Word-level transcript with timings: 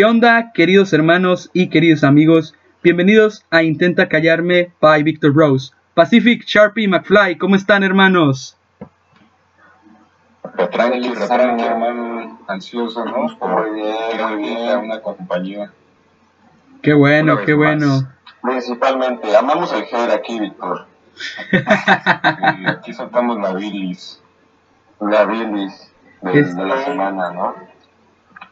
¿Qué 0.00 0.06
onda, 0.06 0.52
queridos 0.54 0.94
hermanos 0.94 1.50
y 1.52 1.68
queridos 1.68 2.04
amigos? 2.04 2.54
Bienvenidos 2.82 3.44
a 3.50 3.62
Intenta 3.62 4.08
Callarme 4.08 4.72
by 4.80 5.02
Victor 5.02 5.34
Rose. 5.34 5.74
Pacific, 5.92 6.42
Sharpie, 6.46 6.88
McFly, 6.88 7.36
¿cómo 7.36 7.54
están, 7.54 7.82
hermanos? 7.82 8.56
Tranqui, 10.72 11.12
tranqui, 11.12 11.64
hermano, 11.64 12.40
ansioso, 12.48 13.04
¿no? 13.04 13.26
Por 13.38 13.74
bien, 13.74 14.26
muy 14.26 14.36
bien, 14.38 14.78
una 14.78 15.02
compañía. 15.02 15.70
Qué 16.80 16.94
bueno, 16.94 17.36
qué 17.44 17.52
bueno. 17.52 18.10
Principalmente, 18.40 19.36
amamos 19.36 19.70
el 19.74 19.84
hair 19.84 20.12
aquí, 20.12 20.40
Víctor. 20.40 20.86
y 21.52 22.66
aquí 22.70 22.94
soltamos 22.94 23.38
la 23.38 23.52
bilis. 23.52 24.22
La 24.98 25.26
bilis 25.26 25.92
de, 26.22 26.42
de 26.42 26.64
la 26.64 26.84
semana, 26.86 27.32
¿no? 27.32 27.69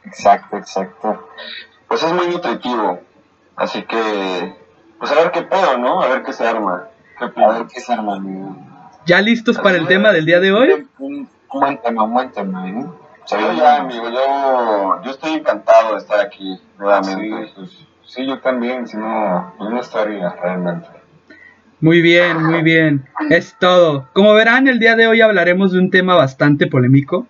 Exacto, 0.08 0.56
exacto. 0.56 1.28
Pues 1.86 2.02
es 2.02 2.12
muy 2.12 2.28
nutritivo. 2.28 3.00
Así 3.56 3.82
que, 3.82 4.54
pues 4.98 5.12
a 5.12 5.16
ver 5.16 5.30
qué 5.32 5.42
pedo, 5.42 5.76
¿no? 5.78 6.00
A 6.00 6.08
ver 6.08 6.22
qué 6.22 6.32
se 6.32 6.46
arma. 6.46 6.88
a 7.18 7.52
ver 7.52 7.66
qué 7.66 7.80
se 7.80 7.92
arma, 7.92 8.16
amigo. 8.16 8.56
¿Ya 9.04 9.20
listos 9.20 9.58
para 9.58 9.76
el 9.76 9.86
tema 9.86 10.12
del 10.12 10.24
día 10.24 10.40
de 10.40 10.52
hoy? 10.52 10.86
Tema, 12.34 12.68
¿eh? 12.68 12.86
yo 13.30 13.52
ya, 13.52 13.76
amigo, 13.76 14.10
yo, 14.10 15.02
yo 15.02 15.10
estoy 15.10 15.32
encantado 15.32 15.92
de 15.92 15.98
estar 15.98 16.20
aquí 16.20 16.58
nuevamente. 16.78 17.46
Sí, 17.46 17.52
pues, 17.54 17.70
sí 18.06 18.26
yo 18.26 18.38
también, 18.40 18.86
si 18.86 18.96
no, 18.96 19.54
pues 19.58 19.70
no 19.70 19.80
estaría 19.80 20.30
realmente. 20.30 20.88
Muy 21.80 22.02
bien, 22.02 22.42
muy 22.44 22.62
bien. 22.62 23.08
Es 23.30 23.56
todo. 23.58 24.08
Como 24.12 24.34
verán, 24.34 24.68
el 24.68 24.78
día 24.78 24.96
de 24.96 25.06
hoy 25.06 25.20
hablaremos 25.20 25.72
de 25.72 25.78
un 25.78 25.90
tema 25.90 26.14
bastante 26.14 26.66
polémico, 26.66 27.26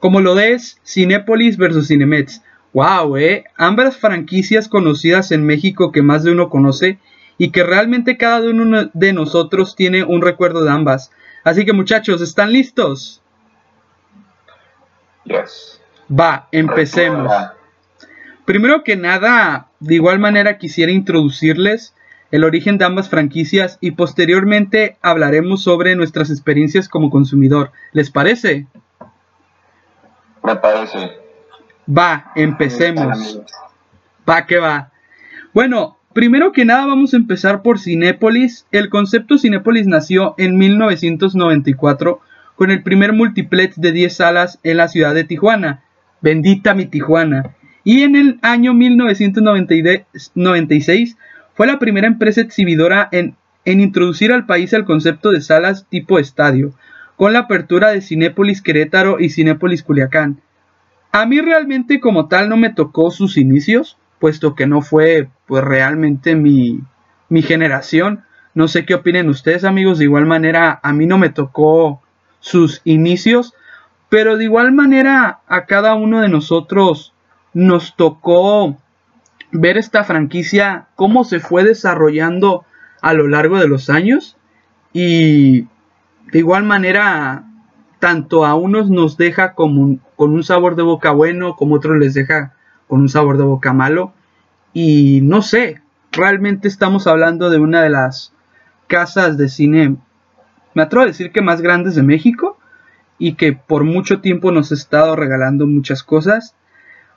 como 0.00 0.20
lo 0.20 0.38
es 0.38 0.80
Cinépolis 0.84 1.56
versus 1.56 1.88
Cinemex. 1.88 2.42
Wow, 2.72 3.16
eh. 3.16 3.44
Ambas 3.56 3.96
franquicias 3.96 4.68
conocidas 4.68 5.30
en 5.30 5.44
México 5.44 5.92
que 5.92 6.02
más 6.02 6.24
de 6.24 6.32
uno 6.32 6.48
conoce 6.48 6.98
y 7.38 7.50
que 7.50 7.62
realmente 7.62 8.16
cada 8.16 8.48
uno 8.50 8.90
de 8.92 9.12
nosotros 9.12 9.76
tiene 9.76 10.04
un 10.04 10.22
recuerdo 10.22 10.64
de 10.64 10.70
ambas. 10.70 11.10
Así 11.44 11.64
que 11.64 11.72
muchachos, 11.72 12.20
¿están 12.20 12.52
listos? 12.52 13.22
Yes. 15.24 15.80
Va, 16.10 16.48
empecemos. 16.52 17.32
Primero 18.44 18.82
que 18.84 18.96
nada, 18.96 19.68
de 19.80 19.94
igual 19.94 20.18
manera 20.18 20.58
quisiera 20.58 20.92
introducirles 20.92 21.94
el 22.30 22.44
origen 22.44 22.78
de 22.78 22.84
ambas 22.84 23.08
franquicias 23.08 23.78
y 23.80 23.92
posteriormente 23.92 24.96
hablaremos 25.02 25.62
sobre 25.62 25.96
nuestras 25.96 26.30
experiencias 26.30 26.88
como 26.88 27.10
consumidor. 27.10 27.72
¿Les 27.92 28.10
parece? 28.10 28.66
Me 30.42 30.56
parece. 30.56 31.12
Va, 31.86 32.32
empecemos. 32.34 33.40
Va 34.28 34.46
que 34.46 34.58
va. 34.58 34.90
Bueno, 35.52 35.98
primero 36.12 36.52
que 36.52 36.64
nada 36.64 36.86
vamos 36.86 37.14
a 37.14 37.16
empezar 37.16 37.62
por 37.62 37.78
Cinépolis. 37.78 38.66
El 38.70 38.88
concepto 38.88 39.38
Cinépolis 39.38 39.86
nació 39.86 40.34
en 40.38 40.56
1994 40.56 42.20
con 42.56 42.70
el 42.70 42.82
primer 42.82 43.12
multiplex 43.12 43.80
de 43.80 43.92
10 43.92 44.14
salas 44.14 44.58
en 44.62 44.76
la 44.76 44.88
ciudad 44.88 45.14
de 45.14 45.24
Tijuana. 45.24 45.82
Bendita 46.20 46.74
mi 46.74 46.86
Tijuana. 46.86 47.54
Y 47.84 48.02
en 48.02 48.16
el 48.16 48.38
año 48.42 48.74
1996 48.74 51.16
fue 51.54 51.66
la 51.66 51.78
primera 51.78 52.06
empresa 52.06 52.40
exhibidora 52.40 53.08
en, 53.12 53.36
en 53.64 53.80
introducir 53.80 54.32
al 54.32 54.46
país 54.46 54.72
el 54.72 54.84
concepto 54.84 55.30
de 55.30 55.40
salas 55.40 55.86
tipo 55.88 56.18
estadio, 56.18 56.72
con 57.20 57.34
la 57.34 57.40
apertura 57.40 57.90
de 57.90 58.00
Cinépolis 58.00 58.62
Querétaro 58.62 59.20
y 59.20 59.28
Cinépolis 59.28 59.82
Culiacán. 59.82 60.40
A 61.12 61.26
mí 61.26 61.42
realmente 61.42 62.00
como 62.00 62.28
tal 62.28 62.48
no 62.48 62.56
me 62.56 62.70
tocó 62.70 63.10
sus 63.10 63.36
inicios, 63.36 63.98
puesto 64.18 64.54
que 64.54 64.66
no 64.66 64.80
fue 64.80 65.28
pues 65.44 65.62
realmente 65.62 66.34
mi, 66.34 66.80
mi 67.28 67.42
generación. 67.42 68.24
No 68.54 68.68
sé 68.68 68.86
qué 68.86 68.94
opinen 68.94 69.28
ustedes 69.28 69.64
amigos, 69.64 69.98
de 69.98 70.04
igual 70.04 70.24
manera 70.24 70.80
a 70.82 70.94
mí 70.94 71.04
no 71.04 71.18
me 71.18 71.28
tocó 71.28 72.00
sus 72.38 72.80
inicios, 72.84 73.52
pero 74.08 74.38
de 74.38 74.44
igual 74.44 74.72
manera 74.72 75.40
a 75.46 75.66
cada 75.66 75.96
uno 75.96 76.22
de 76.22 76.30
nosotros 76.30 77.12
nos 77.52 77.96
tocó 77.96 78.78
ver 79.52 79.76
esta 79.76 80.04
franquicia, 80.04 80.86
cómo 80.96 81.24
se 81.24 81.38
fue 81.38 81.64
desarrollando 81.64 82.64
a 83.02 83.12
lo 83.12 83.28
largo 83.28 83.58
de 83.58 83.68
los 83.68 83.90
años 83.90 84.38
y 84.94 85.66
de 86.32 86.38
igual 86.38 86.64
manera 86.64 87.44
tanto 87.98 88.46
a 88.46 88.54
unos 88.54 88.90
nos 88.90 89.16
deja 89.16 89.54
como 89.54 89.98
con 90.16 90.32
un 90.32 90.42
sabor 90.42 90.74
de 90.74 90.82
boca 90.82 91.10
bueno, 91.10 91.56
como 91.56 91.76
otros 91.76 91.98
les 91.98 92.14
deja 92.14 92.54
con 92.88 93.00
un 93.00 93.08
sabor 93.08 93.36
de 93.36 93.44
boca 93.44 93.72
malo. 93.72 94.12
Y 94.72 95.20
no 95.22 95.42
sé, 95.42 95.82
realmente 96.12 96.68
estamos 96.68 97.06
hablando 97.06 97.50
de 97.50 97.58
una 97.58 97.82
de 97.82 97.90
las 97.90 98.32
casas 98.86 99.36
de 99.36 99.48
cine, 99.48 99.96
me 100.74 100.82
atrevo 100.82 101.04
a 101.04 101.08
decir 101.08 101.30
que 101.30 101.42
más 101.42 101.60
grandes 101.60 101.94
de 101.94 102.02
México 102.02 102.58
y 103.18 103.34
que 103.34 103.52
por 103.52 103.84
mucho 103.84 104.20
tiempo 104.20 104.50
nos 104.50 104.72
ha 104.72 104.74
estado 104.74 105.14
regalando 105.14 105.66
muchas 105.66 106.02
cosas. 106.02 106.54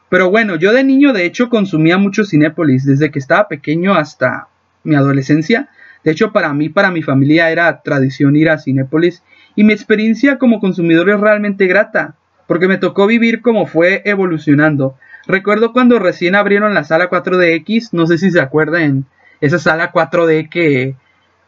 Pero 0.10 0.30
bueno, 0.30 0.56
yo 0.58 0.74
de 0.74 0.84
niño 0.84 1.14
de 1.14 1.26
hecho 1.26 1.50
consumía 1.50 1.98
mucho 1.98 2.26
Cinépolis, 2.26 2.86
desde 2.86 3.10
que 3.10 3.20
estaba 3.20 3.48
pequeño 3.48 3.96
hasta 3.96 4.48
mi 4.84 4.96
adolescencia. 4.96 5.70
De 6.04 6.12
hecho, 6.12 6.32
para 6.32 6.54
mí, 6.54 6.70
para 6.70 6.92
mi 6.92 7.02
familia 7.02 7.50
era 7.50 7.82
tradición 7.82 8.36
ir 8.36 8.50
a 8.50 8.58
Cinépolis 8.58 9.24
y 9.56 9.64
mi 9.64 9.74
experiencia 9.74 10.38
como 10.38 10.60
consumidor 10.60 11.10
es 11.10 11.20
realmente 11.20 11.68
grata, 11.68 12.16
porque 12.48 12.68
me 12.68 12.78
tocó 12.78 13.08
vivir 13.08 13.42
como 13.42 13.66
fue 13.66 14.02
evolucionando. 14.06 14.98
Recuerdo 15.26 15.72
cuando 15.72 16.00
recién 16.00 16.36
abrieron 16.36 16.74
la 16.74 16.84
sala 16.84 17.10
4DX, 17.10 17.90
no 17.94 18.06
sé 18.08 18.18
si 18.18 18.32
se 18.32 18.42
acuerdan, 18.42 19.06
esa 19.40 19.60
sala 19.60 19.92
4D 19.92 20.50
que, 20.50 20.96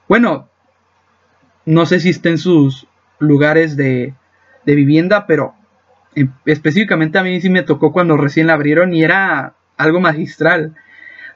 bueno, 0.08 0.50
no 1.66 1.86
sé 1.86 2.00
si 2.00 2.10
está 2.10 2.30
en 2.30 2.38
sus 2.38 2.88
lugares 3.20 3.76
de, 3.76 4.14
de 4.66 4.76
vivienda, 4.76 5.26
pero 5.28 5.56
específicamente 6.46 7.18
a 7.18 7.24
mí 7.24 7.42
sí 7.42 7.50
me 7.50 7.64
tocó 7.64 7.92
cuando 7.92 8.16
recién 8.16 8.48
la 8.48 8.54
abrieron 8.54 8.94
y 8.94 9.04
era 9.04 9.56
algo 9.78 10.00
magistral. 10.00 10.76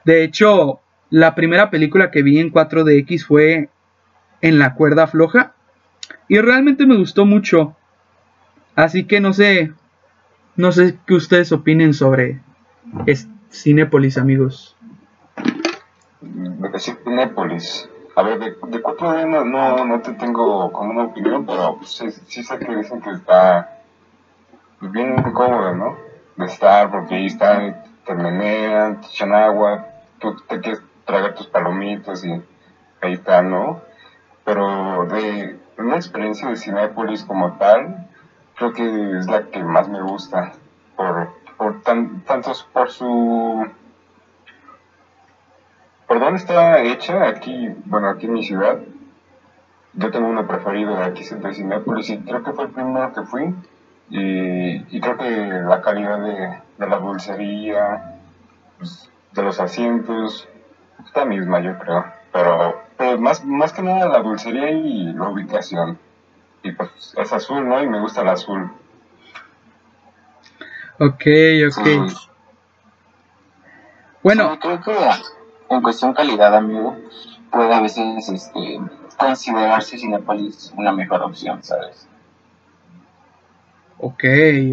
De 0.04 0.24
hecho, 0.24 0.80
la 1.10 1.34
primera 1.34 1.70
película 1.70 2.10
que 2.10 2.22
vi 2.22 2.38
en 2.38 2.52
4DX 2.52 3.26
fue 3.26 3.68
En 4.40 4.58
la 4.58 4.74
cuerda 4.74 5.06
floja 5.06 5.52
y 6.28 6.38
realmente 6.38 6.86
me 6.86 6.96
gustó 6.96 7.26
mucho. 7.26 7.76
Así 8.76 9.04
que 9.04 9.20
no 9.20 9.32
sé, 9.32 9.72
no 10.56 10.72
sé 10.72 10.96
qué 11.06 11.14
ustedes 11.14 11.52
opinen 11.52 11.92
sobre 11.92 12.40
Cinépolis, 13.50 14.16
amigos. 14.16 14.76
Cinépolis. 16.78 17.88
A 18.16 18.22
ver, 18.22 18.38
de, 18.38 18.50
de 18.50 18.82
4D 18.82 19.44
no, 19.44 19.84
no, 19.84 20.00
te 20.00 20.12
tengo 20.12 20.70
como 20.72 20.90
una 20.90 21.04
opinión, 21.04 21.46
pero 21.46 21.76
pues, 21.78 22.02
sí, 22.26 22.42
sé 22.42 22.58
que 22.58 22.76
dicen 22.76 23.00
que 23.00 23.10
está 23.10 23.78
bien 24.80 25.16
cómodo, 25.32 25.74
¿no? 25.74 25.96
De 26.36 26.46
estar, 26.46 26.90
porque 26.90 27.16
ahí 27.16 27.26
están, 27.26 27.82
te 28.06 28.14
menean, 28.14 29.00
tú 30.18 30.36
te 30.48 30.60
quieres 30.60 30.82
tragar 31.10 31.34
tus 31.34 31.48
palomitas 31.48 32.24
y 32.24 32.30
ahí 33.00 33.12
está, 33.12 33.42
¿no? 33.42 33.82
Pero 34.44 35.06
de 35.06 35.58
una 35.76 35.96
experiencia 35.96 36.48
de 36.48 36.56
Cinepolis 36.56 37.24
como 37.24 37.52
tal, 37.58 38.08
creo 38.56 38.72
que 38.72 39.18
es 39.18 39.26
la 39.26 39.46
que 39.46 39.62
más 39.62 39.88
me 39.88 40.02
gusta, 40.02 40.52
por, 40.96 41.32
por 41.56 41.82
tan, 41.82 42.20
tantos 42.20 42.62
por 42.72 42.90
su... 42.90 43.66
¿Por 46.06 46.18
dónde 46.18 46.38
está 46.38 46.80
hecha? 46.80 47.26
Aquí, 47.26 47.68
bueno, 47.84 48.08
aquí 48.08 48.26
en 48.26 48.32
mi 48.32 48.44
ciudad. 48.44 48.78
Yo 49.92 50.10
tengo 50.10 50.28
uno 50.28 50.46
preferido 50.46 50.96
de 50.96 51.04
aquí 51.04 51.24
de 51.24 51.52
Cinepolis 51.52 52.10
y 52.10 52.18
creo 52.18 52.42
que 52.42 52.52
fue 52.52 52.64
el 52.64 52.70
primero 52.70 53.12
que 53.12 53.22
fui. 53.22 53.54
Y, 54.08 54.96
y 54.96 55.00
creo 55.00 55.16
que 55.16 55.46
la 55.68 55.80
calidad 55.80 56.18
de, 56.18 56.60
de 56.78 56.86
la 56.86 56.98
dulcería, 56.98 58.18
pues, 58.78 59.08
de 59.32 59.42
los 59.42 59.60
asientos, 59.60 60.48
está 61.06 61.24
misma, 61.24 61.60
yo 61.60 61.78
creo. 61.78 62.04
Pero 62.32 62.80
pero 63.00 63.18
más, 63.18 63.42
más 63.46 63.72
que 63.72 63.80
nada 63.80 64.08
la 64.08 64.18
dulcería 64.18 64.70
y 64.72 65.14
la 65.14 65.30
ubicación. 65.30 65.98
Y 66.62 66.72
pues 66.72 67.14
es 67.16 67.32
azul, 67.32 67.66
¿no? 67.66 67.82
Y 67.82 67.88
me 67.88 67.98
gusta 67.98 68.20
el 68.20 68.28
azul. 68.28 68.70
Ok, 70.98 71.24
ok. 71.66 72.12
Bueno. 74.22 74.58
creo 74.60 74.82
que 74.82 74.94
en 75.70 75.80
cuestión 75.80 76.12
calidad, 76.12 76.54
amigo, 76.54 76.94
puede 77.50 77.72
a 77.72 77.80
veces 77.80 78.28
este, 78.28 78.78
considerarse 79.16 79.96
Cinepolis 79.96 80.70
una 80.76 80.92
mejor 80.92 81.22
opción, 81.22 81.62
¿sabes? 81.62 82.06
Ok, 84.02 84.24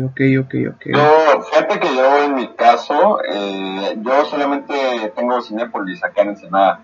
ok, 0.06 0.22
ok, 0.40 0.54
ok. 0.74 0.86
Yo, 0.86 1.42
fíjate 1.42 1.80
que 1.80 1.96
yo 1.96 2.24
en 2.24 2.36
mi 2.36 2.48
caso, 2.54 3.20
eh, 3.24 3.98
yo 4.02 4.26
solamente 4.26 5.12
tengo 5.16 5.42
Cinepolis 5.42 6.02
acá 6.04 6.22
en 6.22 6.30
Ensenada. 6.30 6.82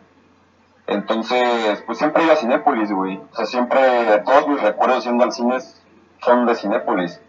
Entonces, 0.88 1.82
pues 1.86 1.98
siempre 1.98 2.24
iba 2.24 2.34
a 2.34 2.36
Cinépolis, 2.36 2.92
güey. 2.92 3.18
O 3.32 3.36
sea, 3.36 3.46
siempre, 3.46 3.80
todos 4.26 4.48
mis 4.50 4.62
recuerdos 4.62 5.04
siendo 5.04 5.24
al 5.24 5.32
cine 5.32 5.58
son 6.22 6.46
de 6.46 6.56
Cinépolis. 6.56 7.22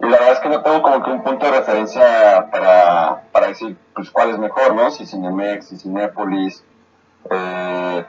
y 0.00 0.04
la 0.04 0.18
verdad 0.18 0.32
es 0.32 0.40
que 0.40 0.48
no 0.48 0.62
tengo 0.62 0.82
como 0.82 1.02
que 1.02 1.10
un 1.10 1.22
punto 1.22 1.46
de 1.46 1.52
referencia 1.52 2.48
para, 2.50 3.22
para 3.32 3.46
decir, 3.48 3.76
pues, 3.94 4.10
cuál 4.10 4.30
es 4.30 4.38
mejor, 4.38 4.74
¿no? 4.74 4.90
Si 4.90 5.06
Cinemex, 5.06 5.68
si 5.68 5.76
Cinépolis. 5.78 6.64
Eh, 7.30 8.04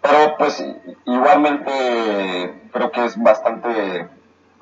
pero, 0.00 0.36
pues, 0.38 0.64
igualmente 1.04 2.68
creo 2.72 2.90
que 2.90 3.04
es 3.04 3.22
bastante, 3.22 4.08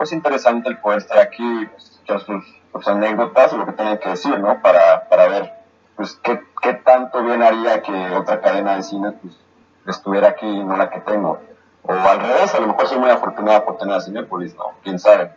pues, 0.02 0.10
interesante 0.10 0.69
el 0.69 0.78
poder 0.78 0.99
estar 0.99 1.20
aquí, 1.20 1.64
pues, 1.70 2.00
echar 2.02 2.19
sus, 2.22 2.44
sus 2.72 2.88
anécdotas 2.88 3.52
lo 3.52 3.64
que 3.64 3.70
tengan 3.70 3.99
que 3.99 4.08
decir, 4.08 4.37
¿no? 4.40 4.60
Para, 4.60 5.08
para 5.08 5.28
ver, 5.28 5.52
pues, 5.94 6.19
qué, 6.25 6.43
qué 6.60 6.75
tanto 6.75 7.22
bien 7.22 7.40
haría 7.40 7.81
que 7.82 8.10
otra 8.16 8.40
cadena 8.40 8.75
de 8.75 8.82
cine, 8.82 9.12
pues, 9.12 9.38
estuviera 9.87 10.31
aquí 10.31 10.44
y 10.44 10.64
no 10.64 10.76
la 10.76 10.90
que 10.90 10.99
tengo. 11.02 11.38
O 11.84 11.93
al 11.93 12.19
revés, 12.19 12.52
a 12.52 12.58
lo 12.58 12.66
mejor 12.66 12.88
soy 12.88 12.99
muy 12.99 13.10
afortunada 13.10 13.64
por 13.64 13.76
tener 13.76 13.94
a 13.94 14.00
Cinépolis, 14.00 14.56
¿no? 14.56 14.72
Quién 14.82 14.99
sabe. 14.99 15.31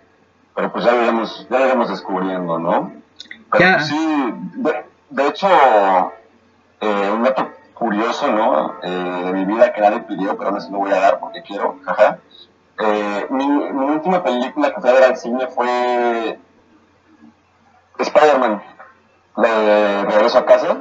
Pero 0.56 0.71
pues 0.71 0.83
ya 0.83 0.94
lo 0.94 1.03
iremos, 1.03 1.47
ya 1.47 1.59
lo 1.59 1.65
iremos 1.68 1.89
descubriendo, 1.89 2.57
¿no? 2.57 2.91
Pero 3.51 3.71
pues, 3.73 3.85
sí, 3.85 4.33
de, 4.56 4.85
de 5.11 5.27
hecho, 5.27 5.47
eh, 6.81 7.11
un 7.13 7.21
dato 7.21 7.51
curioso, 7.75 8.31
¿no? 8.31 8.77
Eh, 8.81 9.21
de 9.25 9.31
mi 9.31 9.45
vida 9.45 9.71
que 9.73 9.81
nadie 9.81 10.00
pidió, 10.00 10.35
pero 10.35 10.50
aún 10.50 10.57
así 10.57 10.71
lo 10.71 10.79
voy 10.79 10.91
a 10.91 11.00
dar 11.00 11.19
porque 11.19 11.44
quiero, 11.44 11.77
jaja. 11.85 12.18
Eh, 12.80 13.27
mi, 13.30 13.48
mi 13.48 13.86
última 13.92 14.22
película 14.24 14.74
que 14.74 14.81
fui 14.81 14.89
a 14.89 14.94
ver 14.94 15.04
al 15.04 15.18
cine 15.18 15.48
fue 15.48 16.39
Spider-Man, 18.00 18.62
de 19.38 20.04
Regreso 20.06 20.39
a 20.39 20.45
Casa. 20.45 20.77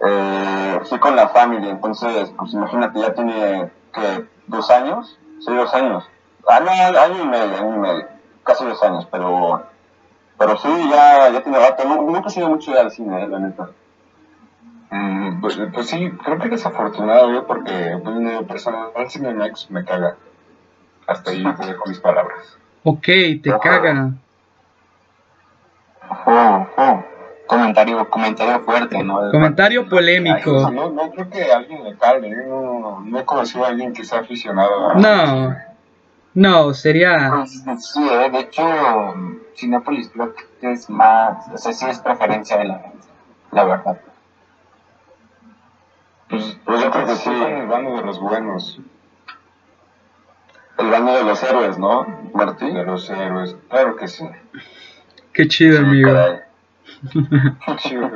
Eh, 0.00 0.80
fui 0.84 0.98
con 1.00 1.16
la 1.16 1.28
familia, 1.28 1.70
entonces, 1.70 2.32
pues 2.38 2.52
imagínate, 2.54 3.00
ya 3.00 3.12
tiene, 3.14 3.70
que 3.92 4.26
¿Dos 4.46 4.70
años? 4.70 5.18
Sí, 5.40 5.52
dos 5.54 5.74
años. 5.74 6.08
Año, 6.46 6.70
año 6.70 7.22
y 7.22 7.26
medio, 7.26 7.56
año 7.58 7.74
y 7.74 7.78
medio. 7.78 8.08
Casi 8.44 8.64
dos 8.64 8.82
años, 8.82 9.06
pero... 9.10 9.62
Pero 10.38 10.56
sí, 10.56 10.68
ya, 10.90 11.28
ya 11.30 11.42
tiene 11.42 11.58
rato. 11.58 11.84
Nu- 11.84 12.02
Nunca 12.10 12.28
he 12.28 12.30
sido 12.30 12.48
mucho 12.48 12.72
al 12.78 12.90
cine, 12.90 13.24
eh, 13.24 13.28
la 13.28 13.38
neta. 13.40 13.70
Mm, 14.90 15.40
pues, 15.40 15.58
pues 15.74 15.88
sí, 15.88 16.10
creo 16.24 16.38
que 16.38 16.48
desafortunado, 16.48 17.28
güey, 17.28 17.42
porque 17.46 17.98
pues, 18.02 18.16
en 18.16 18.34
lo 18.36 18.46
personal 18.46 18.90
Cinemex 19.10 19.70
me 19.70 19.84
caga. 19.84 20.16
Hasta 21.08 21.30
ahí 21.30 21.42
te 21.42 21.66
dejo 21.66 21.88
mis 21.88 21.98
palabras. 21.98 22.56
Ok, 22.84 23.04
te 23.42 23.58
caga. 23.62 24.12
Oh, 26.26 26.66
oh. 26.76 27.04
Comentario, 27.46 28.10
comentario 28.10 28.60
fuerte, 28.60 29.02
¿no? 29.02 29.30
Comentario 29.30 29.88
polémico. 29.88 30.66
Ay, 30.66 30.74
no, 30.74 30.90
no 30.90 31.10
creo 31.10 31.30
que 31.30 31.50
a 31.50 31.56
alguien 31.56 31.82
le 31.82 31.96
calme, 31.96 32.28
yo 32.28 32.44
no, 32.46 33.00
no 33.00 33.18
he 33.18 33.24
conocido 33.24 33.64
a 33.64 33.68
alguien 33.68 33.94
que 33.94 34.04
sea 34.04 34.20
aficionado 34.20 34.90
a... 34.90 34.94
No. 34.94 35.56
No, 36.34 36.74
sería. 36.74 37.30
Pues, 37.34 37.90
sí, 37.90 38.06
eh, 38.06 38.30
de 38.30 38.38
hecho, 38.40 38.62
Cinepolis 39.56 40.10
creo 40.10 40.34
que 40.60 40.72
es 40.72 40.90
más, 40.90 41.48
o 41.52 41.56
sea, 41.56 41.72
sí 41.72 41.86
es 41.88 41.98
preferencia 42.00 42.58
de 42.58 42.64
la 42.66 42.78
gente, 42.80 43.08
la 43.50 43.64
verdad. 43.64 44.00
Pues, 46.28 46.58
Pues 46.66 46.82
yo 46.82 46.90
creo 46.90 47.06
que 47.06 47.16
sí. 47.16 47.30
en 47.30 47.56
el 47.56 47.66
bando 47.66 47.96
de 47.96 48.02
los 48.02 48.20
buenos, 48.20 48.78
El 50.78 50.90
bando 50.90 51.12
de 51.12 51.24
los 51.24 51.42
héroes, 51.42 51.78
¿no, 51.78 52.06
Martín? 52.34 52.74
de 52.74 52.84
los 52.84 53.10
héroes, 53.10 53.56
claro 53.68 53.96
que 53.96 54.08
sí. 54.08 54.24
Qué 55.32 55.48
chido, 55.48 55.80
amigo. 55.80 56.08
Caray. 56.08 56.38
Qué 57.66 57.76
chido. 57.76 58.10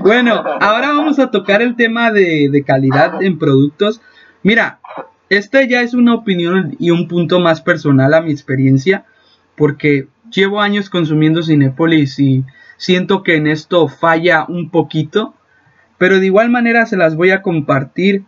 Bueno, 0.00 0.42
ahora 0.60 0.88
vamos 0.88 1.18
a 1.18 1.30
tocar 1.30 1.62
el 1.62 1.76
tema 1.76 2.10
de, 2.10 2.48
de 2.50 2.64
calidad 2.64 3.22
en 3.22 3.38
productos. 3.38 4.02
Mira, 4.42 4.80
esta 5.30 5.62
ya 5.64 5.80
es 5.80 5.94
una 5.94 6.14
opinión 6.14 6.76
y 6.78 6.90
un 6.90 7.08
punto 7.08 7.40
más 7.40 7.62
personal 7.62 8.12
a 8.12 8.20
mi 8.20 8.30
experiencia, 8.30 9.04
porque 9.56 10.08
llevo 10.30 10.60
años 10.60 10.90
consumiendo 10.90 11.42
Cinépolis 11.42 12.18
y 12.18 12.44
siento 12.76 13.22
que 13.22 13.36
en 13.36 13.46
esto 13.46 13.88
falla 13.88 14.44
un 14.48 14.70
poquito, 14.70 15.34
pero 15.98 16.20
de 16.20 16.26
igual 16.26 16.50
manera 16.50 16.86
se 16.86 16.96
las 16.96 17.16
voy 17.16 17.30
a 17.30 17.42
compartir. 17.42 18.24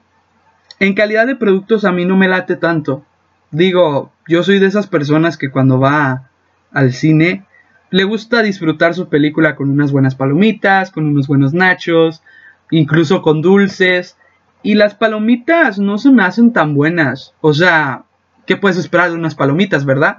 En 0.78 0.94
calidad 0.94 1.26
de 1.26 1.36
productos 1.36 1.84
a 1.84 1.92
mí 1.92 2.04
no 2.04 2.16
me 2.16 2.28
late 2.28 2.56
tanto. 2.56 3.04
Digo, 3.50 4.12
yo 4.28 4.42
soy 4.42 4.58
de 4.58 4.66
esas 4.66 4.86
personas 4.86 5.38
que 5.38 5.50
cuando 5.50 5.80
va 5.80 6.28
al 6.72 6.92
cine 6.92 7.46
le 7.90 8.04
gusta 8.04 8.42
disfrutar 8.42 8.94
su 8.94 9.08
película 9.08 9.56
con 9.56 9.70
unas 9.70 9.92
buenas 9.92 10.14
palomitas, 10.14 10.90
con 10.90 11.06
unos 11.06 11.28
buenos 11.28 11.54
nachos, 11.54 12.22
incluso 12.70 13.22
con 13.22 13.40
dulces. 13.40 14.18
Y 14.62 14.74
las 14.74 14.94
palomitas 14.94 15.78
no 15.78 15.96
se 15.96 16.10
me 16.10 16.24
hacen 16.24 16.52
tan 16.52 16.74
buenas. 16.74 17.32
O 17.40 17.54
sea, 17.54 18.04
¿qué 18.44 18.56
puedes 18.56 18.76
esperar 18.76 19.10
de 19.10 19.16
unas 19.16 19.34
palomitas, 19.34 19.86
verdad? 19.86 20.18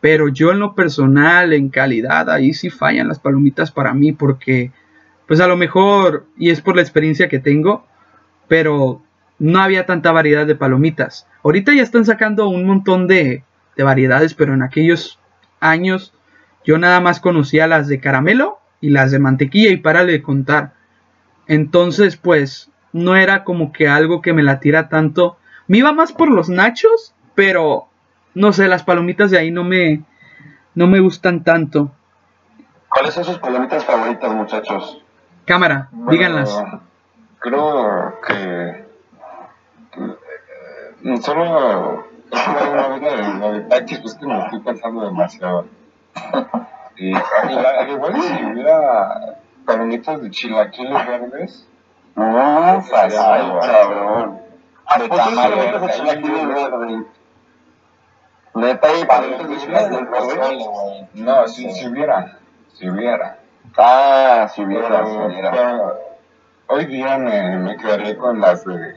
Pero 0.00 0.28
yo 0.28 0.50
en 0.50 0.58
lo 0.58 0.74
personal, 0.74 1.52
en 1.52 1.68
calidad, 1.68 2.28
ahí 2.30 2.54
sí 2.54 2.70
fallan 2.70 3.08
las 3.08 3.20
palomitas 3.20 3.70
para 3.70 3.94
mí 3.94 4.12
porque, 4.12 4.72
pues 5.28 5.40
a 5.40 5.46
lo 5.46 5.56
mejor, 5.56 6.26
y 6.36 6.50
es 6.50 6.60
por 6.60 6.74
la 6.74 6.82
experiencia 6.82 7.28
que 7.28 7.38
tengo, 7.38 7.86
pero 8.48 9.02
no 9.38 9.60
había 9.60 9.86
tanta 9.86 10.12
variedad 10.12 10.46
de 10.46 10.54
palomitas. 10.54 11.26
Ahorita 11.42 11.72
ya 11.74 11.82
están 11.82 12.04
sacando 12.04 12.48
un 12.48 12.66
montón 12.66 13.06
de, 13.06 13.44
de 13.76 13.82
variedades, 13.82 14.34
pero 14.34 14.54
en 14.54 14.62
aquellos 14.62 15.18
años 15.60 16.12
yo 16.64 16.78
nada 16.78 17.00
más 17.00 17.20
conocía 17.20 17.66
las 17.66 17.88
de 17.88 18.00
caramelo 18.00 18.58
y 18.80 18.90
las 18.90 19.10
de 19.10 19.18
mantequilla 19.18 19.70
y 19.70 19.76
párale 19.76 20.12
de 20.12 20.22
contar. 20.22 20.72
Entonces, 21.46 22.16
pues, 22.16 22.70
no 22.92 23.14
era 23.16 23.44
como 23.44 23.72
que 23.72 23.88
algo 23.88 24.22
que 24.22 24.32
me 24.32 24.42
la 24.42 24.58
tira 24.58 24.88
tanto. 24.88 25.36
Me 25.68 25.78
iba 25.78 25.92
más 25.92 26.12
por 26.12 26.30
los 26.30 26.48
nachos, 26.48 27.14
pero 27.34 27.88
no 28.34 28.52
sé, 28.52 28.68
las 28.68 28.82
palomitas 28.82 29.30
de 29.30 29.38
ahí 29.38 29.50
no 29.50 29.64
me 29.64 30.02
no 30.74 30.86
me 30.86 31.00
gustan 31.00 31.42
tanto. 31.42 31.90
¿Cuáles 32.88 33.14
son 33.14 33.24
sus 33.24 33.38
palomitas 33.38 33.84
favoritas, 33.84 34.32
muchachos? 34.32 35.02
Cámara, 35.44 35.88
Bueno, 35.90 36.10
díganlas. 36.12 36.62
Creo 37.38 38.20
que... 38.26 38.85
eh, 41.06 41.22
Solo... 41.22 42.06
Es 42.30 42.48
una 42.48 42.88
vez 42.88 43.02
la 43.02 43.10
de, 43.10 43.38
la 43.38 43.52
de 43.52 43.60
Takis, 43.62 44.00
pues 44.00 44.14
que 44.14 44.26
me 44.26 44.38
estoy 44.44 44.60
pensando 44.60 45.04
demasiado. 45.04 45.66
Y, 46.98 47.12
al 47.14 47.90
igual 47.90 48.22
si 48.22 48.44
hubiera 48.46 49.36
palomitas 49.66 50.22
de 50.22 50.30
chilaquiles 50.30 51.06
verdes, 51.06 51.68
No, 52.14 52.80
fácil, 52.80 53.20
Ay, 53.22 53.52
cabrón. 53.60 54.40
¿A 54.86 54.98
De 54.98 55.08
de 55.08 55.56
verde, 55.56 55.92
chilaquiles 55.94 56.48
verde? 56.48 57.06
Neta, 58.54 58.88
y 58.98 59.04
palomitas 59.04 59.48
de 59.50 59.56
chilaquiles 59.58 60.08
no, 61.14 61.48
si, 61.48 61.70
si 61.70 61.86
hubiera, 61.86 62.38
si 62.72 62.88
hubiera. 62.88 63.40
Ah, 63.76 64.48
si 64.54 64.64
hubiera, 64.64 65.04
si 65.04 65.16
hubiera. 65.18 65.92
hoy 66.68 66.86
día 66.86 67.18
me, 67.18 67.58
me 67.58 67.76
quedaré 67.76 68.16
con 68.16 68.40
las 68.40 68.64
de 68.64 68.94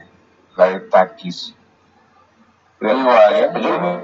la 0.56 0.66
de 0.66 0.80
Takis. 0.80 1.54
Yo- 2.80 4.02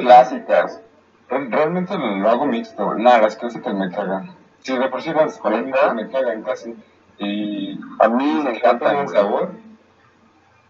clásicas. 0.00 0.80
Re- 1.28 1.48
Realmente 1.48 1.96
lo, 1.96 2.28
hago 2.28 2.46
mixto. 2.46 2.94
Nada, 2.94 3.22
las 3.22 3.36
clásicas 3.36 3.74
me 3.74 3.90
cagan. 3.90 4.34
Sí, 4.60 4.76
de 4.76 4.88
por 4.88 5.00
sí 5.02 5.12
las 5.12 5.38
palomitas 5.38 5.94
me 5.94 6.08
cagan 6.08 6.42
casi. 6.42 6.74
Y 7.18 7.78
A 7.98 8.08
mí 8.08 8.24
me 8.24 8.44
me 8.44 8.56
encanta 8.56 8.92
encantan, 8.92 8.96
el 8.98 9.08
sabor. 9.08 9.50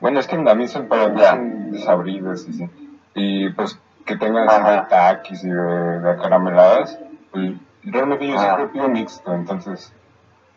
Bueno, 0.00 0.20
es 0.20 0.26
que 0.26 0.36
a 0.36 0.54
mí 0.54 0.68
son 0.68 0.88
para 0.88 1.08
mí 1.08 1.20
son 1.22 1.72
desabridos 1.72 2.48
y 2.48 2.52
sí. 2.54 2.70
Y 3.14 3.50
pues 3.50 3.78
que 4.06 4.16
tengan 4.16 4.48
así 4.48 4.62
de 4.62 4.82
taquis 4.88 5.44
y 5.44 5.50
de, 5.50 6.00
de 6.00 6.16
carameladas. 6.16 6.98
Pues, 7.30 7.52
realmente 7.84 8.26
yo 8.26 8.38
siempre 8.38 8.66
pido 8.68 8.88
mixto, 8.88 9.32
entonces 9.34 9.92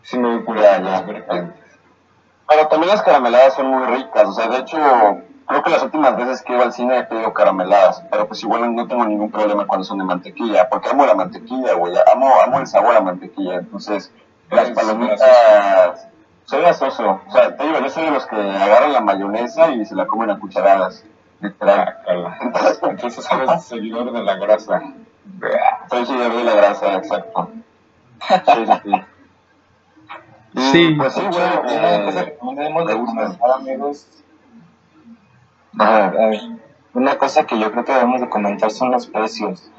sí 0.01 0.17
me 0.17 0.29
voy 0.29 0.39
por 0.43 0.58
las 0.58 1.05
vertientes. 1.05 1.60
Pero 2.48 2.67
también 2.67 2.89
las 2.91 3.01
carameladas 3.03 3.53
son 3.55 3.67
muy 3.67 3.84
ricas. 3.86 4.27
O 4.27 4.34
sea, 4.34 4.48
de 4.48 4.58
hecho, 4.60 4.77
creo 5.47 5.63
que 5.63 5.69
las 5.69 5.83
últimas 5.83 6.15
veces 6.17 6.41
que 6.41 6.53
iba 6.53 6.63
al 6.63 6.73
cine 6.73 7.00
he 7.00 7.03
pedido 7.03 7.33
carameladas. 7.33 8.03
Pero 8.09 8.27
pues 8.27 8.41
igual 8.43 8.75
no 8.75 8.88
tengo 8.88 9.05
ningún 9.05 9.31
problema 9.31 9.67
cuando 9.67 9.83
son 9.83 9.97
de 9.97 10.03
mantequilla. 10.03 10.69
Porque 10.69 10.89
amo 10.89 11.05
la 11.05 11.15
mantequilla, 11.15 11.73
güey. 11.73 11.93
Amo, 12.13 12.31
amo 12.45 12.59
el 12.59 12.67
sabor 12.67 12.95
a 12.95 13.01
mantequilla. 13.01 13.55
Entonces, 13.55 14.12
las 14.50 14.69
palomitas... 14.71 16.07
Soy 16.45 16.62
gasoso. 16.62 17.21
O 17.25 17.31
sea, 17.31 17.55
te 17.55 17.63
digo, 17.63 17.79
yo 17.79 17.89
soy 17.89 18.03
de 18.03 18.12
los 18.12 18.25
que 18.25 18.35
agarran 18.35 18.91
la 18.91 19.00
mayonesa 19.00 19.69
y 19.69 19.85
se 19.85 19.95
la 19.95 20.05
comen 20.07 20.29
a 20.29 20.39
cucharadas. 20.39 21.05
Literal. 21.39 21.97
Guácala. 22.05 22.38
Entonces 22.89 23.27
eres 23.31 23.63
seguidor 23.63 24.12
de 24.12 24.23
la 24.23 24.35
grasa. 24.35 24.81
Soy 25.89 26.05
seguidor 26.05 26.35
de 26.35 26.43
la 26.43 26.55
grasa, 26.55 26.95
exacto. 26.95 27.50
Sí, 28.27 28.65
sí, 28.65 28.81
sí. 28.83 28.91
Pues 30.53 31.13
sí, 31.13 31.27
cosa 31.27 31.62
eh, 31.67 32.05
que 32.13 32.31
también 32.31 32.57
debemos 32.57 32.85
de 32.88 33.53
amigos, 33.53 34.07
Ajá. 35.77 36.06
a 36.08 36.10
ver, 36.27 36.42
una 36.94 37.18
cosa 37.18 37.46
que 37.46 37.60
yo 37.60 37.72
creo 37.72 37.86
que 37.86 37.94
debemos 37.94 38.22
de 38.22 38.30
comentar 38.30 38.72
son 38.72 38.92
los 38.92 39.08
precios. 39.08 39.72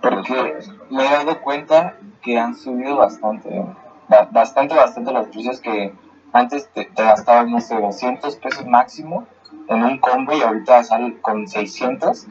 Porque 0.00 0.58
me 0.90 1.06
he 1.06 1.10
dado 1.10 1.40
cuenta 1.40 1.96
que 2.22 2.38
han 2.38 2.54
subido 2.54 2.96
bastante. 2.96 3.64
Ba- 4.08 4.28
bastante, 4.30 4.74
bastante 4.74 5.12
los 5.12 5.28
precios 5.28 5.60
que 5.60 5.94
antes 6.32 6.68
te, 6.72 6.84
te 6.86 7.02
gastabas, 7.02 7.48
no 7.48 7.60
sé, 7.60 7.80
200 7.80 8.36
pesos 8.36 8.66
máximo 8.66 9.26
en 9.68 9.82
un 9.82 9.98
combo 9.98 10.32
y 10.36 10.42
ahorita 10.42 10.82
sale 10.84 11.20
con 11.20 11.46
600. 11.48 12.26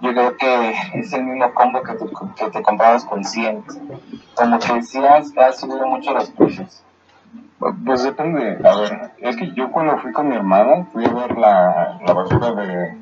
yo 0.00 0.12
creo 0.12 0.36
que 0.36 0.74
es 0.94 1.12
el 1.12 1.24
mismo 1.24 1.52
combo 1.54 1.82
que, 1.82 1.96
que 2.36 2.50
te 2.50 2.62
comprabas 2.62 3.04
con 3.04 3.22
100. 3.24 3.64
Como 4.34 4.58
que 4.58 4.72
decías, 4.74 5.32
ha 5.36 5.52
subido 5.52 5.86
mucho 5.86 6.12
los 6.12 6.30
precios. 6.30 6.82
Pues 7.84 8.02
depende, 8.02 8.58
a 8.64 8.76
ver, 8.76 9.12
es 9.18 9.36
que 9.36 9.52
yo 9.52 9.70
cuando 9.70 9.96
fui 9.98 10.12
con 10.12 10.28
mi 10.28 10.34
hermano 10.34 10.88
fui 10.92 11.04
a 11.04 11.12
ver 11.12 11.38
la, 11.38 11.98
la 12.04 12.12
basura 12.12 12.52
de, 12.54 12.98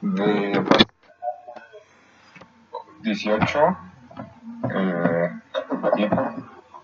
de 0.00 0.64
18 3.02 3.76
eh, 4.74 5.30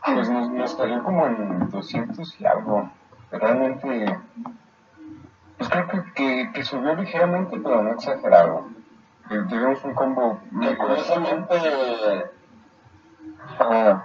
pues 0.05 0.29
nos, 0.29 0.51
nos 0.51 0.71
salió 0.73 1.03
como 1.03 1.27
en 1.27 1.71
200 1.71 2.41
y 2.41 2.47
algo. 2.47 2.91
Realmente, 3.31 4.19
pues 5.57 5.71
creo 5.71 5.89
que, 5.89 6.13
que, 6.15 6.51
que 6.53 6.65
subió 6.65 6.95
ligeramente, 6.95 7.59
pero 7.59 7.83
no 7.83 7.93
exagerado. 7.93 8.67
Eh, 9.31 9.43
Tuvimos 9.49 9.83
un 9.85 9.95
combo 9.95 10.39
Que 10.61 10.77
curiosamente. 10.77 11.55
ah, 13.59 14.05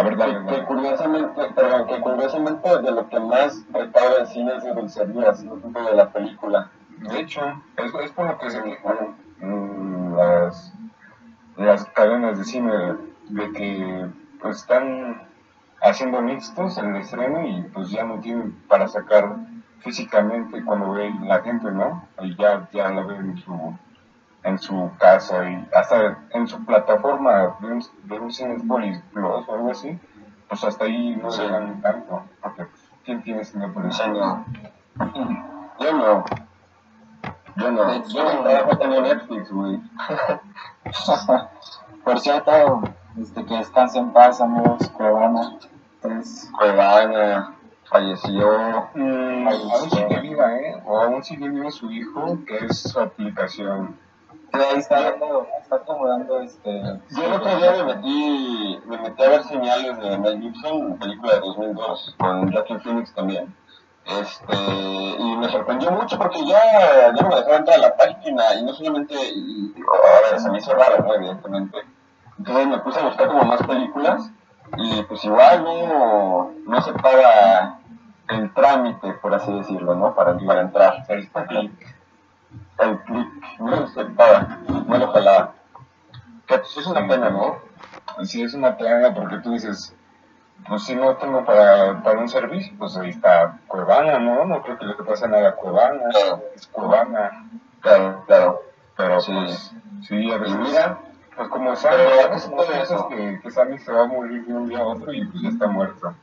A 0.00 0.02
ver, 0.02 0.16
dale, 0.16 0.46
que, 0.46 0.64
curiosamente, 0.64 1.42
perdón, 1.54 1.86
que 1.86 2.00
curiosamente 2.00 2.80
de 2.80 2.90
lo 2.90 3.06
que 3.06 3.20
más 3.20 3.62
recauda 3.70 4.20
el 4.20 4.26
cine 4.28 4.56
es 4.56 4.64
de 4.64 4.72
dulcerías, 4.72 5.44
de 5.44 5.94
la 5.94 6.08
película. 6.08 6.70
De 7.00 7.20
hecho, 7.20 7.42
es, 7.76 7.92
es 8.02 8.10
por 8.12 8.28
lo 8.28 8.38
que 8.38 8.50
se 8.50 8.62
quejaron 8.62 9.14
mm, 9.42 10.16
las, 10.16 10.72
las 11.58 11.84
cadenas 11.84 12.38
de 12.38 12.44
cine 12.44 12.72
de 13.28 13.52
que 13.52 14.06
pues 14.40 14.56
están 14.56 15.28
haciendo 15.82 16.22
mixtos 16.22 16.78
el 16.78 16.96
estreno 16.96 17.46
y 17.46 17.60
pues 17.64 17.90
ya 17.90 18.02
no 18.02 18.20
tienen 18.20 18.52
para 18.68 18.88
sacar 18.88 19.36
físicamente 19.80 20.64
cuando 20.64 20.92
ve 20.92 21.12
la 21.24 21.42
gente, 21.42 21.70
¿no? 21.72 22.08
Y 22.22 22.34
ya, 22.36 22.66
ya 22.72 22.88
la 22.88 23.02
ve 23.02 23.16
en 23.16 23.36
su, 23.36 23.76
en 24.42 24.58
su 24.58 24.90
casa 24.98 25.48
y 25.50 25.68
hasta 25.74 26.18
en 26.30 26.46
su 26.48 26.64
plataforma 26.64 27.56
de 27.60 27.66
un, 27.72 27.84
de 28.04 28.18
un 28.18 28.32
Cinepolis 28.32 29.00
Plus 29.12 29.48
o 29.48 29.54
algo 29.54 29.70
así, 29.70 29.98
pues 30.48 30.64
hasta 30.64 30.84
ahí 30.84 31.16
no 31.16 31.30
Sí. 31.30 31.42
le 31.42 31.50
dan 31.50 31.80
tanto, 31.82 32.22
porque 32.42 32.64
pues, 32.64 32.88
¿quién 33.04 33.22
tiene 33.22 33.44
Cinepolis? 33.44 33.96
Yo 33.98 34.06
no. 34.08 34.44
Yo 35.78 35.92
no. 35.92 36.24
Yo 37.56 37.70
no. 37.72 38.04
Yo 38.08 38.24
no 38.24 38.42
trabajo 38.42 38.78
tengo 38.78 39.00
Netflix, 39.02 39.50
güey. 39.50 39.80
Por 42.04 42.20
cierto, 42.20 42.82
este, 43.20 43.44
que 43.44 43.56
descanse 43.58 43.98
en 43.98 44.12
paz, 44.12 44.40
amigos, 44.40 44.88
Cuevana. 44.90 45.58
Entonces, 46.02 46.50
Cuevana 46.56 47.54
falleció. 47.84 48.88
Mm, 48.94 49.48
aún 49.48 49.90
sigue 49.90 50.20
viva, 50.20 50.56
¿eh? 50.56 50.82
O 50.86 50.98
aún 51.00 51.22
sigue 51.22 51.48
vivo 51.48 51.70
su 51.70 51.90
hijo, 51.90 52.38
que 52.46 52.64
es 52.66 52.80
su 52.80 52.98
aplicación. 53.00 53.96
Ahí 54.52 54.78
está 54.78 55.00
dando, 55.00 55.46
está 55.60 55.76
acomodando 55.76 56.40
este. 56.40 56.82
Yo 57.10 57.24
el 57.24 57.32
otro 57.32 57.56
día 57.56 57.72
me 57.72 57.94
metí, 57.94 58.80
me 58.86 58.98
metí 58.98 59.22
a 59.22 59.28
ver 59.28 59.44
señales 59.44 59.98
de 59.98 60.18
Mel 60.18 60.40
Gibson, 60.40 60.98
película 60.98 61.34
de 61.34 61.40
2002, 61.40 62.16
con 62.18 62.52
Joaquin 62.52 62.80
Phoenix 62.80 63.14
también. 63.14 63.54
Este, 64.06 64.56
y 64.56 65.36
me 65.36 65.48
sorprendió 65.50 65.92
mucho 65.92 66.18
porque 66.18 66.44
ya, 66.46 67.12
ya 67.14 67.22
me 67.22 67.36
dejaba 67.36 67.56
entrar 67.56 67.78
a 67.78 67.82
la 67.82 67.96
página 67.96 68.54
y 68.54 68.64
no 68.64 68.72
solamente, 68.72 69.14
y, 69.14 69.74
a 69.76 70.30
ver, 70.30 70.40
se 70.40 70.50
me 70.50 70.58
hizo 70.58 70.74
raro, 70.74 71.04
¿no? 71.04 71.14
Evidentemente. 71.14 71.78
Entonces 72.38 72.66
me 72.66 72.78
puse 72.78 72.98
a 72.98 73.04
buscar 73.04 73.28
como 73.28 73.44
más 73.44 73.62
películas 73.66 74.30
y 74.76 75.02
pues 75.02 75.24
igual 75.24 75.62
no, 75.62 76.52
no 76.66 76.80
se 76.80 76.92
paga 76.94 77.78
el 78.28 78.52
trámite, 78.54 79.12
por 79.14 79.34
así 79.34 79.52
decirlo, 79.52 79.94
¿no? 79.94 80.14
Para, 80.14 80.38
para 80.38 80.62
entrar. 80.62 81.04
El 82.78 82.98
click. 83.00 83.28
No 83.58 83.86
se 83.88 84.04
paga, 84.06 84.58
no 84.86 84.98
lo 84.98 85.12
jalaba. 85.12 85.54
Que 86.46 86.58
pues, 86.58 86.76
es 86.76 86.86
una 86.86 87.06
pena, 87.06 87.30
¿no? 87.30 87.58
Sí, 88.24 88.42
es 88.42 88.54
una 88.54 88.76
pena 88.76 89.14
porque 89.14 89.38
tú 89.38 89.52
dices, 89.52 89.94
pues 90.66 90.84
si 90.84 90.94
no 90.94 91.16
tengo 91.16 91.44
para, 91.44 92.02
para 92.02 92.18
un 92.18 92.28
servicio, 92.28 92.72
pues 92.78 92.96
ahí 92.96 93.10
está 93.10 93.58
Cuevana, 93.66 94.18
¿no? 94.18 94.44
No 94.44 94.62
creo 94.62 94.78
que 94.78 94.86
le 94.86 94.94
pase 94.94 95.28
nada 95.28 95.50
a 95.50 95.54
Cuevana, 95.56 96.02
Claro. 96.10 96.42
es 96.54 96.66
Cuevana. 96.66 97.48
Claro, 97.80 98.24
claro. 98.26 98.62
Pero 98.96 99.20
Sí. 99.20 99.32
pues, 99.32 99.72
sí, 100.08 100.30
a 100.32 100.38
veces, 100.38 100.56
mira, 100.56 100.98
pues 101.36 101.48
como 101.48 101.74
Sammy, 101.76 101.96
no 102.50 102.62
piensas 102.64 103.02
que, 103.08 103.40
que 103.42 103.50
Sammy 103.50 103.78
se 103.78 103.92
va 103.92 104.02
a 104.02 104.06
morir 104.06 104.44
de 104.44 104.52
un 104.52 104.68
día 104.68 104.80
a 104.80 104.86
otro 104.86 105.12
y 105.12 105.24
pues 105.26 105.42
ya 105.42 105.48
está 105.50 105.66
muerto. 105.68 106.14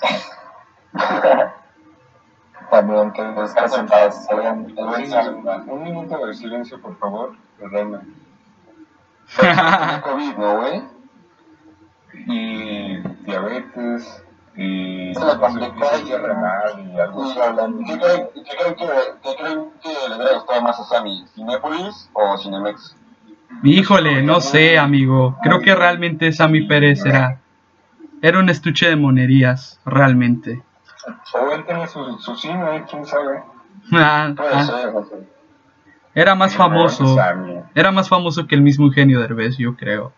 También 2.78 3.10
que 3.10 3.22
buen 3.22 3.48
Sí, 3.48 5.10
Sam. 5.10 5.68
un 5.68 5.82
minuto 5.82 6.24
de 6.24 6.32
silencio, 6.32 6.80
por 6.80 6.96
favor, 6.98 7.32
Reina. 7.58 8.02
COVID, 10.04 10.36
¿no, 10.36 10.56
güey? 10.58 10.82
Y 12.28 12.98
diabetes, 13.26 14.24
y 14.56 15.12
Se 15.12 16.18
renal 16.18 16.92
y 16.94 17.00
algo 17.00 17.24
así. 17.24 17.38
¿Qué 17.84 17.98
creen, 17.98 18.28
qué 18.32 18.56
creen 18.56 18.74
que, 18.76 18.86
qué 19.24 19.36
creen 19.36 19.70
que 19.82 20.08
le 20.08 20.16
hubiera 20.16 20.34
gustado 20.34 20.62
más 20.62 20.78
a 20.78 20.84
Sammy? 20.84 21.24
¿Cinépolis 21.34 22.08
o 22.12 22.38
Cinemex? 22.38 22.96
Híjole, 23.64 24.22
no 24.22 24.40
sé, 24.40 24.78
amigo. 24.78 25.36
Creo 25.42 25.60
que 25.60 25.74
realmente 25.74 26.30
Sammy 26.30 26.68
Pérez 26.68 27.04
era, 27.04 27.40
era 28.22 28.38
un 28.38 28.48
estuche 28.48 28.88
de 28.88 28.94
monerías, 28.94 29.80
realmente. 29.84 30.62
O 31.34 31.50
él 31.52 31.64
tiene 31.64 31.86
su, 31.86 32.18
su 32.18 32.34
cine, 32.36 32.84
quién 32.88 33.04
sabe. 33.06 33.42
Ah, 33.92 34.32
Puede 34.36 34.50
ah, 34.54 34.62
ser, 34.64 34.92
no 34.92 35.04
sé. 35.04 35.28
era 36.14 36.34
más 36.34 36.54
famoso. 36.56 37.16
Era 37.74 37.92
más 37.92 38.08
famoso 38.08 38.46
que 38.46 38.56
el 38.56 38.60
mismo 38.62 38.86
Eugenio 38.86 39.20
Derbez, 39.20 39.56
yo 39.56 39.76
creo. 39.76 40.12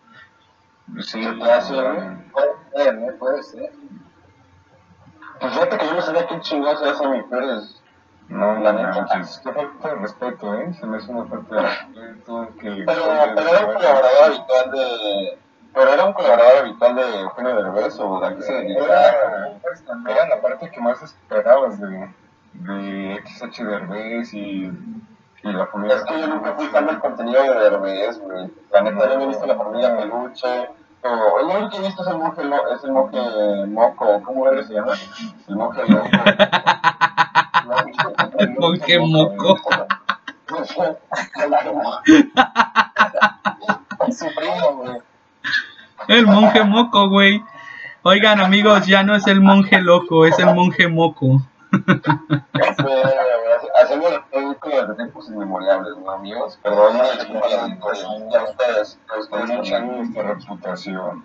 Sí, 0.99 1.21
Ya 1.21 1.61
sé, 1.61 1.73
güey. 1.75 2.31
Puede 2.31 2.53
ser, 2.73 2.95
¿eh? 2.95 3.11
Puede 3.19 3.43
ser. 3.43 3.71
Pues 5.39 5.53
fíjate 5.53 5.77
que 5.77 5.85
yo 5.85 5.93
no 5.93 6.01
sabía 6.01 6.27
quién 6.27 6.41
chingados 6.41 6.81
era 6.81 6.95
Sammy 6.95 7.21
Pérez. 7.29 7.81
No, 8.29 8.59
La 8.59 8.73
neta. 8.73 9.07
Qué 9.43 9.51
falta 9.51 9.89
de 9.89 9.95
respeto, 9.95 10.55
¿eh? 10.55 10.73
Se 10.79 10.85
me 10.87 10.97
hace 10.97 11.11
una 11.11 11.25
falta 11.25 11.55
de 11.55 11.61
respeto 11.61 12.49
que... 12.59 12.83
Pero, 12.85 13.03
pero 13.35 13.49
era 13.49 13.65
un 13.67 13.73
colaborador 13.73 14.23
habitual 14.25 14.71
de... 14.71 15.37
Pero 15.73 15.93
era 15.93 16.05
un 16.05 16.13
colaborador 16.13 16.57
habitual 16.59 16.95
de 16.95 17.21
Eugenio 17.21 17.55
Derbez 17.55 17.97
o 17.99 18.19
de 18.19 18.27
a 18.27 18.35
qué 18.35 18.41
se 18.41 18.53
dedicaba. 18.53 19.05
Era, 19.07 19.59
era 20.09 20.27
la 20.27 20.41
parte 20.41 20.69
que 20.69 20.81
más 20.81 21.01
esperabas 21.01 21.79
de, 21.79 22.09
de 22.53 23.21
XH 23.25 23.63
Derbez 23.65 24.33
y, 24.33 24.65
y 25.43 25.51
la 25.53 25.65
familia. 25.67 25.95
Es 25.95 26.03
que 26.03 26.19
yo 26.19 26.27
nunca 26.27 26.53
fui 26.53 26.67
fan 26.67 26.87
del 26.87 26.99
contenido 26.99 27.41
de 27.41 27.53
Derbez, 27.69 28.19
güey. 28.19 28.51
La 28.71 28.81
neta, 28.81 29.07
yo 29.13 29.21
he 29.21 29.27
visto 29.27 29.45
la 29.45 29.55
familia 29.55 29.95
Peluche. 29.97 30.69
O 31.03 31.39
el 31.39 31.45
único 31.57 31.69
que 31.71 31.77
he 31.77 31.81
visto 31.87 32.03
es 32.03 32.09
el 32.09 32.17
monje, 32.19 32.43
lo- 32.43 32.75
es 32.75 32.83
el 32.83 32.91
monje 32.91 33.65
moco. 33.67 34.21
¿Cómo 34.23 34.43
verga 34.43 34.63
se 34.63 34.73
llama? 34.73 34.93
El 35.47 35.55
monje 35.55 35.81
loco. 35.87 36.07
El 38.37 38.49
monje 38.59 38.99
moco. 38.99 39.57
Su 44.11 44.25
primo, 44.35 44.75
güey. 44.77 45.01
El 46.07 46.27
monje 46.27 46.63
moco, 46.63 47.09
güey. 47.09 47.43
Oigan, 48.03 48.39
amigos, 48.39 48.87
ya 48.87 49.03
no 49.03 49.15
es 49.15 49.27
el 49.27 49.41
monje 49.41 49.79
loco, 49.81 50.25
es 50.25 50.37
el 50.39 50.53
monje 50.55 50.87
moco. 50.87 51.41
Hacemos 53.81 54.11
el 54.11 54.21
producto 54.31 54.69
de 54.87 54.95
tiempos 54.95 55.29
inmemorables, 55.29 55.93
¿no, 56.03 56.11
amigos? 56.11 56.59
Perdón, 56.63 56.97
ya 58.31 58.43
ustedes, 58.43 58.99
echando 59.17 59.67
también. 59.67 59.97
nuestra 59.97 60.23
reputación. 60.23 61.23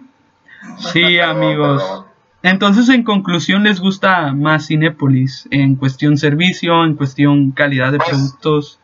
Sí, 0.79 1.19
amigos. 1.19 2.05
Entonces, 2.43 2.89
en 2.91 3.03
conclusión, 3.03 3.65
¿les 3.65 3.81
gusta 3.81 4.33
más 4.33 4.69
Cinépolis? 4.69 5.49
En 5.51 5.77
cuestión 5.77 6.17
servicio, 6.17 6.85
en 6.85 6.95
cuestión 6.95 7.51
calidad 7.51 7.93
de 7.93 7.99
Pues, 7.99 8.11
productos. 8.11 8.79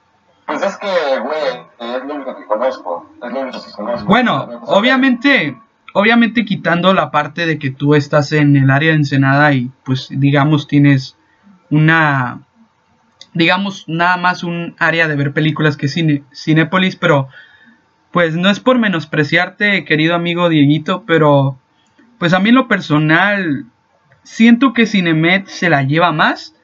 Pues 0.47 0.63
es 0.63 0.77
que, 0.79 1.21
güey, 1.21 1.67
es 1.79 2.05
lo 2.05 2.15
único 2.15 2.37
que 2.37 2.47
conozco. 2.47 3.07
Es 3.23 3.33
lo 3.33 3.41
único 3.41 3.65
que 3.65 3.73
conozco. 3.73 4.07
Bueno, 4.07 4.61
obviamente, 4.67 5.57
obviamente 5.93 6.45
quitando 6.45 6.95
la 6.95 7.11
parte 7.11 7.47
de 7.47 7.59
que 7.59 7.71
tú 7.71 7.95
estás 7.95 8.33
en 8.33 8.57
el 8.57 8.71
área 8.71 8.91
de 8.91 8.97
Ensenada 8.97 9.53
y 9.53 9.71
pues 9.85 10.09
digamos 10.11 10.67
tienes 10.67 11.17
una, 11.71 12.43
digamos 13.35 13.85
nada 13.89 14.17
más 14.17 14.45
un 14.45 14.75
área 14.79 15.09
de 15.09 15.17
ver 15.17 15.33
películas 15.33 15.77
que 15.77 15.89
cine, 15.89 16.25
Cinépolis, 16.35 16.97
pero 16.97 17.29
pues 18.11 18.37
no 18.37 18.51
es 18.51 18.61
por 18.61 18.79
menospreciarte, 18.79 19.85
querido 19.85 20.15
amigo 20.15 20.49
Dieguito, 20.49 21.05
pero 21.07 21.59
pues 22.19 22.35
a 22.35 22.41
mí 22.41 22.51
en 22.51 22.57
lo 22.57 22.69
personal 22.69 23.67
siento 24.23 24.73
que 24.73 24.87
Cinemet 24.87 25.47
se 25.47 25.71
la 25.71 25.83
lleva 25.83 26.13
más 26.13 26.55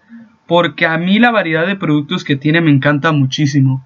porque 0.47 0.87
a 0.87 0.97
mí 0.97 1.19
la 1.19 1.31
variedad 1.31 1.67
de 1.67 1.77
productos 1.77 2.25
que 2.25 2.37
tiene 2.37 2.61
me 2.61 2.71
encanta 2.71 3.13
muchísimo. 3.13 3.85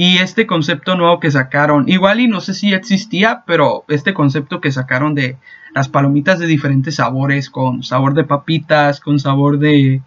Y 0.00 0.18
este 0.18 0.46
concepto 0.46 0.94
nuevo 0.94 1.18
que 1.18 1.28
sacaron, 1.28 1.88
igual 1.88 2.20
y 2.20 2.28
no 2.28 2.40
sé 2.40 2.54
si 2.54 2.70
ya 2.70 2.76
existía, 2.76 3.42
pero 3.48 3.84
este 3.88 4.14
concepto 4.14 4.60
que 4.60 4.70
sacaron 4.70 5.16
de 5.16 5.38
las 5.74 5.88
palomitas 5.88 6.38
de 6.38 6.46
diferentes 6.46 6.94
sabores, 6.94 7.50
con 7.50 7.82
sabor 7.82 8.14
de 8.14 8.22
papitas, 8.22 9.00
con 9.00 9.18
sabor 9.18 9.58
de, 9.58 10.00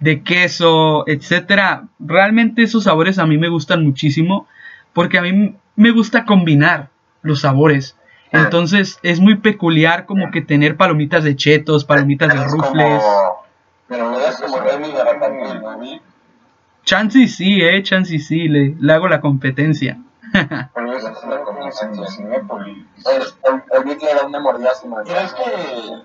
de 0.00 0.22
queso, 0.22 1.06
etcétera. 1.06 1.88
Realmente 1.98 2.62
esos 2.62 2.84
sabores 2.84 3.18
a 3.18 3.26
mí 3.26 3.36
me 3.36 3.50
gustan 3.50 3.84
muchísimo. 3.84 4.46
porque 4.94 5.18
a 5.18 5.20
mí 5.20 5.56
me 5.76 5.90
gusta 5.90 6.24
combinar 6.24 6.88
los 7.20 7.42
sabores. 7.42 7.98
Entonces 8.32 8.98
es 9.02 9.20
muy 9.20 9.36
peculiar 9.36 10.06
como 10.06 10.30
que 10.30 10.40
tener 10.40 10.78
palomitas 10.78 11.22
de 11.22 11.36
chetos, 11.36 11.84
palomitas 11.84 12.32
de 12.32 12.40
Es 12.40 12.50
rufles. 12.50 13.02
Pero 13.88 14.10
no 14.10 14.20
es 14.20 14.36
como. 14.36 14.56
Chance 16.88 17.18
y 17.18 17.28
sí, 17.28 17.60
eh, 17.60 17.82
chance 17.82 18.14
y 18.14 18.18
sí, 18.18 18.48
le, 18.48 18.74
le 18.80 18.92
hago 18.94 19.08
la 19.08 19.20
competencia. 19.20 19.98
Pero 20.74 20.92
es 20.94 21.04
le 24.06 24.14
da 24.14 24.24
una 24.24 24.40
mordida 24.40 24.70
a 24.70 24.74
su 24.74 24.88
madre. 24.88 25.04
Pero 25.12 25.20
que- 25.34 26.02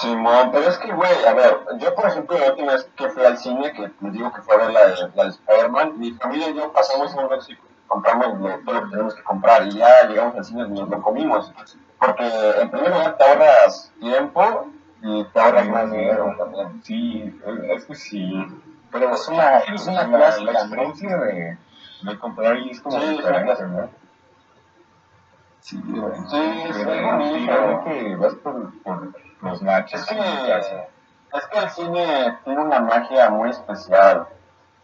Simón, 0.00 0.50
pero 0.50 0.66
es 0.70 0.78
que, 0.78 0.90
güey, 0.92 1.24
a 1.26 1.34
ver, 1.34 1.58
yo 1.78 1.94
por 1.94 2.06
ejemplo 2.06 2.38
la 2.38 2.52
última 2.52 2.72
vez 2.72 2.88
que 2.96 3.10
fui 3.10 3.22
al 3.22 3.36
cine, 3.36 3.70
que 3.72 3.90
les 4.00 4.12
digo 4.14 4.32
que 4.32 4.40
fue 4.40 4.54
a 4.54 4.58
ver 4.58 4.70
la 4.70 4.86
de, 4.86 4.94
la 5.14 5.24
de 5.24 5.28
Spider-Man, 5.30 5.98
mi 5.98 6.12
familia 6.12 6.48
y 6.48 6.54
yo 6.56 6.72
pasamos 6.72 7.12
un 7.14 7.28
rato 7.28 7.44
y 7.50 7.58
compramos 7.86 8.40
lo- 8.40 8.58
todo 8.60 8.74
lo 8.76 8.84
que 8.84 8.90
tenemos 8.92 9.14
que 9.14 9.22
comprar 9.24 9.66
y 9.66 9.72
ya 9.72 10.08
llegamos 10.08 10.36
al 10.36 10.44
cine 10.46 10.62
y 10.66 10.70
nos 10.70 10.88
lo 10.88 11.02
comimos. 11.02 11.52
Porque 12.00 12.24
en 12.62 12.70
primer 12.70 12.88
lugar 12.92 13.18
te 13.18 13.24
ahorras 13.24 13.92
tiempo 14.00 14.68
y 15.02 15.24
te 15.24 15.40
ahorras 15.40 15.68
más 15.68 15.90
dinero 15.92 16.34
también. 16.38 16.82
Sí, 16.82 17.38
es 17.74 17.84
que 17.84 17.94
sí. 17.94 18.46
Pero 18.98 19.14
Es 19.14 19.28
una- 19.28 19.58
es 19.58 19.86
una 19.86 20.06
clásica, 20.08 20.52
la 20.52 20.60
experiencia 20.60 21.16
de, 21.16 21.58
de 22.02 22.18
comprar 22.18 22.52
ahí 22.52 22.70
es 22.70 22.80
como 22.80 23.00
Sí, 23.00 23.06
diferente. 23.08 23.62
¿no? 23.64 23.88
Sí. 25.60 25.82
Sí, 26.30 26.62
es 26.68 26.84
bonito. 26.84 27.52
Realmente 27.52 28.16
vas 28.16 28.34
por, 28.36 28.82
por 28.82 29.12
los 29.42 29.62
nachos. 29.62 30.00
Es 30.00 30.06
que, 30.06 30.14
y 30.16 31.36
es 31.36 31.46
que 31.48 31.58
el 31.58 31.70
cine 31.70 32.38
tiene 32.44 32.60
una 32.62 32.80
magia 32.80 33.30
muy 33.30 33.50
especial. 33.50 34.26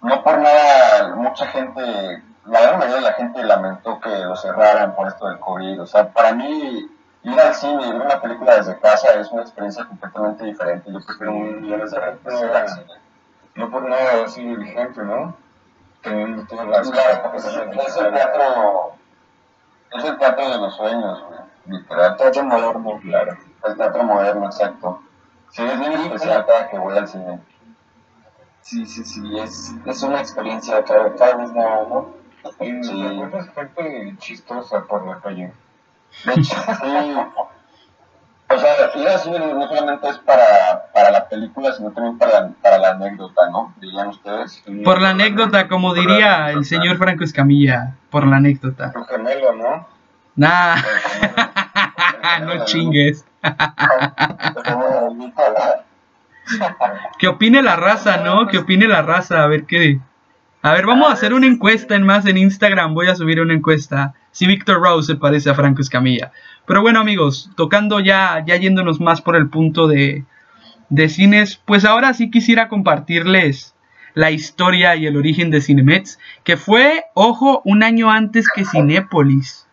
No 0.01 0.23
por 0.25 0.39
nada, 0.39 1.15
mucha 1.15 1.47
gente, 1.47 2.23
la 2.47 2.61
gran 2.61 2.79
mayoría 2.81 2.97
de 2.97 3.03
la 3.03 3.13
gente 3.13 3.45
lamentó 3.45 4.01
que 4.01 4.09
lo 4.11 4.35
cerraran 4.35 4.95
por 4.97 5.07
esto 5.07 5.29
del 5.29 5.39
COVID. 5.39 5.83
O 5.83 5.87
sea, 5.87 6.09
para 6.13 6.33
mí, 6.33 6.91
ir 7.23 7.41
al 7.41 7.55
cine 7.55 7.87
y 7.87 7.93
ver 7.93 8.01
una 8.03 8.21
película 8.21 8.57
desde 8.57 8.77
casa 8.81 9.13
es 9.15 9.31
una 9.31 9.43
experiencia 9.43 9.85
completamente 9.85 10.45
diferente. 10.45 10.91
Yo 10.93 10.99
prefiero 11.07 11.33
un 11.33 11.63
millones 11.63 11.93
de 11.93 12.01
veces 12.01 12.43
ir 12.43 12.51
al 12.51 12.69
cine. 12.69 12.87
No 13.55 13.71
por 13.71 13.89
nada 13.89 14.29
sigue 14.29 14.57
vigente, 14.57 15.03
¿no? 15.03 15.37
Teniendo 16.03 16.45
todas 16.47 16.67
las 16.69 16.91
Claro, 16.91 17.33
es, 17.35 17.45
es 17.45 17.57
el 17.57 17.71
teatro, 18.13 18.93
es 19.93 20.05
el 20.05 20.19
teatro 20.19 20.51
de 20.51 20.59
los 20.59 20.75
sueños, 20.77 21.25
güey, 21.29 21.41
literal. 21.79 22.17
Teatro 22.17 22.45
moderno. 22.45 22.99
Claro. 23.03 23.37
El 23.65 23.77
teatro 23.77 24.03
moderno, 24.03 24.47
exacto. 24.47 25.03
Sí, 25.51 25.63
es 25.63 25.79
bien 25.79 25.93
especial 25.93 26.47
cada 26.47 26.69
que 26.71 26.79
voy 26.79 26.97
al 26.97 27.07
cine. 27.07 27.41
Sí, 28.63 28.87
sí, 28.87 29.05
sí, 29.05 29.39
es, 29.39 29.75
es 29.85 30.03
una 30.03 30.21
experiencia 30.21 30.83
cada, 30.85 31.15
cada 31.15 31.37
vez 31.37 31.53
nueva, 31.53 31.83
¿no? 31.89 32.11
Y 32.61 32.83
Sí. 32.83 33.07
encuentras 33.07 33.49
gente 33.51 34.15
chistosa 34.19 34.83
por 34.85 35.07
la 35.07 35.21
calle. 35.21 35.53
De 36.25 36.33
hecho, 36.37 36.57
sí. 36.81 37.17
O 38.55 38.59
sea, 38.59 38.91
ir 38.95 39.09
al 39.09 39.19
cine 39.21 39.39
no 39.39 39.67
solamente 39.67 40.09
es 40.09 40.19
para, 40.19 40.91
para 40.93 41.11
la 41.11 41.29
película, 41.29 41.73
sino 41.73 41.91
también 41.93 42.19
para, 42.19 42.49
para 42.63 42.79
la 42.79 42.91
anécdota, 42.91 43.49
¿no? 43.51 43.75
Dirían 43.81 44.09
ustedes. 44.09 44.63
Por 44.85 45.01
la 45.01 45.11
anécdota, 45.11 45.69
como 45.69 45.95
diría 45.95 46.51
el 46.51 46.65
señor 46.65 46.99
Franco 46.99 47.25
Escamilla, 47.25 47.95
por 48.11 48.27
la 48.27 48.37
anécdota. 48.37 48.93
Tu 48.93 49.05
gemelo, 49.05 49.55
¿no? 49.55 49.89
Nah, 50.37 50.77
no 52.43 52.65
chingues. 52.65 53.25
Que 57.19 57.29
opine 57.29 57.63
la 57.63 57.77
raza, 57.77 58.19
¿no? 58.19 58.49
Que 58.49 58.59
opine 58.59 58.87
la 58.89 59.03
raza, 59.03 59.43
a 59.43 59.47
ver 59.47 59.65
qué. 59.65 60.01
A 60.65 60.75
ver, 60.75 60.87
vamos 60.87 61.09
a 61.11 61.15
hacer 61.15 61.35
una 61.35 61.49
encuesta 61.49 61.97
en 61.97 62.05
más 62.05 62.25
en 62.25 62.39
Instagram. 62.39 62.95
Voy 62.95 63.09
a 63.09 63.17
subir 63.17 63.41
una 63.41 63.53
encuesta. 63.53 64.15
Si 64.31 64.47
Victor 64.47 64.81
Rose 64.81 65.09
se 65.09 65.19
parece 65.19 65.51
a 65.51 65.55
Franco 65.55 65.83
Escamilla. 65.83 66.31
Pero 66.67 66.83
bueno, 66.83 67.01
amigos, 67.01 67.51
tocando 67.57 67.99
ya, 67.99 68.45
ya 68.47 68.55
yéndonos 68.55 69.01
más 69.01 69.21
por 69.21 69.35
el 69.35 69.49
punto 69.49 69.89
de, 69.89 70.25
de 70.89 71.09
cines, 71.09 71.61
pues 71.65 71.85
ahora 71.85 72.15
sí 72.15 72.31
quisiera 72.31 72.69
compartirles 72.69 73.75
la 74.15 74.31
historia 74.31 74.95
y 74.95 75.07
el 75.07 75.17
origen 75.17 75.51
de 75.51 75.61
Cinemex, 75.61 76.21
que 76.45 76.57
fue, 76.57 77.07
ojo, 77.15 77.61
un 77.65 77.83
año 77.83 78.09
antes 78.09 78.47
que 78.49 78.65
Cinépolis. 78.65 79.67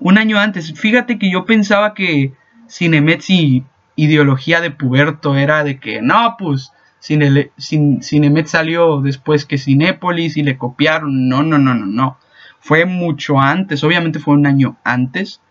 Un 0.00 0.18
año 0.18 0.40
antes. 0.40 0.72
Fíjate 0.76 1.16
que 1.16 1.30
yo 1.30 1.44
pensaba 1.44 1.94
que 1.94 2.32
Cinemex 2.68 3.30
y 3.30 3.64
ideología 3.94 4.60
de 4.60 4.72
puberto 4.72 5.36
era 5.36 5.62
de 5.62 5.78
que 5.78 6.02
no, 6.02 6.34
pues 6.40 6.72
Cine, 7.04 8.46
salió 8.46 9.02
después 9.02 9.44
que 9.44 9.58
Cinépolis 9.58 10.38
y 10.38 10.42
le 10.42 10.56
copiaron. 10.56 11.28
No, 11.28 11.42
no, 11.42 11.58
no, 11.58 11.74
no, 11.74 11.84
no. 11.84 12.16
Fue 12.60 12.86
mucho 12.86 13.38
antes, 13.38 13.84
obviamente 13.84 14.18
fue 14.18 14.32
un 14.32 14.46
año 14.46 14.78
antes. 14.84 15.42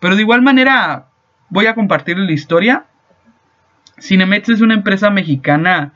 Pero 0.00 0.16
de 0.16 0.22
igual 0.22 0.40
manera 0.40 1.08
voy 1.50 1.66
a 1.66 1.74
compartir 1.74 2.16
la 2.16 2.32
historia. 2.32 2.86
Cinemex 4.00 4.48
es 4.48 4.62
una 4.62 4.72
empresa 4.72 5.10
mexicana 5.10 5.92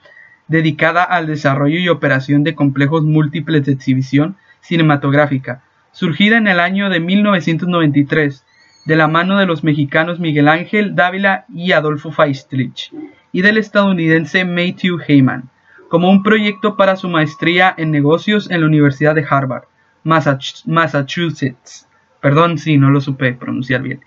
dedicada 0.47 1.05
al 1.05 1.27
desarrollo 1.27 1.79
y 1.79 1.89
operación 1.89 2.45
de 2.45 2.55
complejos 2.55 3.03
múltiples 3.03 3.65
de 3.65 3.73
exhibición 3.73 4.37
cinematográfica, 4.61 5.63
surgida 5.93 6.37
en 6.37 6.49
el 6.49 6.61
año 6.61 6.91
de 6.91 7.01
1993 7.01 8.45
de 8.85 8.97
la 8.97 9.09
mano 9.09 9.39
de 9.39 9.47
los 9.47 9.65
mexicanos 9.65 10.21
Miguel 10.21 10.49
Ángel 10.49 10.95
Dávila 10.95 11.47
y 11.49 11.73
Adolfo 11.73 12.13
Feistlich, 12.13 12.93
y 13.33 13.43
del 13.43 13.59
estadounidense 13.59 14.45
Matthew 14.45 14.99
Heyman, 15.07 15.51
como 15.89 16.11
un 16.11 16.23
proyecto 16.23 16.77
para 16.77 16.97
su 16.97 17.09
maestría 17.09 17.75
en 17.77 17.91
negocios 17.91 18.51
en 18.51 18.61
la 18.61 18.67
Universidad 18.67 19.15
de 19.15 19.27
Harvard, 19.29 19.65
Massach- 20.05 20.65
Massachusetts. 20.67 21.87
Perdón 22.21 22.59
si 22.59 22.79
no 22.79 22.91
lo 22.91 23.01
supe 23.01 23.33
pronunciar 23.35 23.83
bien. 23.83 24.01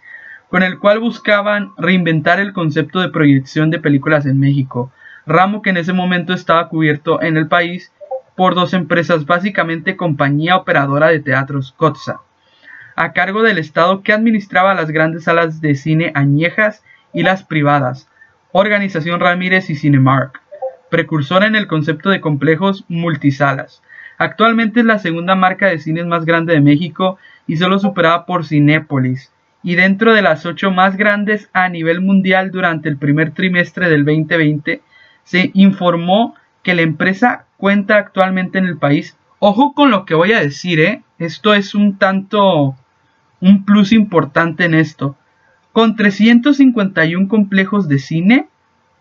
Con 0.50 0.64
el 0.64 0.80
cual 0.80 1.00
buscaban 1.00 1.72
reinventar 1.78 2.40
el 2.40 2.52
concepto 2.54 3.00
de 3.00 3.10
proyección 3.10 3.70
de 3.70 3.80
películas 3.80 4.26
en 4.26 4.40
México, 4.40 4.92
ramo 5.26 5.62
que 5.62 5.70
en 5.70 5.78
ese 5.78 5.94
momento 5.94 6.34
estaba 6.34 6.68
cubierto 6.68 7.22
en 7.22 7.38
el 7.38 7.48
país 7.48 7.92
por 8.36 8.56
dos 8.56 8.74
empresas, 8.74 9.26
básicamente 9.26 9.96
compañía 9.96 10.58
operadora 10.58 11.08
de 11.08 11.20
teatros, 11.20 11.74
COTSA, 11.78 12.22
a 12.96 13.14
cargo 13.14 13.44
del 13.44 13.58
Estado 13.58 14.02
que 14.02 14.14
administraba 14.14 14.74
las 14.74 14.92
grandes 14.92 15.24
salas 15.24 15.62
de 15.62 15.76
cine 15.76 16.12
añejas 16.16 16.84
y 17.14 17.24
las 17.24 17.44
privadas, 17.44 18.10
Organización 18.54 19.22
Ramírez 19.22 19.70
y 19.70 19.76
Cinemark, 19.76 20.42
precursora 20.90 21.48
en 21.48 21.56
el 21.56 21.68
concepto 21.68 22.10
de 22.10 22.20
complejos 22.20 22.84
multisalas. 22.90 23.82
Actualmente 24.18 24.82
es 24.82 24.86
la 24.86 25.00
segunda 25.00 25.36
marca 25.36 25.68
de 25.68 25.80
cines 25.80 26.06
más 26.06 26.26
grande 26.26 26.54
de 26.54 26.60
México 26.60 27.18
y 27.48 27.56
solo 27.56 27.80
superada 27.80 28.26
por 28.26 28.46
Cinépolis, 28.46 29.32
y 29.64 29.76
dentro 29.76 30.14
de 30.14 30.22
las 30.22 30.46
ocho 30.46 30.70
más 30.70 30.98
grandes 30.98 31.50
a 31.54 31.70
nivel 31.70 32.02
mundial 32.02 32.52
durante 32.52 32.90
el 32.90 32.98
primer 32.98 33.32
trimestre 33.32 33.90
del 33.90 34.04
2020, 34.04 34.82
se 35.24 35.52
informó 35.54 36.36
que 36.62 36.76
la 36.76 36.82
empresa 36.82 37.46
cuenta 37.56 37.96
actualmente 37.96 38.58
en 38.58 38.66
el 38.66 38.78
país. 38.78 39.18
Ojo 39.40 39.74
con 39.74 39.92
lo 39.92 40.06
que 40.06 40.14
voy 40.14 40.34
a 40.34 40.42
decir, 40.42 40.82
¿eh? 40.82 41.04
Esto 41.20 41.54
es 41.54 41.74
un 41.74 41.98
tanto 41.98 42.76
un 43.40 43.66
plus 43.66 43.94
importante 43.94 44.66
en 44.66 44.74
esto. 44.74 45.16
Con 45.74 45.96
351 45.96 47.28
complejos 47.28 47.88
de 47.88 48.00
cine, 48.00 48.48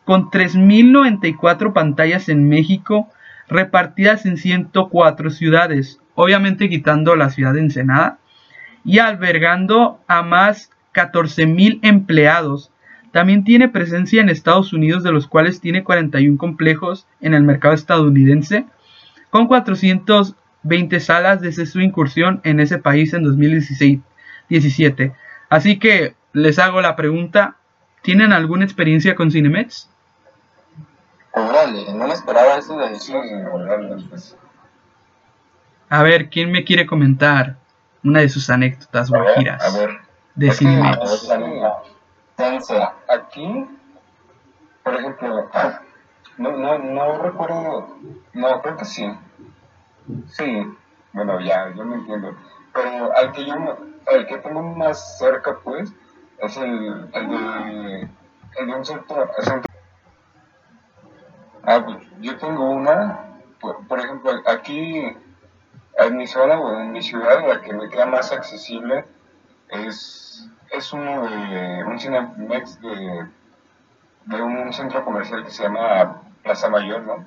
con 0.04 0.30
3.094 0.30 1.72
pantallas 1.72 2.28
en 2.28 2.48
México, 2.48 3.08
repartidas 3.48 4.24
en 4.26 4.36
104 4.36 5.30
ciudades, 5.30 6.00
obviamente 6.14 6.68
quitando 6.68 7.16
la 7.16 7.30
ciudad 7.30 7.54
de 7.54 7.60
Ensenada, 7.60 8.18
y 8.84 8.98
albergando 8.98 10.00
a 10.06 10.22
más 10.22 10.70
14.000 10.94 11.80
empleados. 11.82 12.70
También 13.12 13.44
tiene 13.44 13.68
presencia 13.68 14.20
en 14.20 14.28
Estados 14.28 14.72
Unidos, 14.72 15.02
de 15.02 15.12
los 15.12 15.26
cuales 15.26 15.60
tiene 15.60 15.82
41 15.82 16.38
complejos 16.38 17.06
en 17.20 17.34
el 17.34 17.42
mercado 17.42 17.74
estadounidense, 17.74 18.66
con 19.30 19.48
420 19.48 21.00
salas 21.00 21.40
desde 21.40 21.66
su 21.66 21.80
incursión 21.80 22.40
en 22.44 22.60
ese 22.60 22.78
país 22.78 23.12
en 23.12 23.24
2016 23.24 24.00
17. 24.48 25.12
Así 25.48 25.78
que 25.78 26.14
les 26.32 26.58
hago 26.58 26.80
la 26.80 26.96
pregunta, 26.96 27.56
¿tienen 28.02 28.32
alguna 28.32 28.64
experiencia 28.64 29.14
con 29.14 29.30
Cinemex? 29.30 29.88
Órale, 31.32 31.92
no 31.94 32.06
me 32.06 32.14
esperaba 32.14 32.56
eso 32.56 32.76
de 32.76 32.88
pues. 34.08 34.36
A 35.88 36.02
ver, 36.02 36.28
¿quién 36.28 36.50
me 36.50 36.64
quiere 36.64 36.86
comentar 36.86 37.56
una 38.02 38.20
de 38.20 38.28
sus 38.28 38.48
anécdotas 38.50 39.12
a 39.12 39.78
ver. 39.78 39.98
de 40.34 40.52
Cinemex? 40.52 41.28
aquí, 43.08 43.66
por 44.82 44.94
ejemplo, 44.94 45.50
no, 46.38 46.56
no, 46.56 46.78
no 46.78 47.22
recuerdo, 47.22 47.96
no, 48.32 48.62
creo 48.62 48.76
que 48.76 48.84
sí. 48.84 49.12
Sí, 50.28 50.66
bueno, 51.12 51.38
ya, 51.40 51.72
yo 51.76 51.84
me 51.84 51.96
entiendo. 51.96 52.34
Pero 52.72 53.14
al 53.16 53.32
que 53.32 53.44
yo, 53.44 53.54
al 53.54 54.26
que 54.26 54.38
tengo 54.38 54.62
más 54.62 55.18
cerca, 55.18 55.58
pues, 55.62 55.92
es 56.42 56.56
el, 56.56 57.10
el 57.12 57.28
de, 57.28 58.08
el 58.58 58.68
un 58.74 58.84
centro, 58.84 59.28
centro- 59.42 59.70
Ah, 61.62 61.82
pues 61.84 61.98
yo 62.20 62.36
tengo 62.38 62.70
una, 62.70 63.20
por, 63.60 63.86
por 63.86 63.98
ejemplo, 64.00 64.30
aquí 64.46 65.14
en 65.98 66.16
mi 66.16 66.26
zona 66.26 66.58
o 66.58 66.80
en 66.80 66.92
mi 66.92 67.02
ciudad, 67.02 67.46
la 67.46 67.60
que 67.60 67.72
me 67.74 67.88
queda 67.90 68.06
más 68.06 68.32
accesible 68.32 69.04
es, 69.68 70.48
es 70.70 70.92
uno 70.92 71.22
de 71.28 71.84
un 71.84 71.98
Cinemex 72.00 72.80
de, 72.80 73.26
de 74.24 74.42
un 74.42 74.72
centro 74.72 75.04
comercial 75.04 75.44
que 75.44 75.50
se 75.50 75.64
llama 75.64 76.22
Plaza 76.42 76.70
Mayor, 76.70 77.02
¿no? 77.02 77.26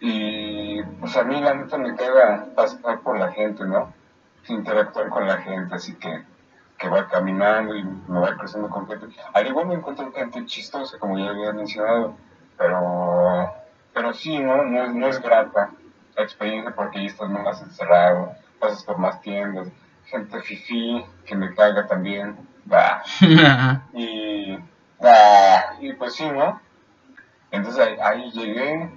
Y 0.00 0.82
pues 0.82 1.14
a 1.18 1.24
mí 1.24 1.38
la 1.42 1.52
neta 1.54 1.76
me 1.76 1.94
queda 1.94 2.46
pasar 2.56 3.00
por 3.00 3.18
la 3.18 3.30
gente, 3.32 3.64
¿no? 3.66 3.92
Interactuar 4.48 5.10
con 5.10 5.26
la 5.26 5.36
gente, 5.36 5.74
así 5.74 5.94
que, 5.96 6.24
que 6.80 6.88
va 6.88 7.06
caminando 7.06 7.76
y 7.76 7.84
me 7.84 8.20
va 8.20 8.34
con 8.36 8.88
gente. 8.88 9.06
Al 9.34 9.46
igual 9.46 9.66
me 9.66 9.74
encuentro 9.74 10.10
gente 10.12 10.46
chistosa, 10.46 10.98
como 10.98 11.18
ya 11.18 11.28
había 11.28 11.52
mencionado, 11.52 12.16
pero, 12.56 13.52
pero 13.92 14.14
sí, 14.14 14.38
¿no? 14.38 14.64
No 14.64 14.84
es, 14.84 14.94
no 14.94 15.06
es 15.06 15.20
grata 15.20 15.70
la 16.16 16.22
experiencia 16.24 16.74
porque 16.74 16.98
ahí 16.98 17.06
estás 17.06 17.28
más 17.28 17.60
encerrado, 17.60 18.32
pasas 18.58 18.82
por 18.84 18.96
más 18.96 19.20
tiendas, 19.20 19.68
gente 20.06 20.40
fifí 20.40 21.04
que 21.26 21.34
me 21.34 21.54
caga 21.54 21.86
también, 21.86 22.48
va. 22.72 23.02
y, 23.92 24.58
bah, 24.98 25.76
y 25.80 25.92
pues 25.92 26.14
sí, 26.14 26.30
¿no? 26.30 26.62
Entonces 27.50 27.86
ahí, 27.86 27.96
ahí 28.00 28.30
llegué, 28.30 28.90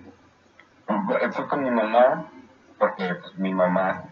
fui 1.34 1.46
con 1.48 1.63
mi 1.63 1.69
mamá, 1.69 2.28
porque 2.78 3.13
pues, 3.15 3.38
mi 3.38 3.54
mamá, 3.54 4.06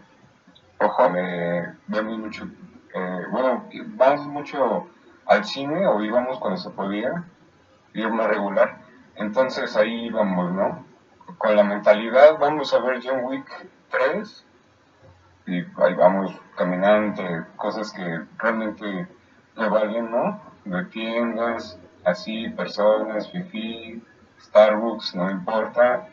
ojo, 0.78 1.08
me 1.08 1.74
vemos 1.86 2.18
mucho, 2.18 2.46
eh, 2.94 3.26
bueno, 3.30 3.68
vamos 3.96 4.26
mucho 4.26 4.88
al 5.26 5.44
cine 5.44 5.86
o 5.86 6.02
íbamos 6.02 6.38
cuando 6.38 6.58
se 6.58 6.70
podía, 6.70 7.24
íbamos 7.94 8.26
regular, 8.26 8.78
entonces 9.16 9.76
ahí 9.76 10.06
íbamos, 10.06 10.52
¿no? 10.52 10.84
Con 11.38 11.56
la 11.56 11.64
mentalidad, 11.64 12.38
vamos 12.38 12.72
a 12.74 12.78
ver 12.80 13.00
John 13.02 13.24
Wick 13.24 13.46
3 13.90 14.46
y 15.46 15.58
ahí 15.58 15.94
vamos 15.94 16.34
caminando 16.56 17.08
entre 17.08 17.46
cosas 17.56 17.92
que 17.92 18.22
realmente 18.38 19.08
le 19.56 19.68
valen, 19.68 20.10
¿no? 20.10 20.40
De 20.64 20.84
tiendas, 20.86 21.78
así, 22.04 22.48
personas, 22.50 23.30
fifi, 23.30 24.02
Starbucks, 24.40 25.14
no 25.14 25.30
importa. 25.30 26.08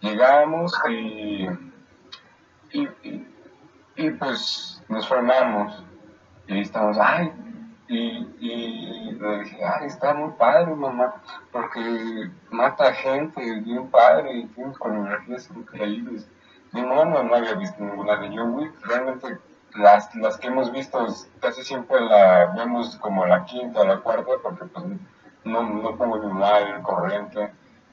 Llegamos 0.00 0.74
y, 0.88 1.48
y, 2.72 2.88
y, 3.02 3.28
y 3.96 4.10
pues 4.10 4.82
nos 4.88 5.08
formamos 5.08 5.83
y 6.46 6.60
estamos, 6.60 6.98
ay, 7.00 7.32
y, 7.88 8.28
y 8.40 9.12
le 9.12 9.38
dije, 9.40 9.58
ay, 9.64 9.86
está 9.86 10.14
muy 10.14 10.32
padre, 10.32 10.74
mamá, 10.74 11.14
porque 11.52 12.30
mata 12.50 12.92
gente, 12.92 13.60
bien 13.60 13.90
padre, 13.90 14.38
y 14.38 14.46
tiene 14.46 14.72
coreografías 14.74 15.50
increíbles. 15.54 16.28
Mi 16.72 16.82
mamá 16.82 17.04
no, 17.04 17.34
había 17.34 17.54
visto 17.54 17.82
ninguna 17.82 18.16
de 18.16 18.28
John 18.28 18.54
Wick, 18.54 18.72
realmente 18.86 19.38
las, 19.74 20.14
las 20.16 20.38
que 20.38 20.48
hemos 20.48 20.72
visto 20.72 21.06
casi 21.40 21.62
siempre 21.62 22.00
la 22.00 22.52
vemos 22.56 22.96
como 22.96 23.26
la 23.26 23.44
quinta 23.44 23.80
o 23.80 23.86
la 23.86 23.98
cuarta, 23.98 24.32
porque 24.42 24.64
pues 24.66 24.84
no, 25.44 25.62
no 25.62 25.96
pongo 25.96 26.18
ni 26.18 26.32
mal 26.32 26.82
corriente. 26.82 27.52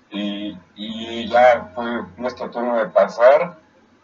Y, 0.09 0.57
y 0.75 1.27
ya 1.29 1.71
fue 1.73 2.03
nuestro 2.17 2.49
turno 2.49 2.77
de 2.77 2.87
pasar 2.87 3.57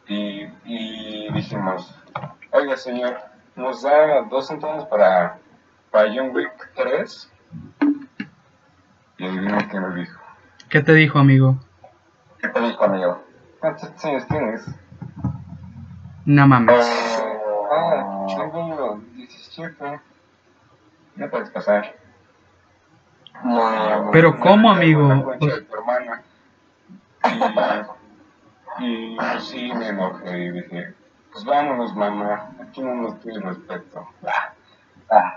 y, 0.07 0.43
y 0.63 1.31
dijimos, 1.33 1.93
oiga 2.51 2.77
señor, 2.77 3.19
nos 3.58 3.82
da 3.82 4.22
dos 4.30 4.48
centavos 4.48 4.86
para 4.86 5.38
para 5.91 6.10
John 6.13 6.34
Wick 6.36 6.52
3. 6.76 7.32
Y 9.17 9.26
adivina 9.26 9.67
qué 9.67 9.80
me 9.80 9.96
dijo. 9.96 10.20
¿Qué 10.70 10.82
te 10.82 10.93
dijo, 10.93 11.17
amigo? 11.20 11.58
¿Qué 12.39 12.50
te 12.50 12.60
dijo, 12.62 12.84
amigo? 12.84 13.24
¿Cuántos 13.60 14.06
años 14.06 14.28
tienes? 14.28 14.65
No 16.26 16.48
mames. 16.48 17.22
Ah, 17.72 18.26
tengo 18.28 19.02
17. 19.15 20.02
No 21.15 21.30
puedes 21.30 21.50
pasar. 21.50 21.96
No, 23.43 24.10
Pero 24.12 24.39
¿cómo, 24.39 24.70
La 24.72 24.78
amigo? 24.78 25.24
concha 25.24 25.56
de 25.56 25.62
tu 25.62 25.76
hermana. 25.76 26.22
Y, 28.80 28.86
y 28.86 29.15
pues 29.17 29.43
sí, 29.48 29.72
me 29.74 29.88
enojé 29.89 30.38
y 30.38 30.52
dije, 30.52 30.93
pues 31.38 31.45
vámonos, 31.45 31.95
mamá. 31.95 32.50
Aquí 32.60 32.82
no 32.82 32.95
nos 32.95 33.19
tiene 33.19 33.39
respeto. 33.41 34.08
Ah, 35.08 35.36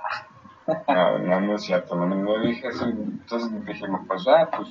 No, 0.88 1.18
no, 1.18 1.40
no 1.42 1.54
es 1.56 1.62
cierto, 1.62 1.94
no, 1.94 2.06
no 2.06 2.38
dije 2.40 2.68
eso. 2.68 2.86
Entonces 2.86 3.66
dijimos, 3.66 4.00
pues, 4.08 4.26
ah, 4.28 4.48
pues, 4.50 4.70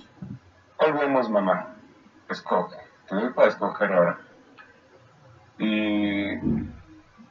hoy 0.77 0.91
vemos, 0.93 1.29
mamá. 1.29 1.75
Escoge, 2.29 2.77
te 3.07 3.13
doy 3.13 3.31
para 3.33 3.49
escoger 3.49 3.93
ahora. 3.93 4.19
Y, 5.59 6.33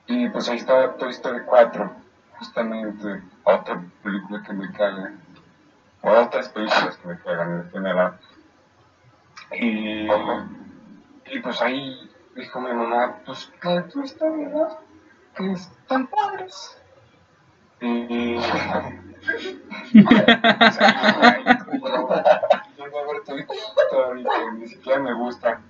y 0.06 0.28
pues 0.28 0.48
ahí 0.48 0.58
estaba 0.58 0.94
Toy 0.94 1.10
Story 1.10 1.40
4, 1.44 1.92
justamente, 2.38 3.22
otra 3.42 3.82
película 4.04 4.42
que 4.44 4.52
me 4.52 4.70
caga. 4.74 5.12
O 6.02 6.10
otras 6.10 6.50
películas 6.50 6.96
que 6.98 7.08
me 7.08 7.18
cagan 7.18 7.62
en 7.62 7.70
general. 7.72 8.18
Y, 9.60 10.06
y 10.06 11.40
pues 11.42 11.60
ahí 11.62 12.07
dijo 12.38 12.60
mi 12.60 12.72
mamá, 12.72 13.16
pues, 13.26 13.52
que 13.60 13.80
Toy 13.92 14.04
Story, 14.04 14.46
¿no? 14.46 14.78
Que 15.34 15.52
están 15.52 16.06
padres. 16.06 16.80
Y. 17.80 18.36
Yendo 18.36 18.48
a 22.98 23.06
ver 23.06 23.22
Toy 23.26 23.40
Story, 23.40 24.24
que 24.24 24.52
ni 24.58 24.68
siquiera 24.68 25.00
me 25.00 25.14
gusta. 25.14 25.60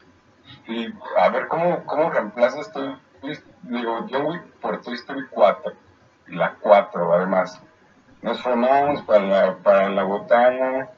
Y 0.66 0.92
a 1.18 1.28
ver 1.30 1.48
cómo, 1.48 1.84
cómo 1.86 2.10
reemplazas 2.10 2.70
Toy 2.72 2.96
Digo, 3.62 4.06
John 4.10 4.26
Wick 4.26 4.42
por 4.60 4.80
Toy 4.80 4.94
Story 4.94 5.26
4. 5.30 5.72
Y 6.28 6.36
la 6.36 6.54
4, 6.60 7.14
además. 7.14 7.60
Nos 8.20 8.42
formamos 8.42 9.02
para 9.02 9.24
la, 9.24 9.56
para 9.58 9.88
la 9.88 10.02
botana, 10.02 10.90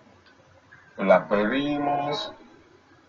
la 0.97 1.29
pedimos. 1.29 2.35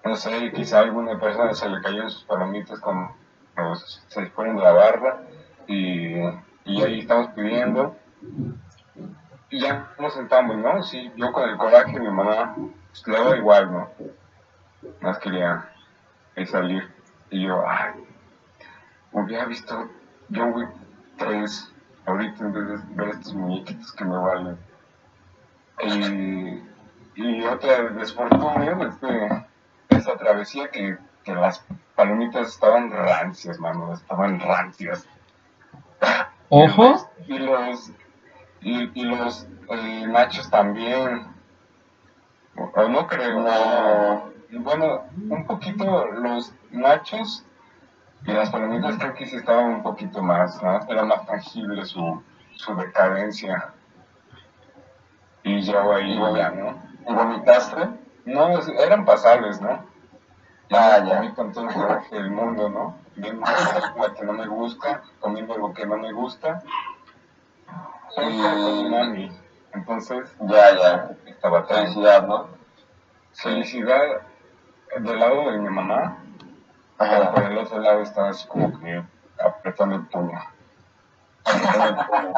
No 0.03 0.15
sé, 0.15 0.51
quizá 0.53 0.79
alguna 0.79 1.19
persona 1.19 1.53
se 1.53 1.69
le 1.69 1.81
cayó 1.81 2.03
en 2.03 2.09
sus 2.09 2.23
palomitas 2.23 2.79
cuando 2.79 3.13
se 4.07 4.25
fueron 4.27 4.57
de 4.57 4.63
la 4.63 4.71
barra. 4.71 5.21
Y 5.67 6.15
y 6.65 6.81
ahí 6.81 6.99
estamos 6.99 7.29
pidiendo. 7.29 7.95
Y 9.49 9.59
ya 9.59 9.91
nos 9.99 10.13
sentamos, 10.13 10.57
¿no? 10.57 10.81
Sí, 10.83 11.11
yo 11.15 11.31
con 11.31 11.49
el 11.49 11.57
coraje, 11.57 11.99
mi 11.99 12.09
mamá, 12.09 12.55
pues 12.55 13.07
le 13.07 13.23
da 13.23 13.35
igual, 13.35 13.71
¿no? 13.71 13.89
Más 15.01 15.17
quería 15.19 15.69
salir. 16.45 16.89
Y 17.29 17.43
yo, 17.45 17.63
ay, 17.67 18.05
hubiera 19.11 19.45
visto 19.45 19.89
John 20.33 20.53
Wick 20.53 20.69
3 21.17 21.73
ahorita 22.05 22.45
en 22.45 22.53
vez 22.53 22.67
de 22.67 22.95
ver 22.95 23.09
estos 23.09 23.33
muñequitos 23.33 23.91
que 23.93 24.05
me 24.05 24.17
valen. 24.17 24.57
Y, 25.83 26.63
y 27.15 27.43
otra 27.45 27.89
desfortuna 27.89 28.75
de 28.75 28.87
este, 28.87 29.45
esa 30.01 30.17
travesía 30.17 30.69
que, 30.69 30.97
que 31.23 31.33
las 31.33 31.65
palomitas 31.95 32.49
estaban 32.49 32.91
rancias, 32.91 33.59
mano, 33.59 33.93
estaban 33.93 34.39
rancias. 34.39 35.07
Ojo. 36.49 37.09
Y 37.27 37.39
los, 37.39 37.91
y, 38.61 38.99
y 38.99 39.05
los 39.05 39.47
eh, 39.69 40.05
nachos 40.07 40.49
también. 40.49 41.27
O, 42.55 42.87
no 42.89 43.07
creo. 43.07 43.39
no. 43.39 44.31
Y 44.49 44.57
Bueno, 44.57 45.05
un 45.29 45.45
poquito 45.45 46.07
los 46.07 46.53
nachos 46.71 47.45
y 48.25 48.33
las 48.33 48.49
palomitas 48.49 48.97
creo 48.97 49.13
que 49.13 49.25
sí 49.25 49.37
estaban 49.37 49.65
un 49.65 49.83
poquito 49.83 50.21
más, 50.21 50.61
¿no? 50.61 50.79
Era 50.89 51.05
más 51.05 51.25
tangible 51.25 51.85
su, 51.85 52.21
su 52.55 52.75
decadencia. 52.75 53.73
Y 55.43 55.61
yo 55.61 55.93
ahí, 55.93 56.19
ya, 56.35 56.51
¿no? 56.51 56.81
¿Y 57.07 57.13
vomitaste? 57.13 57.89
No, 58.25 58.59
eran 58.59 59.05
pasables, 59.05 59.59
¿no? 59.61 59.90
Ah, 60.73 60.97
Ya, 60.99 61.05
ya. 61.05 61.17
a 61.17 61.21
mí 61.21 61.31
con 61.33 61.51
todo 61.51 61.67
el 61.67 61.73
coraje 61.73 62.15
del 62.15 62.31
mundo, 62.31 62.69
¿no? 62.69 62.97
Viendo 63.15 63.41
una 63.41 63.55
película 63.73 64.13
que 64.13 64.25
no 64.25 64.33
me 64.33 64.47
gusta, 64.47 65.01
comiendo 65.19 65.53
algo 65.53 65.73
que 65.73 65.85
no 65.85 65.97
me 65.97 66.11
gusta. 66.13 66.61
Soy 68.15 68.33
Y-. 68.33 69.31
Entonces, 69.73 70.29
Ya, 70.41 70.75
ya. 70.77 71.09
estaba 71.25 71.63
Felicidad, 71.65 72.27
¿no? 72.27 72.47
felicidad 73.33 74.01
del 74.99 75.19
lado 75.19 75.49
de 75.51 75.57
mi 75.59 75.69
mamá, 75.69 76.17
pero 76.97 77.11
Ajá. 77.23 77.31
por 77.31 77.43
el 77.43 77.57
otro 77.57 77.79
lado 77.79 78.01
estaba 78.01 78.29
así 78.29 78.45
como 78.47 78.77
que 78.79 79.01
apretando 79.41 79.95
el 79.95 80.05
puño. 80.07 80.37
Apretando 81.45 81.85
el 82.01 82.05
puño. 82.07 82.33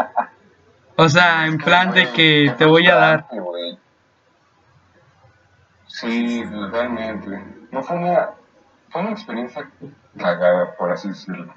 O 0.95 1.09
sea, 1.09 1.47
en 1.47 1.57
plan 1.57 1.91
de 1.91 2.11
que 2.11 2.53
te 2.57 2.65
voy 2.65 2.87
a 2.87 2.95
dar. 2.95 3.27
Sí, 5.93 6.43
realmente. 6.71 7.43
No 7.71 7.83
fue 7.83 7.97
una, 7.97 8.31
fue 8.89 9.01
una 9.01 9.11
experiencia 9.11 9.69
cagada, 10.17 10.75
por 10.75 10.91
así 10.91 11.09
decirlo. 11.09 11.53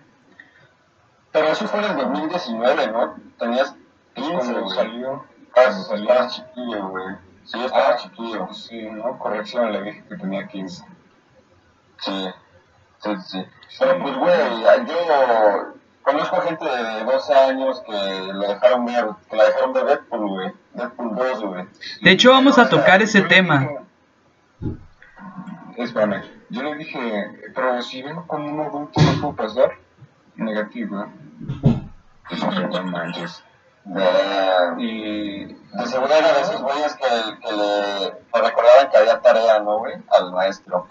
Pero 1.32 1.48
eso 1.48 1.66
fue 1.66 1.80
en 1.80 1.90
el 1.90 1.96
2019, 1.96 2.86
¿no? 2.92 3.16
Tenías 3.38 3.74
15, 4.14 4.32
Cuando 4.34 4.60
güey. 4.62 4.76
salió, 4.76 5.24
Estabas 5.48 5.86
salió, 5.86 6.04
estabas 6.10 6.36
chiquillo, 6.36 6.88
güey. 6.88 7.14
Sí, 7.44 7.64
estaba 7.64 7.88
Ah, 7.88 7.96
chiquillo. 7.96 8.52
Sí, 8.52 8.82
no, 8.90 9.18
corrección, 9.18 9.72
le 9.72 9.82
dije 9.82 10.04
que 10.06 10.16
tenía 10.16 10.46
15. 10.46 10.84
Sí. 12.00 12.28
Sí, 12.98 13.10
sí. 13.26 13.46
Pero 13.78 13.98
pues, 14.02 14.16
güey, 14.16 14.34
yo 14.86 15.72
conozco 16.02 16.40
gente 16.42 16.64
de 16.64 17.04
12 17.04 17.34
años 17.34 17.82
que 17.86 18.32
lo 18.34 18.48
dejaron 18.48 18.84
ver, 18.84 19.06
que 19.30 19.36
la 19.36 19.44
dejaron 19.44 19.72
ver 19.72 19.84
Deadpool, 19.86 20.28
güey. 20.28 20.52
Deadpool 20.74 21.14
2, 21.14 21.42
güey. 21.42 21.64
De 22.02 22.10
hecho, 22.10 22.32
vamos 22.32 22.58
a 22.58 22.68
tocar 22.68 23.00
ese 23.00 23.22
Yo 23.22 23.28
tema. 23.28 23.66
Espérame, 25.76 26.22
yo 26.50 26.62
le 26.62 26.74
dije, 26.76 27.50
pero 27.54 27.82
si 27.82 28.02
vengo 28.02 28.26
con 28.26 28.42
un 28.42 28.60
adulto 28.60 29.00
no 29.00 29.20
puedo 29.20 29.36
pasar. 29.36 29.72
Negativo. 30.36 31.02
¿eh? 31.02 31.08
Pues 32.28 32.42
no 32.42 32.82
manches. 32.84 33.42
De, 33.84 34.04
Y 34.78 35.44
de 35.44 35.86
seguro 35.86 36.12
era 36.12 36.32
de 36.32 36.40
esos 36.40 36.60
güeyes 36.60 36.94
que, 36.96 37.06
que 37.40 37.52
le 37.52 38.12
que 38.32 38.40
recordaban 38.42 38.90
que 38.90 38.96
había 38.98 39.20
tarea, 39.20 39.60
¿no, 39.60 39.78
güey? 39.78 39.94
Al 40.18 40.32
maestro. 40.32 40.88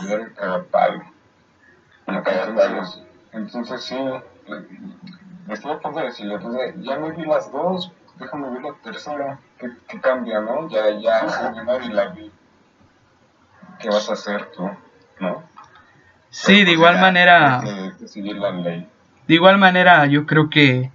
y 0.00 0.06
ver 0.06 0.32
cada 0.34 0.62
palo. 0.64 1.02
Palos. 2.06 3.02
Entonces 3.32 3.84
sí, 3.84 3.96
le- 4.46 5.52
estoy 5.52 5.72
a 5.72 5.78
punto 5.80 5.98
de 6.00 6.06
decirle, 6.06 6.38
pues 6.38 6.54
eh, 6.54 6.74
ya 6.78 6.96
me 6.96 7.12
vi 7.12 7.26
las 7.26 7.52
dos, 7.52 7.92
déjame 8.18 8.48
ver 8.50 8.62
la 8.62 8.72
tercera, 8.82 9.38
¿qué, 9.58 9.68
qué 9.86 10.00
cambia, 10.00 10.40
no? 10.40 10.66
Ya, 10.70 10.88
ya 10.98 11.26
y 11.84 11.88
la 11.88 12.06
vi. 12.08 12.32
¿Qué 13.80 13.88
vas 13.88 14.08
a 14.10 14.14
hacer 14.14 14.50
tú? 14.56 14.68
¿No? 15.20 15.42
Sí, 16.30 16.64
de 16.64 16.72
igual 16.72 17.00
manera, 17.00 17.60
Hay 17.60 17.92
que 17.98 18.08
seguir 18.08 18.36
la 18.36 18.50
ley. 18.50 18.86
de 19.26 19.34
igual 19.34 19.58
manera, 19.58 20.06
yo 20.06 20.26
creo 20.26 20.50
que, 20.50 20.90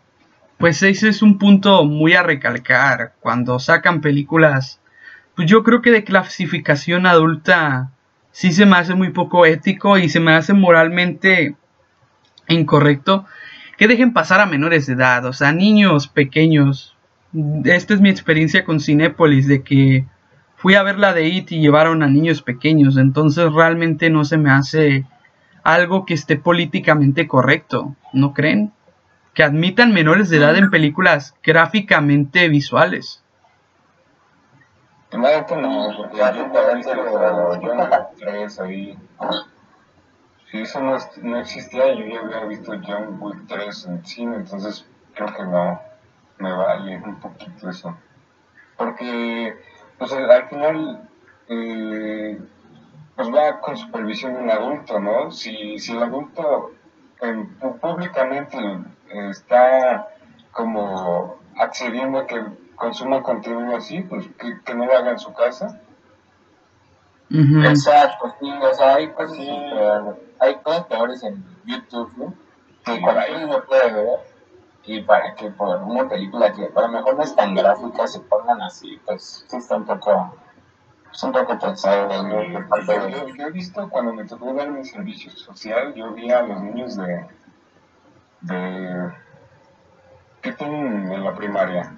pues 0.58 0.84
ese 0.84 1.10
es 1.10 1.22
un 1.22 1.38
punto 1.40 1.84
muy 1.86 2.14
a 2.14 2.24
recalcar 2.24 3.14
cuando 3.20 3.60
sacan 3.60 4.02
películas. 4.02 4.80
Pues 5.36 5.50
yo 5.50 5.64
creo 5.64 5.82
que 5.82 5.92
de 5.92 6.04
clasificación 6.04 7.08
adulta 7.08 7.90
sí 8.32 8.52
se 8.52 8.66
me 8.66 8.78
hace 8.78 8.94
muy 8.94 9.10
poco 9.10 9.46
ético 9.46 9.98
y 9.98 10.10
se 10.10 10.20
me 10.20 10.34
hace 10.34 10.54
moralmente 10.54 11.56
incorrecto 12.48 13.26
que 13.78 13.88
dejen 13.88 14.14
pasar 14.14 14.40
a 14.40 14.46
menores 14.46 14.86
de 14.86 14.94
edad, 14.94 15.26
o 15.26 15.34
sea, 15.34 15.52
niños 15.52 16.08
pequeños. 16.08 16.96
Esta 17.66 17.96
es 17.96 18.02
mi 18.02 18.10
experiencia 18.10 18.64
con 18.64 18.80
Cinépolis, 18.80 19.48
de 19.48 19.64
que 19.64 20.06
fui 20.64 20.76
a 20.76 20.84
ver 20.84 20.98
la 20.98 21.14
de 21.14 21.28
IT 21.28 21.52
y 21.52 21.60
llevaron 21.60 22.04
a 22.04 22.08
niños 22.08 22.42
pequeños, 22.42 22.96
entonces 22.96 23.52
realmente 23.52 24.10
no 24.10 24.24
se 24.24 24.38
me 24.38 24.50
hace 24.50 25.06
algo 25.62 26.06
que 26.06 26.14
esté 26.14 26.38
políticamente 26.38 27.28
correcto, 27.28 27.98
¿no 28.14 28.34
creen? 28.34 28.72
Que 29.34 29.44
admitan 29.44 29.92
menores 29.92 30.30
de 30.30 30.38
edad 30.38 30.56
en 30.56 30.70
películas 30.70 31.36
gráficamente 31.44 32.48
visuales. 32.48 33.22
Porque 35.12 35.54
John 37.62 37.90
3 38.18 38.60
ahí. 38.62 38.98
Si 40.50 40.62
eso 40.62 40.80
no, 40.80 40.98
no 41.24 41.40
existía, 41.40 41.94
yo 41.94 42.06
ya 42.06 42.22
había 42.22 42.46
visto 42.46 42.72
John 42.88 43.18
Wick 43.20 43.48
3 43.50 43.86
en 43.88 44.06
cine, 44.06 44.36
entonces 44.38 44.86
creo 45.14 45.28
que 45.28 45.44
no 45.44 45.82
me 46.38 46.54
vale 46.54 47.02
un 47.04 47.20
poquito 47.20 47.70
eso. 47.70 47.98
Porque, 48.78 49.56
pues 50.04 50.14
al 50.14 50.30
al 50.32 50.50
final, 50.50 51.10
eh, 51.48 52.40
pues 53.16 53.30
va 53.34 53.60
con 53.62 53.78
supervisión 53.78 54.34
de 54.34 54.42
un 54.42 54.50
adulto, 54.50 55.00
¿no? 55.00 55.32
Si, 55.32 55.80
si 55.80 55.94
el 55.96 56.04
adulto 56.04 56.72
eh, 57.22 57.46
pu- 57.62 57.80
públicamente 57.80 58.58
eh, 59.10 59.30
está 59.30 60.08
como 60.52 61.40
accediendo 61.58 62.20
a 62.20 62.28
que 62.28 62.44
consuma 62.76 63.24
contenido 63.24 63.76
así, 63.78 64.02
pues 64.02 64.28
que, 64.38 64.62
que 64.64 64.76
no 64.76 64.86
lo 64.86 64.98
haga 64.98 65.12
en 65.12 65.20
su 65.20 65.34
casa. 65.34 65.80
Ujú. 67.32 67.64
Exacto, 67.66 68.36
sí, 68.40 68.52
o 68.62 68.74
sea, 68.74 68.96
hay 68.96 69.08
cosas, 69.14 69.38
super- 69.38 70.16
hay 70.40 70.56
cosas 70.62 70.86
peores 70.86 71.24
en 71.24 71.44
YouTube, 71.66 72.12
¿no? 72.18 72.34
Que 72.86 73.00
cualquiera 73.02 73.46
no 73.46 73.64
puede 73.66 73.92
ver. 73.94 74.33
Y 74.86 75.02
para 75.04 75.34
que 75.36 75.50
por 75.52 75.82
una 75.84 76.10
película 76.10 76.52
que 76.54 76.70
a 76.76 76.82
lo 76.82 76.88
mejor 76.90 77.16
no 77.16 77.24
es 77.24 77.36
tan 77.36 77.56
gráfica 77.56 78.06
se 78.08 78.20
pongan 78.22 78.62
así, 78.62 79.00
pues 79.06 79.46
sí 79.48 79.56
está 79.58 79.78
un 79.78 79.86
poco, 79.86 80.36
es 81.12 81.24
un 81.24 81.32
poco 81.32 81.58
pensado, 81.58 82.08
¿no? 82.24 82.44
Yo, 82.44 82.60
de- 82.60 83.12
yo- 83.12 83.28
yo 83.30 83.48
he 83.48 83.52
visto 83.52 83.90
cuando 83.90 84.14
me 84.14 84.26
tocó 84.26 84.54
dar 84.54 84.70
mi 84.72 84.84
servicio 84.84 85.32
social, 85.32 85.94
yo 85.94 86.12
vi 86.12 86.32
a 86.32 86.42
los 86.42 86.62
niños 86.62 86.98
de, 86.98 87.26
de 88.42 89.12
¿qué 90.42 90.52
tienen 90.54 91.12
en 91.12 91.24
la 91.24 91.34
primaria? 91.34 91.96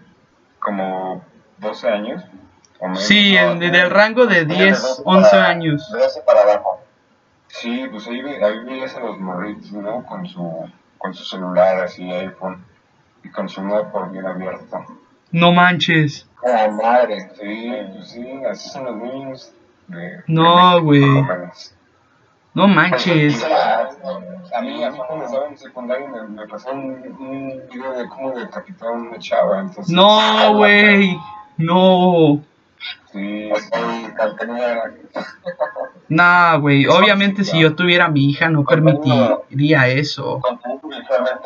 Como 0.59 1.23
12 1.57 1.89
años 1.89 2.23
o 2.79 2.85
menos. 2.87 3.03
Sí, 3.03 3.35
en- 3.35 3.59
del 3.59 3.89
rango 3.89 4.27
de 4.27 4.45
10, 4.45 5.01
11 5.05 5.35
años. 5.37 5.91
De 5.91 5.99
12 5.99 6.21
para 6.21 6.41
abajo. 6.41 6.81
Sí, 7.47 7.87
pues 7.89 8.07
ahí, 8.07 8.21
ve- 8.21 8.43
ahí 8.43 8.63
veías 8.63 8.95
a 8.95 8.99
los 8.99 9.17
morritos, 9.19 9.71
¿no? 9.71 10.03
Con 10.05 10.27
su, 10.27 10.69
con 10.97 11.13
su 11.13 11.23
celular 11.23 11.79
así, 11.79 12.11
iPhone, 12.11 12.63
y 13.25 13.29
con 13.29 13.49
su 13.49 13.61
por 13.91 14.11
bien 14.11 14.25
abierto. 14.25 14.85
No 15.31 15.51
manches. 15.51 16.27
Ah, 16.45 16.69
madre. 16.69 17.29
Sí, 17.39 17.71
pues 17.93 18.07
sí, 18.09 18.41
así 18.49 18.69
son 18.69 18.85
los 18.85 18.95
niños 18.97 19.51
de... 19.87 20.23
No, 20.27 20.81
güey. 20.81 21.03
No 22.53 22.67
manches. 22.67 23.43
A 23.43 24.61
mí, 24.61 24.83
a 24.83 24.91
mí 24.91 24.97
cuando 25.07 25.25
estaba 25.25 25.47
en 25.47 25.57
secundaria 25.57 26.07
me, 26.07 26.23
me 26.23 26.47
pasó 26.47 26.71
un, 26.71 26.91
un 27.19 27.61
video 27.69 27.93
de 27.93 28.07
cómo 28.07 28.31
decapitaron 28.31 29.07
a 29.07 29.09
una 29.09 29.19
chava, 29.19 29.59
entonces... 29.59 29.89
No, 29.93 30.55
güey. 30.55 31.17
No. 31.57 32.41
Sí, 33.11 33.49
Nah, 36.07 36.57
güey. 36.57 36.85
Obviamente 36.85 37.43
si 37.43 37.59
yo 37.59 37.75
tuviera 37.75 38.05
a 38.05 38.09
mi 38.09 38.29
hija 38.29 38.49
no 38.49 38.63
permitiría 38.63 39.87
eso. 39.87 40.41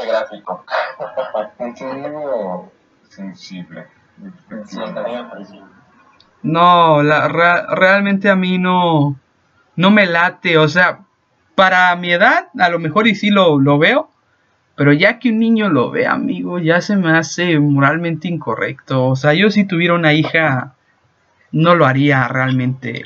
gráfico. 0.06 0.66
contenido 1.74 2.72
sensible. 3.10 3.88
No, 6.42 7.04
la, 7.04 7.28
realmente 7.28 8.30
a 8.30 8.36
mí 8.36 8.58
no, 8.58 9.20
no 9.76 9.92
me 9.92 10.06
late. 10.06 10.58
O 10.58 10.68
sea, 10.68 11.02
para 11.56 11.96
mi 11.96 12.12
edad, 12.12 12.48
a 12.58 12.70
lo 12.70 12.80
mejor 12.80 13.08
y 13.08 13.16
sí 13.16 13.30
lo, 13.30 13.60
lo 13.60 13.78
veo. 13.78 14.10
Pero 14.76 14.94
ya 14.94 15.20
que 15.20 15.30
un 15.30 15.40
niño 15.40 15.68
lo 15.68 15.92
ve, 15.92 16.08
amigo, 16.08 16.58
ya 16.58 16.80
se 16.80 16.96
me 16.96 17.18
hace 17.18 17.60
moralmente 17.60 18.30
incorrecto. 18.30 19.08
O 19.08 19.16
sea, 19.18 19.34
yo 19.34 19.50
si 19.50 19.66
tuviera 19.66 19.94
una 19.94 20.14
hija, 20.14 20.76
no 21.52 21.76
lo 21.76 21.86
haría 21.86 22.28
realmente. 22.30 23.06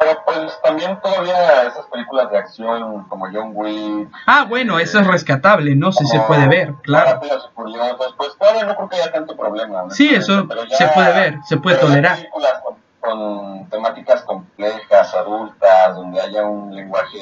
Pero 0.00 0.18
pues 0.24 0.60
también 0.62 0.98
todavía 1.02 1.64
esas 1.64 1.84
películas 1.86 2.30
de 2.30 2.38
acción 2.38 3.04
como 3.08 3.26
John 3.30 3.50
Wick. 3.54 4.08
Ah, 4.26 4.46
bueno, 4.48 4.78
eso 4.78 4.98
es 4.98 5.06
rescatable, 5.06 5.76
¿no? 5.76 5.92
Sí 5.92 6.06
se 6.06 6.18
puede 6.20 6.48
ver, 6.48 6.72
claro. 6.82 7.12
Rápidos 7.12 7.50
y 7.50 7.54
Furiosos, 7.54 8.14
pues 8.16 8.34
todavía 8.38 8.64
no 8.64 8.76
creo 8.76 8.88
que 8.88 8.96
haya 8.96 9.12
tanto 9.12 9.36
problema. 9.36 9.82
¿no? 9.82 9.90
Sí, 9.90 10.08
eso 10.14 10.48
ya- 10.70 10.76
se 10.76 10.88
puede 10.88 11.12
ver, 11.12 11.38
se 11.44 11.58
puede 11.58 11.76
pero 11.76 11.88
tolerar. 11.88 12.16
películas 12.16 12.54
con, 12.64 12.76
con 13.00 13.68
temáticas 13.68 14.22
complejas, 14.22 15.14
adultas, 15.14 15.94
donde 15.94 16.20
haya 16.20 16.44
un 16.44 16.74
lenguaje 16.74 17.18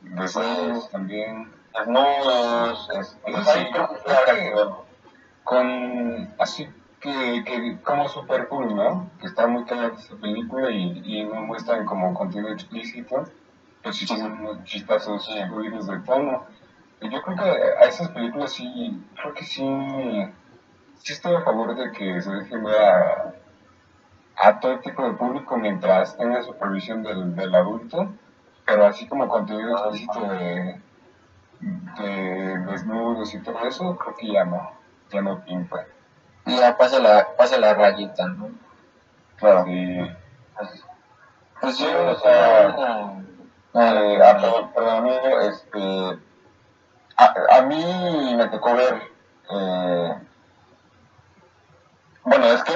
Desnudos 0.00 0.88
también. 0.90 1.52
desnudos, 1.78 2.88
este, 2.98 3.32
Sí, 3.34 3.42
sí, 3.44 3.66
creo 3.72 4.24
que. 4.24 4.54
Con 5.44 6.34
así 6.38 6.68
que, 7.06 7.78
como 7.82 8.08
Super 8.08 8.48
Cool, 8.48 8.74
¿no? 8.74 9.10
Que 9.20 9.26
está 9.26 9.46
muy 9.46 9.64
clara 9.64 9.92
esta 9.96 10.16
película 10.16 10.70
y, 10.70 11.24
no 11.24 11.42
muestran 11.42 11.84
como 11.84 12.14
contenido 12.14 12.52
explícito, 12.52 13.24
pues 13.82 13.96
sí 13.96 14.06
son 14.06 14.40
unos 14.40 14.64
chistazos 14.64 15.24
subidos 15.24 15.86
de 15.86 15.98
tono. 16.00 16.44
Y 17.00 17.08
yo 17.10 17.22
creo 17.22 17.36
que 17.36 17.42
a 17.44 17.84
esas 17.84 18.08
películas 18.10 18.52
sí, 18.52 19.02
creo 19.14 19.34
que 19.34 19.44
sí, 19.44 19.66
sí 20.98 21.12
estoy 21.12 21.34
a 21.34 21.42
favor 21.42 21.74
de 21.76 21.92
que 21.92 22.20
se 22.20 22.30
deje 22.30 22.56
ver 22.56 22.82
a, 22.82 23.34
a 24.36 24.60
todo 24.60 24.78
tipo 24.80 25.02
de 25.04 25.14
público 25.14 25.56
mientras 25.56 26.16
tenga 26.16 26.42
supervisión 26.42 27.02
del, 27.02 27.34
del 27.36 27.54
adulto, 27.54 28.14
pero 28.64 28.86
así 28.86 29.06
como 29.06 29.28
contenido 29.28 29.76
explícito 29.78 30.20
de, 30.28 30.80
de 31.60 32.58
desnudos 32.70 33.34
y 33.34 33.40
todo 33.40 33.60
eso, 33.66 33.96
creo 33.96 34.16
que 34.16 34.32
ya 34.32 34.44
no, 34.44 34.72
ya 35.10 35.20
no 35.20 35.44
pinta. 35.44 35.86
Y 36.46 36.56
ya 36.56 36.76
pasa 36.76 37.00
la, 37.00 37.26
pasa 37.36 37.58
la 37.58 37.74
rayita, 37.74 38.26
¿no? 38.28 38.50
Claro. 39.36 39.64
Sí. 39.64 39.98
Pues 41.60 41.76
sí, 41.76 41.86
o 41.86 42.14
sea, 42.20 42.74
sea, 42.74 44.02
eh, 44.02 44.18
ah, 44.22 44.36
perdón, 44.40 44.70
perdón, 44.74 44.96
amigo, 44.98 45.40
este, 45.40 46.18
a, 47.16 47.34
a 47.58 47.62
mí 47.62 48.34
me 48.36 48.46
tocó 48.48 48.74
ver, 48.74 49.02
eh, 49.50 50.14
bueno, 52.24 52.46
es 52.46 52.62
que 52.62 52.72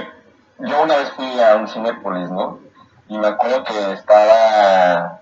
yo 0.59 0.83
una 0.83 0.97
vez 0.97 1.11
fui 1.13 1.41
a 1.41 1.57
un 1.57 1.69
Cinépolis, 1.69 2.31
¿no? 2.31 2.59
Y 3.09 3.19
me 3.19 3.29
acuerdo 3.29 3.65
que 3.65 3.93
estaba, 3.93 5.21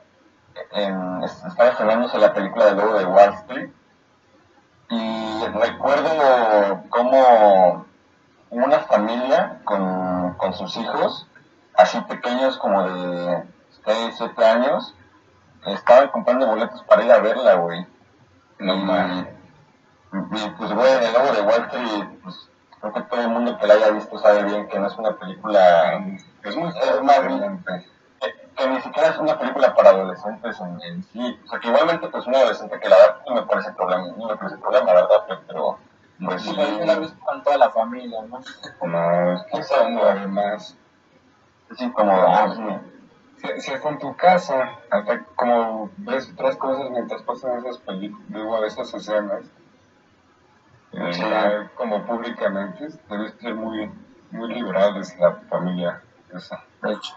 en, 0.72 1.22
estaba 1.24 1.70
estrenándose 1.70 2.18
la 2.18 2.32
película 2.32 2.66
de 2.66 2.74
Lobo 2.74 2.98
de 2.98 3.04
Wall 3.04 3.34
Street, 3.34 3.70
y 4.90 5.44
recuerdo 5.46 6.84
cómo 6.90 7.88
una 8.50 8.80
familia 8.80 9.61
con, 9.64 10.34
con 10.34 10.54
sus 10.54 10.76
hijos, 10.76 11.26
así 11.74 12.00
pequeños 12.02 12.58
como 12.58 12.82
de 12.88 13.44
6, 13.84 14.14
7 14.16 14.44
años, 14.44 14.94
estaba 15.66 16.11
comprando 16.11 16.46
boletos 16.46 16.82
para 16.84 17.04
ir 17.04 17.12
a 17.12 17.18
verla, 17.18 17.54
güey. 17.54 17.87
No 18.58 18.76
mames. 18.76 19.28
Y 20.12 20.48
pues, 20.50 20.72
güey, 20.72 21.04
el 21.04 21.12
lobo 21.12 21.32
de 21.32 21.42
Wall 21.42 21.64
Street, 21.66 22.08
pues 22.22 22.48
creo 22.80 22.92
que 22.92 23.02
todo 23.02 23.20
el 23.20 23.28
mundo 23.28 23.58
que 23.58 23.66
la 23.66 23.74
haya 23.74 23.90
visto 23.90 24.18
sabe 24.18 24.44
bien 24.44 24.68
que 24.68 24.78
no 24.78 24.87
es 24.87 24.96
una 24.96 25.12
película. 25.16 26.04
Es 26.42 26.56
muy 26.56 26.68
Es 26.68 27.02
más, 27.02 27.20
que, 28.20 28.48
que 28.56 28.68
ni 28.68 28.80
siquiera 28.80 29.11
es 29.11 29.18
una 29.18 29.38
película 29.38 29.74
para 29.74 29.90
adolescentes 29.90 30.58
en, 30.61 30.80
en 30.82 31.02
sí. 31.04 31.40
O 31.44 31.48
sea, 31.48 31.61
que 31.61 31.68
igualmente, 31.68 32.08
pues 32.08 32.26
un 32.26 32.34
adolescente 32.34 32.80
que 32.80 32.88
la 32.88 32.96
da, 32.96 33.22
no 33.26 33.34
me 33.34 33.42
parece 33.42 33.72
problema, 33.72 34.06
no 34.16 34.28
me 34.28 34.37
parece 34.37 34.56
problema, 34.58 34.87
la 34.87 35.02
verdad, 35.02 35.40
pero. 35.46 35.78
Pues 36.24 36.42
sí, 36.42 36.52
Pues, 36.54 36.87
la 36.87 36.98
ves 36.98 37.12
con 37.24 37.42
toda 37.42 37.57
la 37.59 37.70
familia, 37.70 38.22
¿no? 38.22 38.40
No, 38.87 39.33
es 39.35 39.42
que 39.44 39.62
sí, 41.76 41.90
como. 41.92 42.12
ah, 42.12 42.52
sí. 42.54 42.62
Si, 43.37 43.61
si 43.61 43.72
hasta 43.72 43.88
en 43.90 43.98
tu 43.98 44.16
casa, 44.16 44.70
hasta 44.90 45.22
como 45.37 45.90
ves 45.98 46.28
otras 46.33 46.57
cosas 46.57 46.90
mientras 46.90 47.22
pasan 47.22 47.59
esas 47.59 47.78
películas, 47.78 48.26
digo, 48.28 48.64
esas 48.64 48.92
escenas, 48.94 49.44
eh, 50.92 51.12
Sí. 51.12 51.22
como 51.76 52.04
públicamente, 52.04 52.88
debes 53.09 53.35
ser 53.35 53.54
muy, 53.54 53.88
muy 54.33 54.48
liberal 54.54 54.94
desde 54.94 55.20
la 55.20 55.35
familia. 55.48 56.02
Esa. 56.35 56.64
De 56.83 56.92
hecho. 56.92 57.14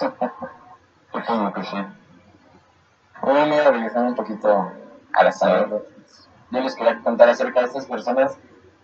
Supongo 1.12 1.52
que 1.54 1.64
sí. 1.64 1.76
Bueno, 3.22 3.70
regresando 3.70 4.10
un 4.10 4.14
poquito 4.16 4.70
a 5.14 5.24
las 5.24 5.42
anécdotas. 5.42 5.93
Yo 6.54 6.60
les 6.60 6.76
quería 6.76 7.00
contar 7.00 7.28
acerca 7.28 7.60
de 7.60 7.66
estas 7.66 7.86
personas 7.86 8.38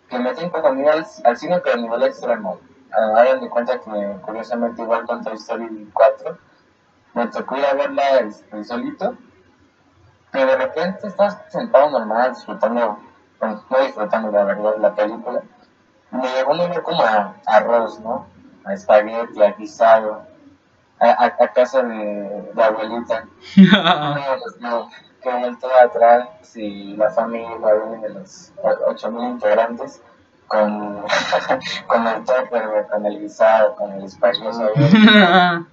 que 0.08 0.18
meten 0.18 0.50
contenido 0.50 0.90
al, 0.90 1.06
al 1.24 1.36
cine, 1.36 1.60
pero 1.60 1.76
a 1.76 1.80
nivel 1.80 2.02
extremo. 2.02 2.58
Ah, 2.92 3.20
hagan 3.20 3.40
de 3.40 3.48
cuenta 3.48 3.78
que, 3.80 4.16
curiosamente, 4.22 4.82
igual 4.82 5.06
con 5.06 5.22
Toy 5.22 5.34
Story 5.34 5.88
4, 5.92 6.38
me 7.14 7.26
tocó 7.28 7.56
ir 7.56 7.64
a 7.64 7.74
verla 7.74 8.18
este, 8.18 8.64
solito, 8.64 9.16
pero 10.32 10.46
de 10.46 10.56
repente 10.56 11.06
estás 11.06 11.38
sentado 11.48 11.90
normal, 11.90 12.34
disfrutando, 12.34 12.98
bueno, 13.38 13.64
no 13.70 13.78
disfrutando, 13.80 14.32
la 14.32 14.44
verdad, 14.44 14.74
la 14.78 14.94
película. 14.94 15.42
Me 16.10 16.28
llegó 16.32 16.52
un 16.52 16.60
olor 16.60 16.82
como 16.82 17.02
a 17.04 17.36
arroz, 17.46 18.00
¿no? 18.00 18.26
A 18.64 18.74
espagueti, 18.74 19.40
a 19.42 19.52
guisado, 19.52 20.22
a, 20.98 21.06
a, 21.06 21.24
a 21.26 21.52
casa 21.52 21.84
de, 21.84 22.50
de 22.52 22.62
abuelita. 22.62 23.26
No, 24.60 24.80
no, 24.86 24.90
que 25.22 25.30
vuelto 25.30 25.68
atrás 25.74 26.28
y 26.56 26.96
la 26.96 27.10
familia 27.10 27.56
de 28.02 28.08
los 28.10 28.52
o- 28.62 28.76
ocho 28.90 29.10
mil 29.10 29.28
integrantes 29.30 30.02
con, 30.48 31.04
con 31.86 32.06
el 32.06 32.24
topper, 32.24 32.86
con 32.90 33.06
el 33.06 33.20
guisado, 33.20 33.76
con 33.76 33.92
el 33.92 34.04
espagueti. 34.04 34.40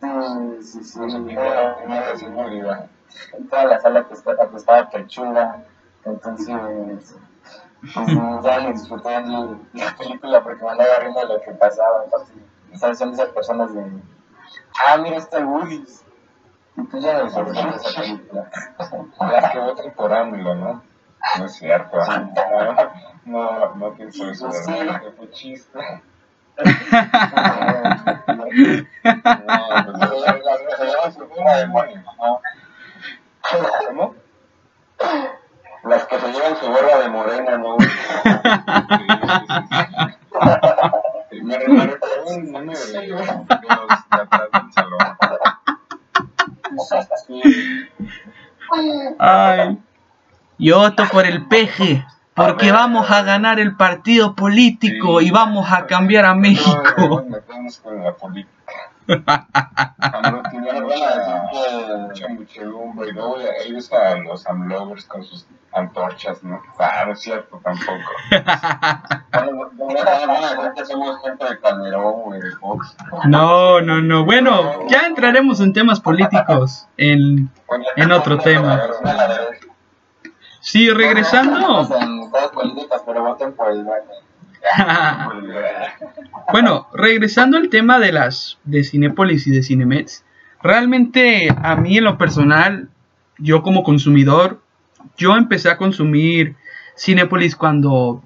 Sí, 0.00 0.62
sí, 0.62 0.84
sí. 0.84 0.98
Una, 1.00 2.16
señoría. 2.16 2.88
En 3.32 3.48
toda 3.48 3.64
la 3.64 3.80
sala 3.80 4.00
apestaba 4.00 4.90
pechuga. 4.90 5.64
Entonces, 6.04 6.54
pues 7.94 8.44
ya 8.44 8.58
ni 8.60 8.72
disfruté 8.72 9.20
la 9.72 9.96
película 9.96 10.42
porque 10.42 10.62
me 10.64 10.70
andaba 10.70 10.98
riendo 11.00 11.20
de 11.20 11.26
lo 11.34 11.40
que 11.40 11.52
pasaba. 11.52 12.04
Entonces, 12.04 12.34
¿sabes? 12.74 12.98
Son 12.98 13.12
esas 13.12 13.28
personas 13.28 13.72
de, 13.74 13.82
ah, 14.86 14.96
mira, 14.98 15.16
está 15.16 15.38
el 15.38 15.46
Woody. 15.46 15.84
Y 16.76 16.82
tú 16.86 16.98
ya 16.98 17.18
esa 17.22 17.44
película. 17.44 18.50
Que 19.52 19.58
votan 19.60 19.90
por 19.94 20.12
AMLO, 20.12 20.54
¿no? 20.54 20.82
No 21.38 21.44
es 21.44 21.52
cierto. 21.54 21.96
No, 21.98 22.74
no, 23.26 23.74
no 23.76 23.94
pienso 23.94 24.28
eso, 24.30 24.50
Sí. 24.52 24.72
¿verdad? 24.72 25.00
Que 25.02 25.10
fue 25.12 25.30
chiste. 25.30 25.78
No, 25.78 26.64
pues 29.84 29.98
las 29.98 30.60
que 30.60 30.76
se 30.76 30.84
llevan 30.86 31.12
su 31.12 31.26
gorra 31.28 31.56
de 31.56 31.66
morena, 31.66 32.04
¿no? 32.18 32.40
¿Cómo? 33.88 34.14
Las 35.84 36.04
que 36.06 36.18
se 36.18 36.32
llevan 36.32 36.56
su 36.56 36.66
gorra 36.66 36.98
de 36.98 37.08
morena, 37.08 37.58
¿no? 37.58 37.76
güey? 37.76 37.88
Me 41.42 41.58
re- 41.58 41.68
me 41.68 41.86
recordó 41.86 42.24
un 42.30 42.52
Yo 50.64 50.78
voto 50.78 51.04
por 51.12 51.26
el 51.26 51.46
peje. 51.46 52.06
Porque 52.32 52.72
vamos 52.72 53.10
a 53.10 53.22
ganar 53.22 53.60
el 53.60 53.76
partido 53.76 54.34
político 54.34 55.20
y 55.20 55.30
vamos 55.30 55.70
a 55.70 55.86
cambiar 55.86 56.24
a 56.24 56.34
México. 56.34 57.22
metemos 57.28 57.78
con 57.78 58.02
la 58.02 58.14
política. 58.14 58.50
AMLO 59.06 60.42
tiene 60.50 60.72
Bueno, 60.72 60.88
van 60.88 61.02
a 61.02 61.16
decir 61.16 61.34
mucha, 61.52 61.98
mucha 61.98 62.28
muchedumbre 62.28 63.10
y 63.10 63.12
luego 63.12 63.36
ahí 63.36 63.72
ves 63.72 63.92
a 63.92 64.16
los 64.16 64.46
AMLovers 64.46 65.04
con 65.04 65.22
sus 65.22 65.46
antorchas, 65.74 66.42
¿no? 66.42 66.62
No 67.06 67.12
es 67.12 67.20
cierto 67.20 67.60
tampoco. 67.62 68.10
No, 73.26 73.82
no, 73.82 74.00
no. 74.00 74.24
Bueno, 74.24 74.88
ya 74.88 75.06
entraremos 75.06 75.60
en 75.60 75.74
temas 75.74 76.00
políticos. 76.00 76.88
En, 76.96 77.50
En 77.96 78.12
otro 78.12 78.38
tema. 78.38 78.80
El 83.70 83.84
baño. 83.84 84.08
Bueno, 86.52 86.88
regresando 86.94 87.58
al 87.58 87.68
tema 87.68 87.98
de 87.98 88.12
las 88.12 88.58
de 88.64 88.82
Cinépolis 88.82 89.46
y 89.46 89.50
de 89.50 89.62
Cinemex, 89.62 90.24
realmente 90.62 91.48
a 91.54 91.76
mí 91.76 91.98
en 91.98 92.04
lo 92.04 92.16
personal, 92.16 92.88
yo 93.38 93.62
como 93.62 93.82
consumidor, 93.82 94.62
yo 95.16 95.36
empecé 95.36 95.70
a 95.70 95.76
consumir 95.76 96.56
Cinépolis 96.96 97.56
cuando, 97.56 98.22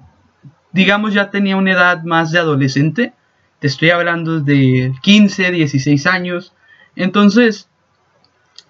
digamos, 0.71 1.13
ya 1.13 1.29
tenía 1.29 1.57
una 1.57 1.73
edad 1.73 2.03
más 2.03 2.31
de 2.31 2.39
adolescente. 2.39 3.13
Te 3.59 3.67
estoy 3.67 3.89
hablando 3.89 4.39
de 4.39 4.93
15, 5.01 5.51
16 5.51 6.07
años. 6.07 6.53
Entonces, 6.95 7.69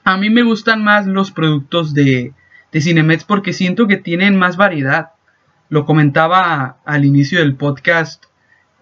a 0.03 0.17
mí 0.17 0.29
me 0.29 0.43
gustan 0.43 0.84
más 0.84 1.05
los 1.05 1.32
productos 1.32 1.93
de, 1.93 2.34
de 2.71 2.82
Cinemex 2.82 3.23
porque 3.23 3.53
siento 3.53 3.88
que 3.88 3.97
tienen 3.97 4.38
más 4.38 4.58
variedad. 4.58 5.12
Lo 5.69 5.86
comentaba 5.86 6.77
al 6.86 7.05
inicio 7.05 7.39
del 7.39 7.55
podcast 7.55 8.25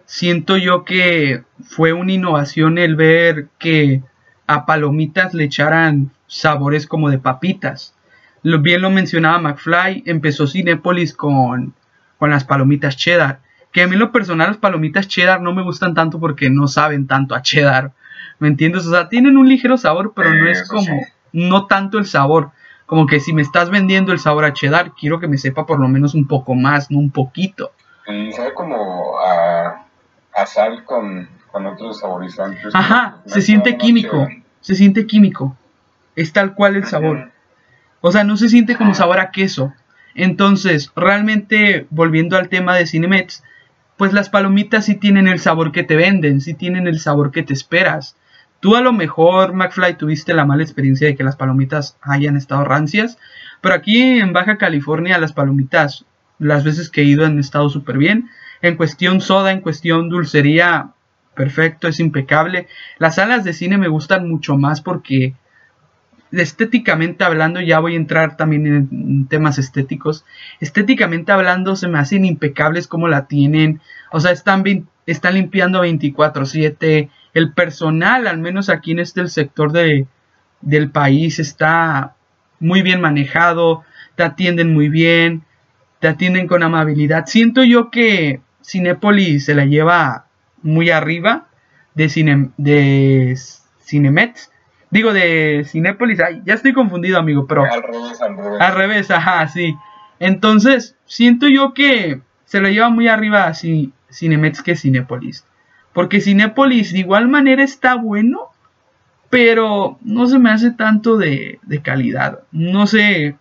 siento 0.08 0.58
yo 0.58 0.86
que 0.86 1.44
fue 1.62 1.94
una 1.94 2.14
innovación 2.14 2.80
el 2.80 2.96
ver 2.96 3.50
que 3.60 4.02
a 4.48 4.66
palomitas 4.66 5.36
le 5.36 5.44
echaran 5.44 6.12
sabores 6.26 6.88
como 6.88 7.12
de 7.12 7.20
papitas. 7.20 7.94
Lo, 8.42 8.62
bien 8.62 8.82
lo 8.82 8.90
mencionaba 8.90 9.40
McFly, 9.40 10.04
empezó 10.08 10.48
Cinépolis 10.48 11.14
con, 11.14 11.74
con 12.18 12.30
las 12.32 12.46
palomitas 12.46 12.96
cheddar. 12.96 13.42
Que 13.72 13.84
a 13.84 13.88
mí 13.88 13.94
en 13.94 14.00
lo 14.00 14.14
personal 14.14 14.48
las 14.48 14.58
palomitas 14.58 15.10
cheddar 15.10 15.42
no 15.42 15.54
me 15.54 15.62
gustan 15.62 15.94
tanto 15.94 16.20
porque 16.20 16.50
no 16.50 16.68
saben 16.68 17.06
tanto 17.06 17.36
a 17.36 17.42
cheddar. 17.42 17.92
¿Me 18.40 18.48
entiendes? 18.48 18.86
O 18.88 18.92
sea, 18.92 19.10
tienen 19.10 19.36
un 19.36 19.50
ligero 19.50 19.78
sabor, 19.78 20.14
pero 20.16 20.34
no 20.34 20.48
es 20.48 20.62
Eso 20.62 20.74
como, 20.74 21.02
no 21.34 21.66
tanto 21.66 21.98
el 21.98 22.06
sabor. 22.06 22.52
Como 22.88 23.06
que 23.06 23.20
si 23.20 23.34
me 23.34 23.44
estás 23.44 23.70
vendiendo 23.70 24.14
el 24.14 24.20
sabor 24.20 24.46
a 24.46 24.54
cheddar, 24.54 24.94
quiero 24.94 25.20
que 25.20 25.28
me 25.28 25.38
sepa 25.38 25.68
por 25.68 25.80
lo 25.80 25.88
menos 25.88 26.16
un 26.16 26.26
poco 26.26 26.56
más, 26.56 26.90
no 26.90 26.98
un 26.98 27.12
poquito. 27.12 27.72
Y 28.08 28.32
sabe 28.32 28.54
como 28.56 29.20
a, 29.20 29.86
a 30.34 30.46
sal 30.46 30.86
con, 30.86 31.30
con 31.52 31.68
otros 31.68 32.00
saborizantes. 32.00 32.74
Ajá, 32.74 33.18
se 33.26 33.42
siente 33.42 33.78
químico. 33.78 34.28
Se 34.62 34.74
siente 34.74 35.06
químico. 35.06 35.56
Es 36.16 36.34
tal 36.34 36.56
cual 36.56 36.76
el 36.76 36.86
sabor. 36.86 37.32
O 38.02 38.12
sea, 38.12 38.24
no 38.24 38.38
se 38.38 38.50
siente 38.50 38.76
como 38.76 38.96
sabor 38.96 39.20
a 39.20 39.32
queso. 39.32 39.74
Entonces, 40.16 40.92
realmente, 40.96 41.86
volviendo 41.90 42.38
al 42.38 42.50
tema 42.50 42.76
de 42.76 42.88
Cinemex, 42.88 43.44
pues 43.98 44.14
las 44.14 44.30
palomitas 44.30 44.86
sí 44.86 44.96
tienen 44.96 45.28
el 45.28 45.40
sabor 45.40 45.72
que 45.72 45.84
te 45.84 45.96
venden, 45.96 46.40
sí 46.42 46.54
tienen 46.54 46.88
el 46.88 47.00
sabor 47.00 47.32
que 47.32 47.44
te 47.44 47.54
esperas. 47.54 48.16
Tú 48.60 48.76
a 48.76 48.82
lo 48.82 48.92
mejor, 48.92 49.54
McFly, 49.54 49.98
tuviste 49.98 50.34
la 50.34 50.46
mala 50.46 50.64
experiencia 50.64 51.08
de 51.08 51.16
que 51.16 51.24
las 51.24 51.36
palomitas 51.36 51.98
hayan 52.02 52.36
estado 52.36 52.64
rancias, 52.64 53.18
pero 53.62 53.76
aquí 53.76 54.02
en 54.02 54.34
Baja 54.34 54.58
California 54.58 55.18
las 55.20 55.34
palomitas, 55.34 56.06
las 56.40 56.64
veces 56.64 56.90
que 56.90 57.02
he 57.02 57.06
ido 57.06 57.26
han 57.26 57.40
estado 57.40 57.70
súper 57.70 57.98
bien. 57.98 58.30
En 58.62 58.76
cuestión 58.76 59.22
soda, 59.22 59.52
en 59.52 59.62
cuestión 59.62 60.10
dulcería, 60.10 60.92
perfecto, 61.36 61.88
es 61.88 62.00
impecable. 62.00 62.68
Las 62.98 63.16
salas 63.16 63.44
de 63.44 63.54
cine 63.54 63.78
me 63.78 63.88
gustan 63.88 64.28
mucho 64.28 64.58
más 64.58 64.82
porque 64.82 65.36
estéticamente 66.32 67.24
hablando, 67.24 67.62
ya 67.62 67.80
voy 67.80 67.94
a 67.94 67.98
entrar 67.98 68.38
también 68.38 68.66
en 68.68 69.28
temas 69.28 69.58
estéticos. 69.60 70.26
Estéticamente 70.60 71.32
hablando, 71.32 71.76
se 71.76 71.88
me 71.88 72.00
hacen 72.00 72.26
impecables 72.26 72.88
como 72.88 73.08
la 73.08 73.28
tienen. 73.28 73.82
O 74.12 74.20
sea, 74.20 74.32
están, 74.32 74.64
están 75.06 75.36
limpiando 75.36 75.84
24/7. 75.84 77.10
El 77.38 77.54
personal, 77.54 78.26
al 78.26 78.40
menos 78.40 78.68
aquí 78.68 78.94
en 78.94 79.00
este 79.00 79.22
el 79.22 79.30
sector 79.30 79.72
de, 79.72 80.08
del 80.62 80.90
país, 80.90 81.38
está 81.38 82.16
muy 82.60 82.82
bien 82.82 83.00
manejado. 83.00 83.84
Te 84.16 84.24
atienden 84.24 84.74
muy 84.74 84.90
bien. 84.90 85.44
Te 86.00 86.08
atienden 86.08 86.48
con 86.48 86.64
amabilidad. 86.64 87.28
Siento 87.28 87.64
yo 87.64 87.92
que 87.92 88.42
Cinépolis 88.66 89.46
se 89.46 89.54
la 89.54 89.66
lleva 89.66 90.26
muy 90.64 90.90
arriba 90.90 91.46
de, 91.94 92.10
Cine, 92.10 92.50
de 92.58 93.38
Cinemex. 93.86 94.50
Digo, 94.90 95.14
de 95.14 95.64
Cinépolis. 95.64 96.20
Ay, 96.20 96.42
ya 96.44 96.56
estoy 96.56 96.74
confundido, 96.74 97.20
amigo, 97.20 97.46
pero. 97.46 97.66
Al 97.66 97.84
revés, 97.84 98.20
al 98.20 98.36
revés. 98.36 98.62
Al 98.62 98.76
revés, 98.76 99.12
ajá, 99.12 99.48
sí. 99.48 99.76
Entonces, 100.18 100.96
siento 101.06 101.48
yo 101.48 101.76
que 101.76 102.20
se 102.46 102.62
lo 102.62 102.68
lleva 102.68 102.90
muy 102.90 103.08
arriba 103.08 103.44
así 103.44 103.94
Cinemex 104.10 104.64
que 104.64 104.76
Cinépolis. 104.76 105.46
Porque 105.98 106.22
Cinépolis 106.22 106.94
de 106.94 107.00
igual 107.00 107.28
manera 107.28 107.64
está 107.64 107.96
bueno, 107.96 108.52
pero 109.32 109.98
no 110.02 110.28
se 110.28 110.38
me 110.38 110.52
hace 110.52 110.70
tanto 110.70 111.18
de, 111.18 111.60
de 111.64 111.82
calidad. 111.82 112.42
No 112.52 112.86
sé, 112.86 113.36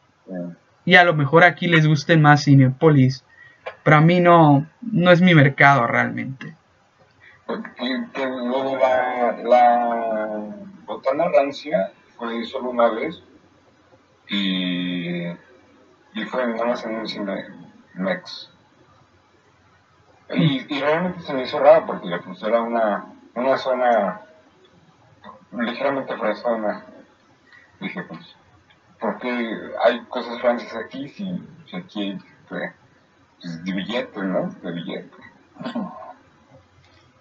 y 0.86 0.94
a 0.94 1.04
lo 1.04 1.12
mejor 1.12 1.44
aquí 1.44 1.66
les 1.68 1.86
guste 1.86 2.16
más 2.16 2.44
Cinépolis, 2.44 3.26
pero 3.84 3.98
a 3.98 4.00
mí 4.00 4.20
no, 4.20 4.66
no 4.80 5.10
es 5.10 5.20
mi 5.20 5.34
mercado 5.34 5.86
realmente. 5.86 6.56
Que, 7.46 8.04
que 8.14 8.24
lo 8.26 8.70
de 8.70 9.44
la, 9.44 10.46
botana 10.86 11.24
rancia 11.28 11.92
fue 12.16 12.42
solo 12.46 12.70
una 12.70 12.88
vez 12.88 13.22
y, 14.30 15.26
y 15.26 16.24
fue 16.30 16.44
en 16.44 16.58
un 16.58 17.06
cine. 17.06 17.44
Y, 20.30 20.74
y 20.74 20.80
realmente 20.80 21.20
se 21.20 21.32
me 21.32 21.44
hizo 21.44 21.58
raro 21.60 21.86
porque 21.86 22.08
era 22.08 22.60
una, 22.60 23.06
una 23.34 23.56
zona 23.58 24.20
ligeramente 25.52 26.16
fresona. 26.16 26.84
Dije, 27.80 28.02
pues, 28.02 28.36
¿por 28.98 29.18
qué 29.18 29.70
hay 29.84 30.00
cosas 30.06 30.40
rancias 30.42 30.74
aquí 30.74 31.08
si, 31.08 31.46
si 31.70 31.76
aquí 31.76 32.18
pues, 32.48 32.72
pues, 33.40 33.64
de 33.64 33.72
billete, 33.72 34.22
¿no? 34.22 34.48
De 34.62 34.72
billete. 34.72 35.16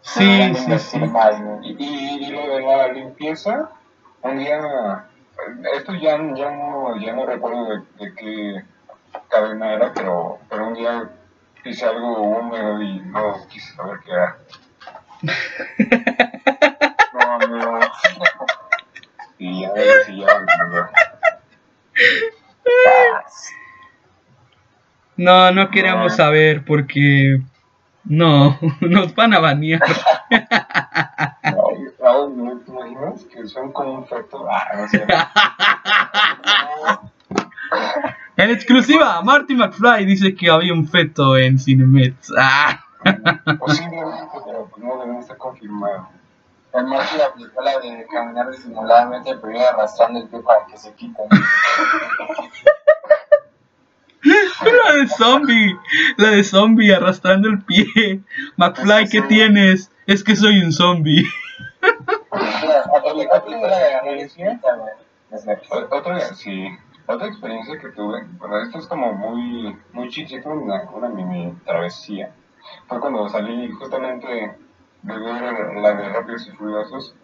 Sí, 0.02 0.56
sí, 0.56 0.80
sí. 0.80 1.00
Y, 1.64 1.84
y, 1.84 2.26
y 2.26 2.32
lo 2.32 2.56
de 2.56 2.62
la 2.62 2.88
limpieza, 2.90 3.70
un 4.22 4.38
día, 4.38 5.08
esto 5.76 5.94
ya, 5.94 6.18
ya, 6.36 6.52
no, 6.52 6.96
ya 7.00 7.14
no 7.14 7.26
recuerdo 7.26 7.66
de, 7.70 8.06
de 8.06 8.16
qué 8.16 8.66
cadena 9.30 9.74
era, 9.74 9.94
pero, 9.94 10.40
pero 10.50 10.68
un 10.68 10.74
día 10.74 11.10
hice 11.70 11.86
algo 11.86 12.22
húmedo 12.22 12.82
y 12.82 13.00
no 13.00 13.48
quise 13.48 13.74
saber 13.76 14.00
qué 14.06 14.12
era. 14.12 14.38
No, 17.14 17.40
no. 17.40 17.80
Y 19.38 19.62
ya 19.62 19.74
ver 19.74 20.04
si 20.06 20.20
ya 20.20 20.28
no. 20.40 20.90
No, 25.18 25.52
no 25.52 25.70
queremos 25.70 26.16
saber 26.16 26.66
porque 26.66 27.40
no, 28.04 28.60
nos 28.82 29.16
van 29.16 29.34
a 29.34 29.40
banear. 29.40 29.82
No, 32.06 32.30
¿no 32.30 32.60
te 32.60 32.72
imaginas 32.72 33.24
que 33.26 33.48
son 33.48 33.72
como 33.72 33.94
un 33.96 34.08
feto? 34.08 34.48
Ah, 34.48 34.68
no 34.78 34.88
sé. 34.88 35.08
En 38.38 38.50
exclusiva, 38.50 39.22
Marty 39.22 39.56
McFly 39.56 40.06
dice 40.06 40.36
que 40.36 40.50
había 40.50 40.74
un 40.74 40.88
feto 40.88 41.38
en 41.38 41.58
Cinemex. 41.60 42.32
Ah. 42.38 42.82
Posiblemente, 43.60 44.18
pero 44.48 44.68
pues 44.72 44.84
no 44.84 44.98
deben 45.00 45.18
estar 45.18 45.38
confirmado. 45.38 46.10
El 46.74 46.88
Marty 46.88 47.22
aplicó 47.22 47.62
la 47.62 47.78
de 47.80 48.04
caminar 48.12 48.50
disimuladamente, 48.50 49.36
pero 49.40 49.56
iba 49.56 49.70
arrastrando 49.70 50.20
el 50.22 50.28
pie 50.28 50.40
para 50.40 50.66
que 50.66 50.76
se 50.78 50.92
quiten. 50.96 51.26
La 54.24 54.94
de 54.94 55.08
zombie, 55.08 55.78
la 56.18 56.30
de 56.32 56.44
zombie 56.44 56.92
arrastrando 56.96 57.48
el 57.48 57.62
pie. 57.62 58.22
McFly, 58.58 59.08
¿qué 59.08 59.22
tienes? 59.22 59.92
Es 60.08 60.24
que 60.24 60.36
soy 60.36 60.62
un 60.64 60.72
zombie. 60.72 61.24
Aplicó 62.34 63.68
la 63.68 63.78
de 63.78 63.84
agarrar 63.86 64.08
el 64.18 64.30
pie, 64.32 64.60
güey. 64.64 64.92
Es 65.32 65.46
la- 65.46 65.60
O- 65.70 65.96
Otra, 65.96 66.20
sí, 66.34 66.70
otra 67.08 67.28
experiencia 67.28 67.78
que 67.78 67.90
tuve, 67.90 68.24
bueno, 68.38 68.58
esto 68.62 68.80
es 68.80 68.88
como 68.88 69.14
muy, 69.14 69.78
muy 69.94 70.10
chiquito, 70.10 70.50
una, 70.50 70.84
una 70.92 71.10
mini 71.10 71.54
travesía. 71.66 72.32
Fue 72.88 73.00
cuando 73.00 73.30
salí 73.30 73.72
justamente 73.72 74.58
de 75.04 75.20
ver 75.20 75.76
la 75.76 75.94
de 75.94 76.10
Rápidos 76.10 76.48
y 76.48 76.52
Furiosos 76.52 77.16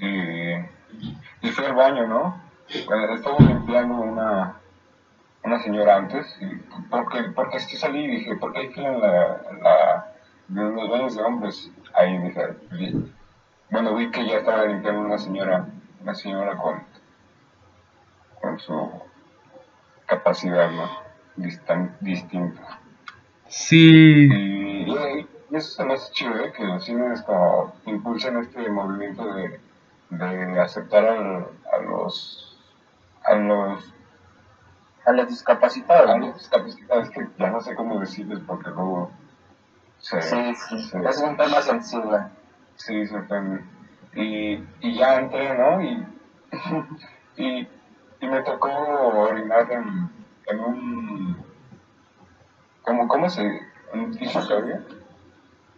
y, 0.00 0.52
y 1.40 1.50
fui 1.50 1.64
al 1.64 1.74
baño, 1.74 2.06
¿no? 2.06 2.40
Bueno, 2.86 3.14
estaba 3.14 3.38
limpiando 3.38 3.94
una, 3.94 4.56
una 5.42 5.58
señora 5.60 5.96
antes, 5.96 6.38
porque, 6.90 7.22
porque 7.34 7.60
sí 7.60 7.76
salí 7.76 8.04
y 8.04 8.08
dije, 8.08 8.36
¿por 8.36 8.52
qué 8.52 8.58
hay 8.60 8.68
fila 8.68 8.88
en 8.88 9.00
la, 9.00 9.40
la, 9.62 10.12
en 10.50 10.74
los 10.76 10.90
baños 10.90 11.16
de 11.16 11.22
hombres? 11.22 11.70
Ahí 11.94 12.18
dije, 12.18 12.56
bueno, 13.70 13.94
vi 13.94 14.10
que 14.10 14.26
ya 14.26 14.38
estaba 14.38 14.66
limpiando 14.66 15.00
una 15.00 15.18
señora, 15.18 15.66
una 16.02 16.14
señora 16.14 16.56
con, 16.56 16.82
con 18.40 18.58
su 18.58 18.90
capacidad, 20.06 20.70
¿no? 20.70 20.88
Distan- 21.36 21.96
distinta. 22.00 22.80
Sí, 23.46 24.28
Y, 24.30 24.90
y 24.90 25.56
eso 25.56 25.70
se 25.76 25.84
me 25.84 25.94
hace 25.94 26.12
chido, 26.12 26.34
¿eh? 26.44 26.52
Que 26.52 26.64
los 26.64 26.84
cines 26.84 27.22
como 27.22 27.74
impulsan 27.86 28.36
este 28.38 28.68
movimiento 28.68 29.24
de, 29.34 29.60
de 30.10 30.60
aceptar 30.60 31.04
al- 31.06 31.46
a 31.72 31.78
los 31.82 32.44
a 33.24 33.34
los 33.34 33.94
A 35.06 35.12
los 35.12 35.28
discapacitados, 35.28 36.10
a 36.10 36.18
los 36.18 36.34
discapacitados 36.34 37.10
que 37.10 37.26
ya 37.38 37.50
no 37.50 37.60
sé 37.60 37.74
cómo 37.74 37.98
decirles 38.00 38.40
porque 38.46 38.70
luego 38.70 39.10
se, 39.98 40.20
Sí, 40.20 40.54
sí. 40.54 40.82
se- 40.82 40.98
Es 41.08 41.18
un 41.22 41.36
tema 41.36 41.62
sensible. 41.62 42.18
Sí, 42.76 43.06
se 43.06 43.16
ofenden. 43.16 43.64
Y, 44.14 44.62
y 44.80 44.94
ya 44.98 45.16
entré, 45.20 45.56
¿no? 45.58 45.80
Y, 45.82 46.06
y, 47.36 47.68
y 48.20 48.26
me 48.26 48.42
tocó 48.42 48.68
orinar 48.68 49.70
en, 49.70 50.10
en 50.46 50.60
un... 50.60 51.44
¿Cómo, 52.82 53.08
cómo 53.08 53.28
se...? 53.28 53.62
Un 53.92 54.12
disoltorio. 54.12 54.82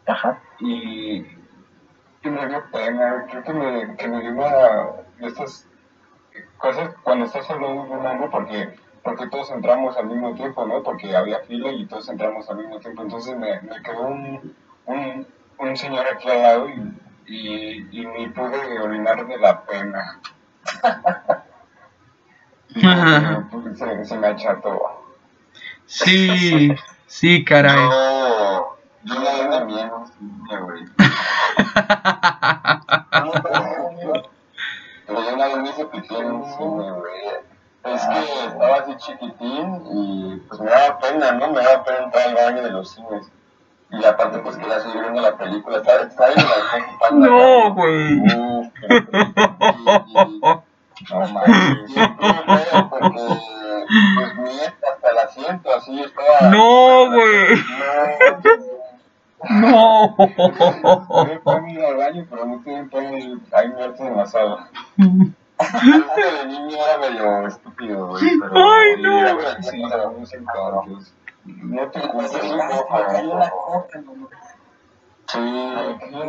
Ajá. 0.07 0.41
Y, 0.59 1.19
y 2.23 2.29
me 2.29 2.49
dio 2.49 2.65
pena. 2.73 3.27
Creo 3.31 3.45
que 3.45 3.53
me, 3.53 3.97
que 3.97 4.09
me 4.09 4.21
dio 4.21 4.31
una 4.33 4.51
de 5.19 5.27
estas 5.27 5.69
cosas 6.59 6.95
cuando 7.03 7.27
estás 7.27 7.47
solo 7.47 7.71
urinando 7.73 8.29
porque 8.31 8.75
porque 9.03 9.29
todos 9.29 9.51
entramos 9.51 9.97
al 9.97 10.07
mismo 10.07 10.35
tiempo, 10.35 10.67
¿no? 10.67 10.83
Porque 10.83 11.17
había 11.17 11.41
fila 11.41 11.71
y 11.73 11.87
todos 11.87 12.09
entramos 12.11 12.49
al 12.51 12.59
mismo 12.59 12.79
tiempo. 12.81 13.03
Entonces 13.03 13.37
me, 13.37 13.61
me 13.63 13.81
quedó 13.83 14.03
un, 14.03 14.55
un, 14.87 15.27
un 15.59 15.77
señor 15.77 16.07
aquí 16.07 16.29
al 16.29 16.43
lado 16.43 16.69
y, 16.69 16.99
y, 17.27 17.89
y 18.01 18.07
ni 18.07 18.29
pude 18.29 18.79
orinar 18.79 19.27
de 19.27 19.39
la 19.39 19.63
pena. 19.65 20.21
se, 22.75 24.05
se 24.05 24.17
me 24.19 24.27
acható. 24.29 24.81
sí, 25.87 26.71
sí, 27.07 27.45
caray. 27.45 27.77
Yo, 27.77 28.77
yo 29.05 29.17
una 29.17 29.31
vez 29.33 29.49
me 29.49 29.65
mié 29.65 29.81
en 29.83 29.91
un 29.93 30.07
cine, 30.07 30.61
güey. 30.61 30.85
Pero 35.07 35.23
yo 35.23 35.35
una 35.35 35.47
vez 35.47 35.57
me 35.57 35.71
hice 35.71 35.85
pipí 35.87 36.15
en 36.17 36.31
un 36.31 36.45
cine, 36.45 36.93
güey. 36.93 37.41
Es 37.83 38.07
que 38.07 38.19
estaba 38.47 38.77
así 38.77 38.95
chiquitín 38.99 39.83
y 39.91 40.37
pues 40.49 40.61
me 40.61 40.71
daba 40.71 40.99
pena, 40.99 41.33
¿no? 41.33 41.51
Me 41.53 41.63
daba 41.63 41.83
pena 41.83 41.99
entrar 42.05 42.29
al 42.29 42.35
baño 42.35 42.63
de 42.63 42.71
los 42.71 42.91
cines. 42.91 43.27
Y 43.91 44.05
aparte 44.05 44.39
pues 44.39 44.57
quería 44.57 44.81
seguir 44.81 45.01
viendo 45.01 45.23
la 45.23 45.35
película. 45.37 45.79
Estaba 45.79 46.03
en 46.03 46.13
la 46.13 46.21
No, 47.11 47.75
güey. 47.75 48.23
No 51.09 51.21
manches. 51.29 52.09
Porque 52.91 53.11
pues 54.17 54.35
me 54.37 54.51
hasta 54.89 55.09
el 55.11 55.19
asiento, 55.19 55.75
así 55.75 56.01
estaba. 56.03 56.51
No, 56.51 57.11
güey. 57.11 57.57
No, 59.49 60.17
No. 60.17 60.17
Me 60.19 61.41
ir 61.73 61.85
al 61.85 61.97
baño, 61.97 62.27
pero 62.29 62.45
no 62.45 62.61
tuve 62.63 62.85
pena 62.85 63.09
ahí 63.53 63.73
en 64.07 64.17
la 64.17 64.27
sala. 64.27 64.69
Este 64.99 66.23
de 66.33 66.47
niño 66.47 66.77
era 66.77 66.99
medio 66.99 67.47
estúpido, 67.47 68.09
güey. 68.09 68.23
Ay, 68.25 69.03
no. 69.03 69.41
Sí, 69.63 69.83
no 71.45 71.89
te 71.89 72.01
Pues, 72.01 72.31
culpo. 72.31 72.43
sí, 72.43 72.49
¿no? 72.51 72.61
Sí. 75.27 75.39
Yo 76.13 76.25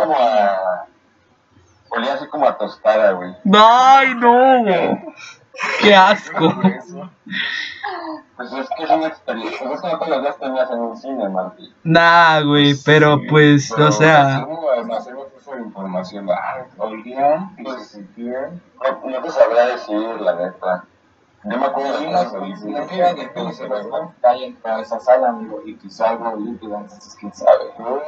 como 0.00 0.16
a. 0.18 0.86
Olía 1.96 2.14
así 2.14 2.26
como 2.28 2.46
a 2.46 2.56
tostada, 2.56 3.12
güey. 3.12 3.34
Ay, 3.52 4.14
no. 4.14 4.64
Qué 5.80 5.94
asco. 5.94 6.52
Pues 8.36 8.52
es 8.52 8.68
que 8.76 8.82
es 8.82 8.90
una 8.90 9.06
experiencia. 9.06 9.66
Pues 9.66 9.76
es 9.76 9.80
que 9.82 9.88
no 9.88 9.98
todos 9.98 10.08
los 10.08 10.22
días 10.22 10.38
tenías 10.38 10.70
en 10.70 10.78
un 10.78 10.96
cine, 10.96 11.28
Martín. 11.28 11.72
Nah, 11.84 12.40
güey, 12.40 12.74
pero 12.84 13.20
pues, 13.28 13.70
o 13.72 13.92
sea. 13.92 14.38
Ah, 14.38 14.46
se 17.78 17.84
sentían. 17.84 18.60
No, 18.82 19.10
no 19.10 19.22
te 19.22 19.30
sabría 19.30 19.66
decir, 19.66 20.20
la 20.20 20.34
neta. 20.34 20.84
Yo 21.44 21.58
me 21.58 21.66
acuerdo 21.66 22.00
de 22.00 22.10
las 22.10 22.32
no, 22.32 22.40
sala, 25.00 25.28
amigo, 25.28 25.60
y 25.66 25.76
que 25.76 25.90
sea 25.90 26.10
algo 26.10 26.36
líquido, 26.36 26.78
entonces 26.78 27.14
quién 27.20 27.34
sabe. 27.34 27.64
No, 27.78 28.00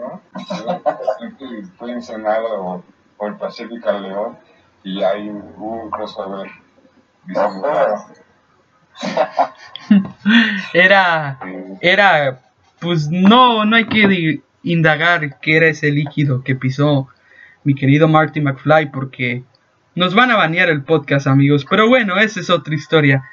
¿no? 0.00 0.20
fue 1.78 1.92
Ensenada 1.92 2.54
o, 2.54 2.84
o 3.16 3.26
el 3.26 3.36
Pacífico 3.36 3.88
al 3.88 4.02
León 4.02 4.38
y 4.82 5.02
hay 5.02 5.28
hubo 5.28 5.84
un 5.84 5.90
crossover. 5.90 6.50
Era, 10.72 11.38
era, 11.80 12.40
pues 12.80 13.08
no, 13.10 13.64
no 13.64 13.76
hay 13.76 13.86
que 13.86 14.42
indagar 14.62 15.38
qué 15.40 15.56
era 15.56 15.68
ese 15.68 15.90
líquido 15.90 16.42
que 16.42 16.54
pisó 16.54 17.08
mi 17.64 17.74
querido 17.74 18.08
Marty 18.08 18.40
McFly 18.40 18.90
porque 18.90 19.44
nos 19.94 20.14
van 20.14 20.30
a 20.30 20.36
banear 20.36 20.68
el 20.68 20.82
podcast, 20.82 21.26
amigos. 21.26 21.66
Pero 21.68 21.88
bueno, 21.88 22.18
esa 22.18 22.40
es 22.40 22.50
otra 22.50 22.74
historia. 22.74 23.24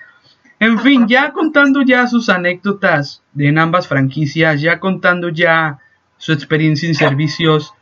En 0.59 0.79
fin, 0.79 1.07
ya 1.07 1.31
contando 1.31 1.81
ya 1.83 2.07
sus 2.07 2.29
anécdotas 2.29 3.23
de 3.33 3.49
en 3.49 3.59
ambas 3.59 3.87
franquicias, 3.87 4.61
ya 4.61 4.79
contando 4.79 5.29
ya 5.29 5.79
su 6.17 6.33
experiencia 6.33 6.87
en 6.87 6.95
servicios. 6.95 7.73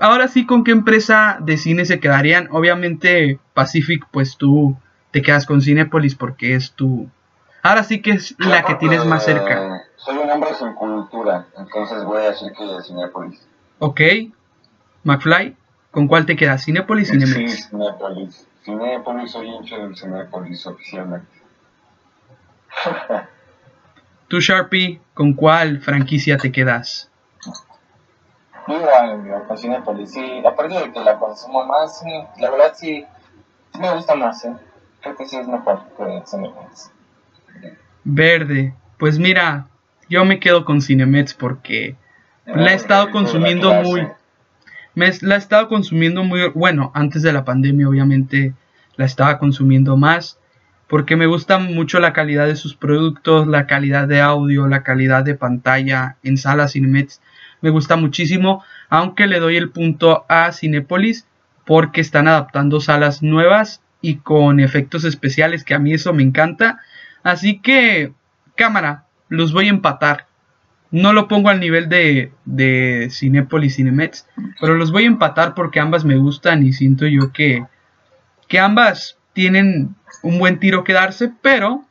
Ahora 0.00 0.28
sí, 0.28 0.46
¿con 0.46 0.64
qué 0.64 0.72
empresa 0.72 1.38
de 1.40 1.56
cine 1.56 1.84
se 1.84 2.00
quedarían? 2.00 2.48
Obviamente 2.50 3.38
Pacific, 3.54 4.06
pues 4.10 4.36
tú 4.36 4.76
te 5.10 5.22
quedas 5.22 5.46
con 5.46 5.62
Cinepolis 5.62 6.14
porque 6.14 6.54
es 6.54 6.72
tu... 6.72 7.08
Ahora 7.62 7.82
sí 7.82 8.02
que 8.02 8.12
es 8.12 8.34
la 8.38 8.62
que 8.64 8.74
tienes 8.74 9.04
más 9.04 9.24
cerca. 9.24 9.82
Soy 9.96 10.18
un 10.18 10.30
hombre 10.30 10.50
sin 10.54 10.74
cultura, 10.74 11.46
entonces 11.56 12.04
voy 12.04 12.18
a 12.22 12.30
decir 12.30 12.52
que 12.52 12.82
Cinepolis. 12.82 13.40
Ok. 13.78 14.00
McFly, 15.04 15.56
¿con 15.90 16.06
cuál 16.06 16.26
te 16.26 16.36
quedas? 16.36 16.64
Cinepolis, 16.64 17.08
sí, 17.08 17.18
Cinemex. 17.18 17.68
Cinépolis. 17.70 18.46
Cinépolis, 18.64 19.30
soy 19.30 19.48
hincha 19.48 19.78
del 19.78 19.96
Cinépolis 19.96 20.66
oficialmente. 20.66 21.26
Tú, 24.28 24.40
Sharpie, 24.40 25.00
¿con 25.14 25.32
cuál 25.32 25.80
franquicia 25.80 26.36
te 26.36 26.52
quedas? 26.52 27.10
Aparte 30.44 30.74
de 30.74 30.92
que 30.92 31.00
la 31.00 31.18
consumo 31.18 31.64
más, 31.64 32.02
la 32.38 32.50
verdad 32.50 32.72
sí, 32.74 33.04
sí 33.72 33.80
me 33.80 33.94
gusta 33.94 34.14
más, 34.14 34.44
¿eh? 34.44 34.54
Creo 35.00 35.16
que 35.16 35.26
sí 35.26 35.36
es 35.36 35.46
mejor 35.46 35.82
que 35.96 36.22
Cinepolis. 36.26 36.90
Verde. 38.04 38.74
Pues 38.98 39.18
mira, 39.18 39.68
yo 40.08 40.24
me 40.24 40.40
quedo 40.40 40.64
con 40.64 40.80
Cinemex 40.80 41.34
porque 41.34 41.96
la 42.46 42.72
he 42.72 42.74
estado 42.74 43.10
consumiendo 43.10 43.70
La 43.70 43.82
muy... 43.82 44.08
Me, 44.94 45.10
la 45.20 45.34
he 45.34 45.38
estado 45.38 45.68
consumiendo 45.68 46.24
muy... 46.24 46.48
Bueno, 46.54 46.90
antes 46.94 47.22
de 47.22 47.32
la 47.32 47.44
pandemia 47.44 47.88
obviamente 47.88 48.54
la 48.96 49.04
estaba 49.04 49.38
consumiendo 49.38 49.96
más 49.96 50.38
porque 50.88 51.16
me 51.16 51.26
gusta 51.26 51.58
mucho 51.58 51.98
la 51.98 52.12
calidad 52.12 52.46
de 52.46 52.56
sus 52.56 52.74
productos, 52.76 53.46
la 53.46 53.66
calidad 53.66 54.06
de 54.06 54.20
audio, 54.20 54.68
la 54.68 54.82
calidad 54.82 55.24
de 55.24 55.34
pantalla 55.34 56.16
en 56.22 56.36
salas 56.36 56.72
Cinemex. 56.72 57.20
Me 57.60 57.70
gusta 57.70 57.96
muchísimo, 57.96 58.62
aunque 58.88 59.26
le 59.26 59.40
doy 59.40 59.56
el 59.56 59.70
punto 59.70 60.24
a 60.28 60.52
Cinepolis 60.52 61.26
porque 61.64 62.00
están 62.00 62.28
adaptando 62.28 62.80
salas 62.80 63.22
nuevas 63.22 63.82
y 64.00 64.16
con 64.16 64.60
efectos 64.60 65.04
especiales 65.04 65.64
que 65.64 65.74
a 65.74 65.78
mí 65.78 65.92
eso 65.92 66.12
me 66.12 66.22
encanta. 66.22 66.80
Así 67.22 67.58
que, 67.58 68.12
cámara, 68.54 69.04
los 69.28 69.52
voy 69.52 69.66
a 69.66 69.70
empatar. 69.70 70.26
No 70.92 71.12
lo 71.12 71.26
pongo 71.26 71.48
al 71.48 71.58
nivel 71.58 71.88
de, 71.88 72.32
de 72.44 73.08
Cinépolis 73.10 73.76
Cinemex, 73.76 74.26
pero 74.60 74.76
los 74.76 74.92
voy 74.92 75.04
a 75.04 75.08
empatar 75.08 75.54
porque 75.54 75.80
ambas 75.80 76.04
me 76.04 76.16
gustan 76.16 76.64
y 76.64 76.72
siento 76.72 77.06
yo 77.06 77.32
que, 77.32 77.64
que 78.48 78.60
ambas 78.60 79.18
tienen 79.32 79.96
un 80.22 80.38
buen 80.38 80.60
tiro 80.60 80.84
que 80.84 80.92
darse, 80.92 81.32
pero 81.42 81.84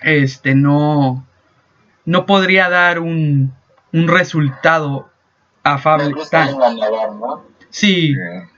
este 0.00 0.54
no, 0.54 1.26
no 2.06 2.26
podría 2.26 2.70
dar 2.70 2.98
un, 2.98 3.52
un 3.92 4.08
resultado 4.08 5.08
afable. 5.62 6.14
Tan, 6.30 6.48
sí, 7.70 8.14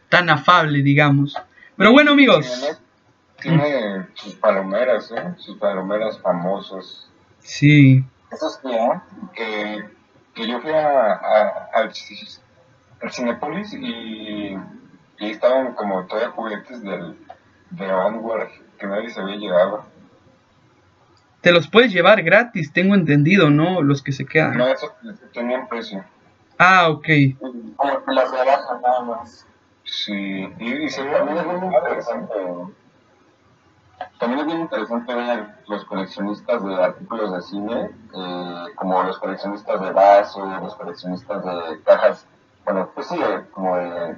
tan 0.09 0.31
afable, 0.31 0.83
digamos. 0.83 1.37
Pero 1.77 1.93
bueno, 1.93 2.13
amigos. 2.13 2.47
Tiene 3.41 4.07
sus 4.15 4.35
palomeras, 4.37 5.11
¿eh? 5.11 5.35
Sus 5.39 5.59
palomeras 5.59 6.19
famosas. 6.21 7.09
Sí, 7.41 8.05
Eso 8.31 8.49
sí, 8.51 8.69
¿eh? 8.71 9.01
que, 9.35 9.85
que 10.35 10.47
yo 10.47 10.61
fui 10.61 10.71
a, 10.71 11.13
a- 11.15 11.69
al, 11.75 11.91
al 13.03 13.13
Cinepolis 13.13 13.73
y, 13.75 14.57
y 15.19 15.31
estaban 15.31 15.75
como 15.75 16.07
todavía 16.07 16.31
juguetes 16.31 16.83
del, 16.83 17.19
de 17.71 17.93
Onward 17.93 18.49
que 18.79 18.87
nadie 18.87 19.11
se 19.11 19.21
había 19.21 19.37
llegado. 19.37 19.85
Te 21.43 21.53
los 21.53 21.69
puedes 21.69 21.93
llevar 21.93 22.23
gratis, 22.23 22.73
tengo 22.73 22.95
entendido, 22.95 23.51
¿no? 23.51 23.83
Los 23.83 24.03
que 24.03 24.13
se 24.13 24.25
quedan. 24.25 24.57
No, 24.57 24.67
eso 24.67 24.95
tenían 25.35 25.69
precio. 25.69 26.05
Ah, 26.57 26.89
ok. 26.89 27.07
Como 27.77 28.05
que 28.05 28.13
las 28.13 28.31
rebajan 28.31 28.81
nada 28.81 29.03
más. 29.03 29.47
Sí, 29.85 30.49
y, 30.59 30.85
y 30.85 30.89
se 30.89 31.03
También 31.05 31.39
es 31.39 31.47
muy 31.47 31.75
interesante. 31.75 32.35
También 34.19 34.41
es 34.41 34.47
bien 34.47 34.61
interesante 34.61 35.15
ver 35.15 35.47
los 35.67 35.85
coleccionistas 35.85 36.65
de 36.65 36.75
artículos 36.75 37.33
de 37.35 37.43
cine, 37.43 37.91
eh, 38.15 38.65
como 38.77 39.03
los 39.03 39.19
coleccionistas 39.19 39.81
de 39.81 39.91
vasos, 39.91 40.63
los 40.63 40.75
coleccionistas 40.77 41.45
de 41.45 41.83
cajas, 41.83 42.27
bueno, 42.65 42.89
pues 42.95 43.09
sí, 43.09 43.17
eh, 43.17 43.41
como 43.51 43.77
de 43.77 44.17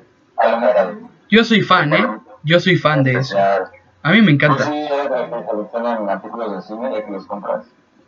Yo 1.31 1.43
soy 1.45 1.63
fan, 1.63 1.93
¿eh? 1.95 2.21
Yo 2.43 2.61
soy 2.61 2.77
fan 2.77 3.03
de 3.03 3.13
eso. 3.13 3.37
A 4.05 4.13
mí 4.13 4.19
me 4.21 4.35
Pues 4.35 4.35
encanta. 4.35 4.65
sí, 4.67 4.71
que 4.71 5.45
coleccionan 5.47 6.09
artículos 6.09 6.53
de 6.57 6.63
cine 6.63 6.99
y 6.99 7.05
que 7.05 7.11
los 7.11 7.27
compras. 7.27 7.67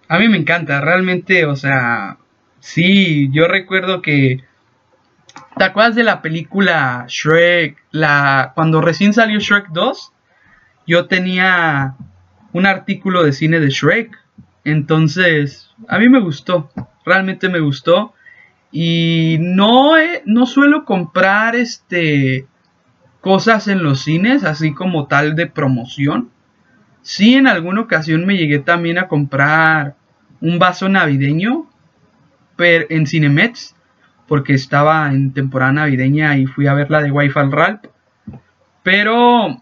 A 0.09 0.19
mí 0.19 0.29
me 0.29 0.37
encanta, 0.37 0.81
realmente, 0.81 1.47
o 1.47 1.57
sea, 1.57 2.19
sí, 2.61 3.29
yo 3.33 3.49
recuerdo 3.49 4.03
que... 4.03 4.45
¿Te 5.57 5.65
acuerdas 5.65 5.95
de 5.95 6.05
la 6.05 6.21
película 6.23 7.07
Shrek? 7.09 7.79
La... 7.91 8.53
Cuando 8.55 8.81
recién 8.83 9.15
salió 9.15 9.41
Shrek 9.41 9.69
2, 9.71 10.13
yo 10.87 11.07
tenía 11.07 11.95
un 12.53 12.67
artículo 12.67 13.23
de 13.25 13.33
cine 13.33 13.59
de 13.59 13.71
Shrek. 13.71 14.17
Entonces, 14.65 15.71
a 15.89 15.99
mí 15.99 16.09
me 16.11 16.21
gustó, 16.21 16.71
realmente 17.07 17.49
me 17.49 17.61
gustó. 17.61 18.13
Y 18.71 19.39
no, 19.41 19.97
he- 19.97 20.23
no 20.27 20.45
suelo 20.45 20.85
comprar 20.85 21.57
este 21.57 22.47
cosas 23.27 23.67
en 23.67 23.83
los 23.83 24.03
cines, 24.03 24.45
así 24.45 24.73
como 24.73 25.09
tal 25.09 25.35
de 25.35 25.49
promoción. 25.49 26.31
Sí, 27.03 27.35
en 27.35 27.49
alguna 27.49 27.81
ocasión 27.81 28.25
me 28.25 28.37
llegué 28.37 28.61
también 28.61 28.99
a 28.99 29.09
comprar 29.09 29.97
un 30.41 30.61
vaso 30.61 30.89
navideño 30.89 31.67
pero 32.55 32.87
en 32.89 33.05
Cinemex, 33.05 33.75
porque 34.29 34.55
estaba 34.55 35.11
en 35.11 35.33
temporada 35.33 35.73
navideña 35.73 36.37
y 36.37 36.47
fui 36.47 36.69
a 36.69 36.75
ver 36.75 36.89
la 36.89 37.03
de 37.03 37.11
Wi-Fi 37.11 37.51
Ralph. 37.51 37.87
Pero 38.85 39.61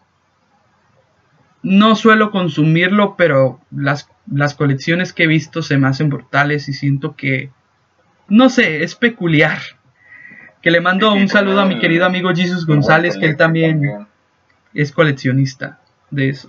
no 1.63 1.95
suelo 1.97 2.31
consumirlo, 2.31 3.17
pero 3.17 3.63
las, 3.71 4.11
las 4.31 4.55
colecciones 4.55 5.15
que 5.15 5.23
he 5.23 5.27
visto 5.27 5.63
se 5.63 5.79
me 5.79 5.89
hacen 5.89 6.11
brutales 6.11 6.69
y 6.69 6.75
siento 6.75 7.17
que, 7.17 7.51
no 8.29 8.51
sé, 8.51 8.85
es 8.85 8.95
peculiar. 8.95 9.61
Que 10.65 10.71
le 10.71 10.81
mando 10.81 11.13
un 11.13 11.29
saludo 11.29 11.61
a 11.61 11.67
mi 11.67 11.79
querido 11.79 12.07
amigo 12.07 12.31
Jesus 12.35 12.67
González, 12.67 13.19
que 13.19 13.27
él 13.27 13.37
también 13.37 14.09
es 14.73 14.93
coleccionista 14.93 15.79
de 16.11 16.31
eso. 16.31 16.49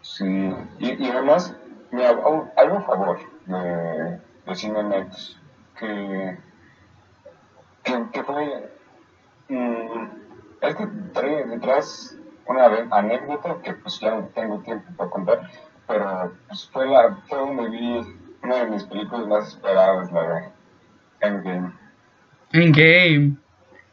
Sí, 0.00 0.54
y, 0.78 0.92
y 0.92 1.10
además, 1.10 1.56
mira, 1.90 2.10
hay 2.56 2.68
un 2.68 2.84
favor 2.84 3.18
de, 3.46 4.20
de 4.46 4.54
Cinemex 4.54 5.40
que, 5.76 6.38
que, 7.82 8.04
que 8.12 8.22
fue. 8.22 8.70
mm, 9.48 10.04
es 10.60 10.74
que 10.76 10.86
trae 11.12 11.44
detrás 11.46 12.16
una 12.46 12.66
anécdota 12.92 13.56
que, 13.60 13.72
pues, 13.72 13.98
ya 13.98 14.14
no 14.14 14.26
tengo 14.36 14.60
tiempo 14.60 14.88
para 14.96 15.10
contar, 15.10 15.50
pero 15.88 16.32
pues, 16.46 16.70
fue, 16.72 16.86
la, 16.86 17.16
fue 17.28 17.38
donde 17.38 17.70
vi 17.70 18.16
una 18.44 18.54
de 18.54 18.66
mis 18.66 18.84
películas 18.84 19.26
más 19.26 19.48
esperadas, 19.48 20.12
la 20.12 20.22
de 20.22 20.48
Endgame. 21.22 21.79
En 22.52 22.72
game. 22.72 23.36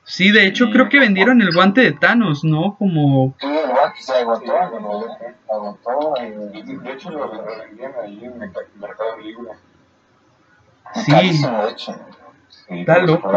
Sí, 0.03 0.31
de 0.31 0.47
hecho 0.47 0.65
Sí. 0.67 0.71
creo 0.71 0.87
que 0.89 0.99
vendieron 0.99 1.41
el 1.41 1.53
guante 1.53 1.81
de 1.81 1.91
Thanos, 1.91 2.43
¿no? 2.43 2.75
Como... 2.77 3.35
Sí, 3.39 3.47
igual 3.47 3.93
que 3.93 4.01
se 4.01 4.13
agotó, 4.13 4.57
agotó. 5.49 6.13
Y 6.23 6.61
de, 6.77 6.91
hecho, 6.93 7.09
lo, 7.11 7.29
vendían 7.29 7.91
ahí 8.01 8.23
en 8.23 8.41
el 8.41 8.51
Mercado 8.75 9.17
Libre. 9.17 9.51
Sí, 10.95 11.11
Carísimo, 11.11 11.65
de 11.65 11.71
hecho. 11.71 11.93
Sí, 12.49 12.79
Está 12.79 12.99
loco. 12.99 13.29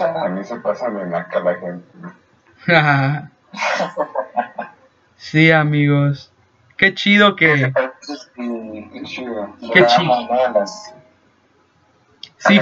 A 0.00 0.28
mí 0.28 0.42
se 0.44 0.56
pasan 0.56 0.96
de 0.96 1.06
naca 1.06 1.40
la 1.40 1.54
gente. 1.56 1.84
sí, 5.16 5.50
amigos. 5.50 6.32
Qué 6.78 6.94
chido 6.94 7.36
que... 7.36 7.72
Qué 8.34 9.02
chido. 9.04 9.54
Qué 9.72 9.86
chido. 9.86 10.08
damos, 10.08 10.30
¿no? 10.30 10.44
a 10.44 10.48
las- 10.50 10.94
a 12.33 12.33
Sí, 12.46 12.60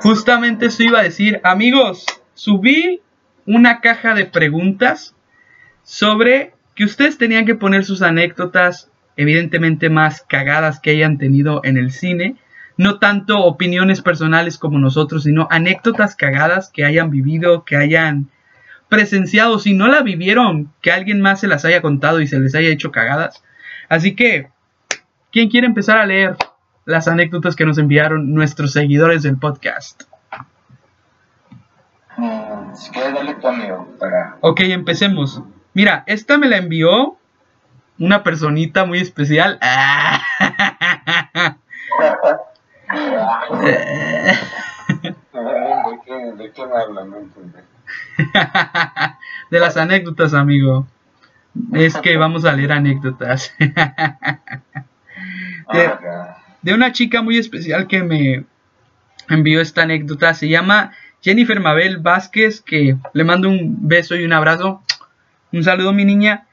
justamente 0.00 0.66
eso 0.66 0.82
iba 0.82 1.00
a 1.00 1.02
decir. 1.02 1.40
Amigos, 1.44 2.06
subí 2.34 3.02
una 3.46 3.80
caja 3.80 4.14
de 4.14 4.24
preguntas 4.24 5.14
sobre 5.82 6.54
que 6.74 6.84
ustedes 6.84 7.18
tenían 7.18 7.44
que 7.44 7.54
poner 7.54 7.84
sus 7.84 8.02
anécdotas, 8.02 8.90
evidentemente 9.16 9.90
más 9.90 10.22
cagadas 10.22 10.80
que 10.80 10.90
hayan 10.90 11.18
tenido 11.18 11.60
en 11.64 11.76
el 11.76 11.90
cine. 11.90 12.36
no 12.78 12.98
tanto 12.98 13.38
opiniones 13.40 14.00
personales 14.00 14.56
como 14.56 14.78
nosotros, 14.78 15.24
sino 15.24 15.46
anécdotas 15.50 16.16
cagadas 16.16 16.70
que 16.70 16.86
hayan 16.86 17.10
vivido, 17.10 17.64
que 17.64 17.76
hayan 17.76 18.30
presenciado, 18.88 19.58
si 19.58 19.74
no 19.74 19.88
la 19.88 20.02
vivieron, 20.02 20.72
que 20.80 20.90
alguien 20.90 21.20
más 21.20 21.40
se 21.40 21.48
las 21.48 21.66
haya 21.66 21.82
contado 21.82 22.20
y 22.22 22.26
se 22.26 22.40
les 22.40 22.54
haya 22.54 22.70
hecho 22.70 22.90
cagadas. 22.90 23.44
Así 23.90 24.14
que, 24.14 24.48
¿quién 25.30 25.50
quiere 25.50 25.66
empezar 25.66 25.98
a 25.98 26.06
leer 26.06 26.36
las 26.84 27.08
anécdotas 27.08 27.56
que 27.56 27.64
nos 27.64 27.78
enviaron 27.78 28.34
nuestros 28.34 28.72
seguidores 28.72 29.22
del 29.22 29.38
podcast? 29.38 30.02
Mm, 32.16 32.74
si 32.74 32.90
quieres 32.90 33.14
darle 33.14 33.34
tu 33.34 33.46
amigo 33.46 33.88
para... 33.98 34.36
Ok, 34.40 34.60
empecemos. 34.60 35.42
Mira, 35.74 36.04
esta 36.06 36.38
me 36.38 36.48
la 36.48 36.58
envió 36.58 37.16
una 37.98 38.22
personita 38.22 38.84
muy 38.84 38.98
especial. 39.00 39.58
¿De 49.50 49.58
las 49.58 49.76
anécdotas, 49.76 50.34
amigo. 50.34 50.86
Es 51.72 51.96
que 51.98 52.16
vamos 52.16 52.44
a 52.44 52.52
leer 52.52 52.72
anécdotas. 52.72 53.54
de, 53.58 53.66
Ah. 55.68 56.41
De 56.62 56.74
una 56.74 56.92
chica 56.92 57.22
muy 57.22 57.38
especial 57.38 57.86
que 57.86 58.02
me 58.02 58.44
envió 59.28 59.60
esta 59.60 59.82
anécdota. 59.82 60.34
Se 60.34 60.48
llama 60.48 60.92
Jennifer 61.22 61.60
Mabel 61.60 61.98
Vázquez, 61.98 62.60
que 62.60 62.96
le 63.12 63.24
mando 63.24 63.48
un 63.48 63.88
beso 63.88 64.16
y 64.16 64.24
un 64.24 64.32
abrazo. 64.32 64.82
Un 65.52 65.64
saludo, 65.64 65.92
mi 65.92 66.04
niña. 66.04 66.46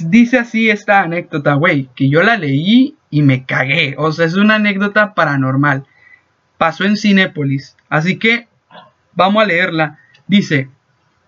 Dice 0.00 0.38
así 0.38 0.70
esta 0.70 1.00
anécdota, 1.02 1.54
güey, 1.54 1.88
que 1.94 2.08
yo 2.08 2.22
la 2.22 2.36
leí 2.36 2.96
y 3.10 3.22
me 3.22 3.44
cagué. 3.44 3.94
O 3.98 4.10
sea, 4.12 4.26
es 4.26 4.34
una 4.34 4.54
anécdota 4.56 5.14
paranormal. 5.14 5.84
Pasó 6.58 6.84
en 6.84 6.96
Cinépolis. 6.96 7.76
Así 7.88 8.18
que 8.18 8.48
vamos 9.14 9.42
a 9.42 9.46
leerla. 9.46 9.98
Dice, 10.26 10.68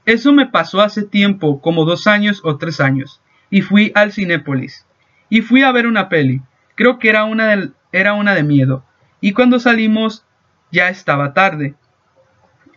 eso 0.06 0.32
me 0.32 0.46
pasó 0.46 0.80
hace 0.80 1.02
tiempo, 1.02 1.60
como 1.60 1.84
dos 1.84 2.06
años 2.06 2.40
o 2.44 2.56
tres 2.56 2.80
años, 2.80 3.20
y 3.50 3.60
fui 3.60 3.92
al 3.94 4.12
Cinépolis. 4.12 4.86
Y 5.28 5.42
fui 5.42 5.62
a 5.62 5.72
ver 5.72 5.86
una 5.86 6.08
peli. 6.08 6.40
Creo 6.74 6.98
que 6.98 7.08
era 7.10 7.24
una, 7.24 7.48
del- 7.48 7.74
era 7.94 8.12
una 8.14 8.34
de 8.34 8.42
miedo. 8.42 8.84
Y 9.20 9.32
cuando 9.32 9.60
salimos 9.60 10.26
ya 10.72 10.88
estaba 10.88 11.32
tarde. 11.32 11.76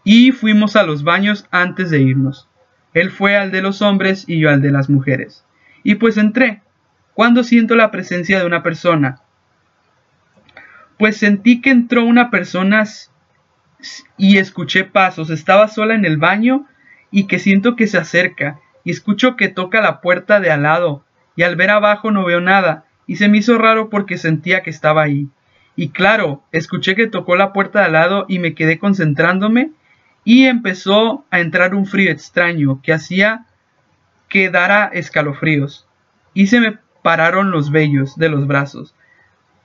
Y 0.03 0.31
fuimos 0.31 0.75
a 0.75 0.83
los 0.83 1.03
baños 1.03 1.47
antes 1.49 1.89
de 1.89 1.99
irnos. 1.99 2.47
Él 2.93 3.09
fue 3.09 3.35
al 3.35 3.51
de 3.51 3.63
los 3.63 3.81
hombres 3.81 4.25
y 4.27 4.39
yo 4.39 4.49
al 4.49 4.61
de 4.61 4.71
las 4.71 4.89
mujeres. 4.89 5.43
Y 5.83 5.95
pues 5.95 6.17
entré. 6.17 6.61
Cuando 7.15 7.43
siento 7.43 7.75
la 7.75 7.89
presencia 7.89 8.39
de 8.39 8.45
una 8.45 8.61
persona. 8.61 9.21
Pues 10.99 11.17
sentí 11.17 11.61
que 11.61 11.71
entró 11.71 12.05
una 12.05 12.29
persona 12.29 12.85
y 14.17 14.37
escuché 14.37 14.83
pasos. 14.83 15.31
Estaba 15.31 15.67
sola 15.67 15.95
en 15.95 16.05
el 16.05 16.17
baño 16.17 16.67
y 17.09 17.25
que 17.25 17.39
siento 17.39 17.75
que 17.75 17.87
se 17.87 17.97
acerca. 17.97 18.59
Y 18.83 18.91
escucho 18.91 19.35
que 19.35 19.47
toca 19.47 19.81
la 19.81 19.99
puerta 19.99 20.39
de 20.39 20.51
al 20.51 20.61
lado. 20.61 21.03
Y 21.35 21.41
al 21.41 21.55
ver 21.55 21.71
abajo 21.71 22.11
no 22.11 22.23
veo 22.23 22.39
nada. 22.39 22.86
Y 23.07 23.15
se 23.15 23.29
me 23.29 23.39
hizo 23.39 23.57
raro 23.57 23.89
porque 23.89 24.17
sentía 24.17 24.61
que 24.61 24.69
estaba 24.69 25.01
ahí. 25.01 25.27
Y 25.75 25.89
claro, 25.89 26.43
escuché 26.51 26.95
que 26.95 27.07
tocó 27.07 27.35
la 27.35 27.53
puerta 27.53 27.79
de 27.79 27.85
al 27.85 27.93
lado 27.93 28.25
y 28.27 28.39
me 28.39 28.53
quedé 28.53 28.77
concentrándome 28.77 29.71
y 30.23 30.45
empezó 30.45 31.25
a 31.31 31.39
entrar 31.39 31.73
un 31.73 31.85
frío 31.85 32.11
extraño 32.11 32.81
que 32.83 32.93
hacía 32.93 33.45
que 34.27 34.49
dara 34.49 34.85
escalofríos. 34.85 35.87
Y 36.33 36.47
se 36.47 36.59
me 36.59 36.77
pararon 37.01 37.51
los 37.51 37.71
vellos 37.71 38.17
de 38.17 38.29
los 38.29 38.45
brazos 38.45 38.93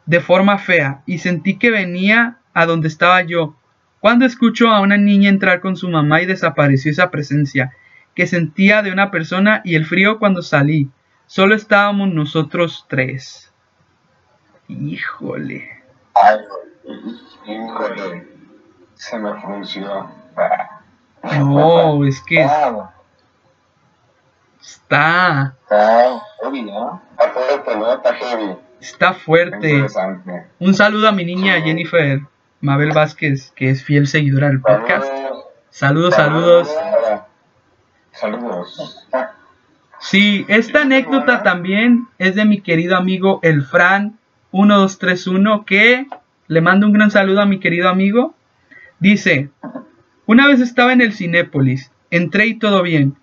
de 0.06 0.20
forma 0.20 0.58
fea 0.58 1.02
y 1.06 1.18
sentí 1.18 1.58
que 1.58 1.70
venía 1.70 2.38
a 2.54 2.66
donde 2.66 2.88
estaba 2.88 3.22
yo. 3.22 3.56
Cuando 4.00 4.24
escucho 4.26 4.68
a 4.68 4.80
una 4.80 4.96
niña 4.96 5.28
entrar 5.28 5.60
con 5.60 5.76
su 5.76 5.88
mamá 5.88 6.22
y 6.22 6.26
desapareció 6.26 6.90
esa 6.90 7.10
presencia 7.10 7.72
que 8.14 8.26
sentía 8.26 8.82
de 8.82 8.92
una 8.92 9.10
persona 9.10 9.62
y 9.64 9.76
el 9.76 9.86
frío 9.86 10.18
cuando 10.18 10.42
salí. 10.42 10.90
Solo 11.32 11.54
estábamos 11.54 12.12
nosotros 12.12 12.84
tres. 12.90 13.50
Híjole. 14.68 15.82
Ay, 16.12 16.36
Híjole, 17.46 18.28
se 18.92 19.18
me 19.18 19.40
frunció. 19.40 20.10
Ah, 20.36 20.82
No, 21.38 22.04
es 22.04 22.20
que 22.20 22.34
claro. 22.34 22.90
está, 24.60 25.56
Está 25.62 26.20
heavy, 26.42 26.62
¿no? 26.64 27.00
Apúrate, 27.16 27.76
¿no? 27.78 27.94
Está 27.94 28.14
heavy. 28.14 28.56
está 28.78 29.14
fuerte. 29.14 29.86
Un 30.58 30.74
saludo 30.74 31.08
a 31.08 31.12
mi 31.12 31.24
niña 31.24 31.62
Jennifer 31.62 32.20
Mabel 32.60 32.92
Vázquez, 32.92 33.52
que 33.52 33.70
es 33.70 33.82
fiel 33.82 34.06
seguidora 34.06 34.48
del 34.48 34.60
podcast. 34.60 35.10
Saludos, 35.70 36.14
saludos. 36.14 36.68
Saludos. 38.10 39.08
Sí, 40.02 40.44
esta 40.48 40.82
anécdota 40.82 41.44
también 41.44 42.08
es 42.18 42.34
de 42.34 42.44
mi 42.44 42.60
querido 42.60 42.96
amigo 42.96 43.38
el 43.44 43.62
Fran 43.62 44.18
1231, 44.52 45.64
que 45.64 46.06
le 46.48 46.60
mando 46.60 46.88
un 46.88 46.92
gran 46.92 47.12
saludo 47.12 47.40
a 47.40 47.46
mi 47.46 47.60
querido 47.60 47.88
amigo. 47.88 48.34
Dice, 48.98 49.50
una 50.26 50.48
vez 50.48 50.60
estaba 50.60 50.92
en 50.92 51.02
el 51.02 51.12
Cinépolis, 51.12 51.92
entré 52.10 52.46
y 52.46 52.58
todo 52.58 52.82
bien. 52.82 53.14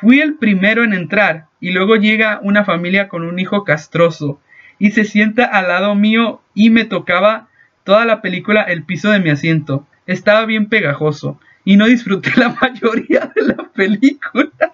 Fui 0.00 0.20
el 0.20 0.34
primero 0.34 0.82
en 0.82 0.92
entrar 0.92 1.46
y 1.60 1.70
luego 1.70 1.94
llega 1.94 2.40
una 2.42 2.64
familia 2.64 3.08
con 3.08 3.24
un 3.24 3.38
hijo 3.38 3.62
castroso 3.62 4.40
y 4.80 4.90
se 4.90 5.04
sienta 5.04 5.44
al 5.44 5.68
lado 5.68 5.94
mío 5.94 6.42
y 6.52 6.68
me 6.68 6.84
tocaba 6.84 7.46
toda 7.84 8.04
la 8.04 8.20
película 8.22 8.62
el 8.62 8.82
piso 8.82 9.08
de 9.10 9.20
mi 9.20 9.30
asiento. 9.30 9.86
Estaba 10.06 10.46
bien 10.46 10.68
pegajoso 10.68 11.38
y 11.64 11.76
no 11.76 11.86
disfruté 11.86 12.32
la 12.36 12.48
mayoría 12.60 13.30
de 13.36 13.42
la 13.42 13.70
película. 13.72 14.73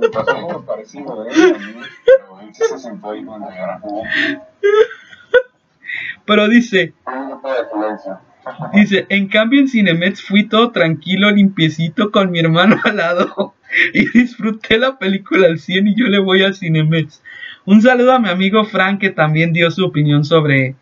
Me 0.00 0.08
pasó 0.10 0.36
algo 0.36 0.64
parecido, 0.66 1.26
¿eh? 1.26 1.32
Pero 1.32 2.40
él 2.42 2.48
sí 2.52 2.62
se 2.68 2.78
sentó 2.78 3.10
ahí 3.10 3.24
cuando 3.24 3.48
grabó. 3.48 4.02
Pero 6.26 6.48
dice, 6.48 6.92
dice, 8.74 9.06
en 9.08 9.28
cambio 9.28 9.60
en 9.60 9.68
Cinemex 9.68 10.22
fui 10.22 10.46
todo 10.46 10.70
tranquilo, 10.72 11.30
limpiecito 11.30 12.10
con 12.10 12.30
mi 12.30 12.40
hermano 12.40 12.76
al 12.84 12.98
lado 12.98 13.54
y 13.94 14.08
disfruté 14.10 14.78
la 14.78 14.98
película 14.98 15.46
al 15.46 15.58
100 15.58 15.88
y 15.88 15.94
yo 15.94 16.06
le 16.06 16.18
voy 16.18 16.44
a 16.44 16.52
Cinemex. 16.52 17.22
Un 17.64 17.80
saludo 17.80 18.12
a 18.12 18.18
mi 18.18 18.28
amigo 18.28 18.64
Frank 18.64 19.00
que 19.00 19.10
también 19.10 19.52
dio 19.52 19.70
su 19.70 19.86
opinión 19.86 20.24
sobre 20.24 20.76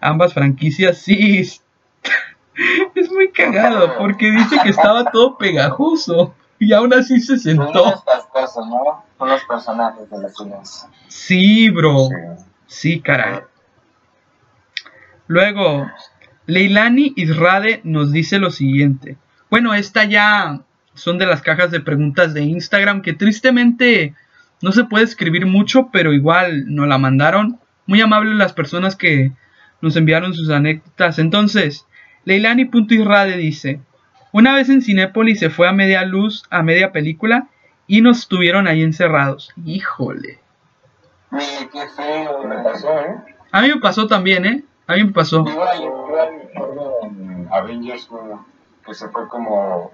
ambas 0.00 0.34
franquicias. 0.34 0.98
Sí, 0.98 1.40
es 2.94 3.10
muy 3.10 3.30
cagado 3.32 3.96
porque 3.98 4.30
dice 4.30 4.58
que 4.62 4.68
estaba 4.68 5.10
todo 5.10 5.38
pegajoso 5.38 6.34
y 6.64 6.72
aún 6.72 6.92
así 6.94 7.20
se 7.20 7.38
Son 7.38 7.56
sentó. 7.56 7.94
estas 7.94 8.26
cosas, 8.26 8.66
¿no? 8.66 9.04
Son 9.18 9.28
los 9.28 9.44
personajes 9.44 10.10
de 10.10 10.28
silencios. 10.30 10.86
Sí, 11.08 11.70
bro. 11.70 12.08
Sí. 12.08 12.44
Sí, 12.66 13.00
caray. 13.00 13.40
Luego, 15.26 15.90
Leilani 16.46 17.12
Israde 17.16 17.80
nos 17.84 18.12
dice 18.12 18.38
lo 18.38 18.50
siguiente. 18.50 19.16
Bueno, 19.50 19.74
esta 19.74 20.04
ya 20.04 20.60
son 20.94 21.18
de 21.18 21.26
las 21.26 21.42
cajas 21.42 21.70
de 21.70 21.80
preguntas 21.80 22.34
de 22.34 22.42
Instagram 22.42 23.02
que 23.02 23.12
tristemente 23.12 24.14
no 24.60 24.72
se 24.72 24.84
puede 24.84 25.04
escribir 25.04 25.46
mucho, 25.46 25.88
pero 25.92 26.12
igual 26.12 26.74
nos 26.74 26.88
la 26.88 26.98
mandaron. 26.98 27.58
Muy 27.86 28.00
amables 28.00 28.34
las 28.34 28.52
personas 28.52 28.96
que 28.96 29.32
nos 29.80 29.96
enviaron 29.96 30.34
sus 30.34 30.50
anécdotas. 30.50 31.18
Entonces, 31.18 31.86
Leilani.irrade 32.24 33.36
dice, 33.36 33.80
una 34.32 34.54
vez 34.54 34.68
en 34.68 34.82
Cinépolis 34.82 35.38
se 35.38 35.50
fue 35.50 35.68
a 35.68 35.72
media 35.72 36.04
luz, 36.04 36.44
a 36.50 36.62
media 36.62 36.92
película, 36.92 37.48
y 37.86 38.00
nos 38.00 38.28
tuvieron 38.28 38.66
ahí 38.66 38.82
encerrados. 38.82 39.52
Híjole. 39.64 40.38
Mire, 41.30 41.68
qué 41.72 41.86
feo. 41.88 42.44
Me 42.44 42.56
pasó, 42.62 42.98
¿eh? 43.00 43.16
A 43.50 43.62
mí 43.62 43.68
me 43.68 43.80
pasó 43.80 44.06
también, 44.06 44.46
¿eh? 44.46 44.64
A 44.86 44.94
mí 44.94 45.04
me 45.04 45.12
pasó. 45.12 45.44
Igual, 45.46 45.82
igual. 45.82 47.48
Avengers 47.50 48.08
1 48.10 48.46
que 48.84 48.94
se 48.94 49.08
fue 49.08 49.28
como 49.28 49.92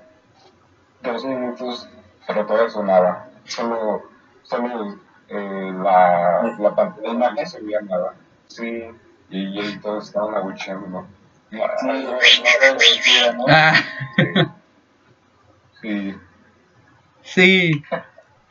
dos 1.02 1.24
minutos, 1.24 1.88
pero 2.26 2.46
todavía 2.46 2.70
sonaba. 2.70 3.28
Solo, 3.44 4.02
solo 4.42 4.96
eh, 5.28 5.72
la, 5.82 6.56
la 6.58 6.74
pantalla 6.74 7.08
de 7.08 7.14
imagen 7.14 7.46
se 7.46 7.60
veía 7.60 7.80
nada. 7.82 8.14
Sí, 8.46 8.84
y, 9.30 9.60
y 9.60 9.78
todos 9.78 10.06
estaban 10.06 10.34
abucheando. 10.34 11.06
Ah, 13.48 13.74
Sí, 15.80 16.14
sí. 17.22 17.82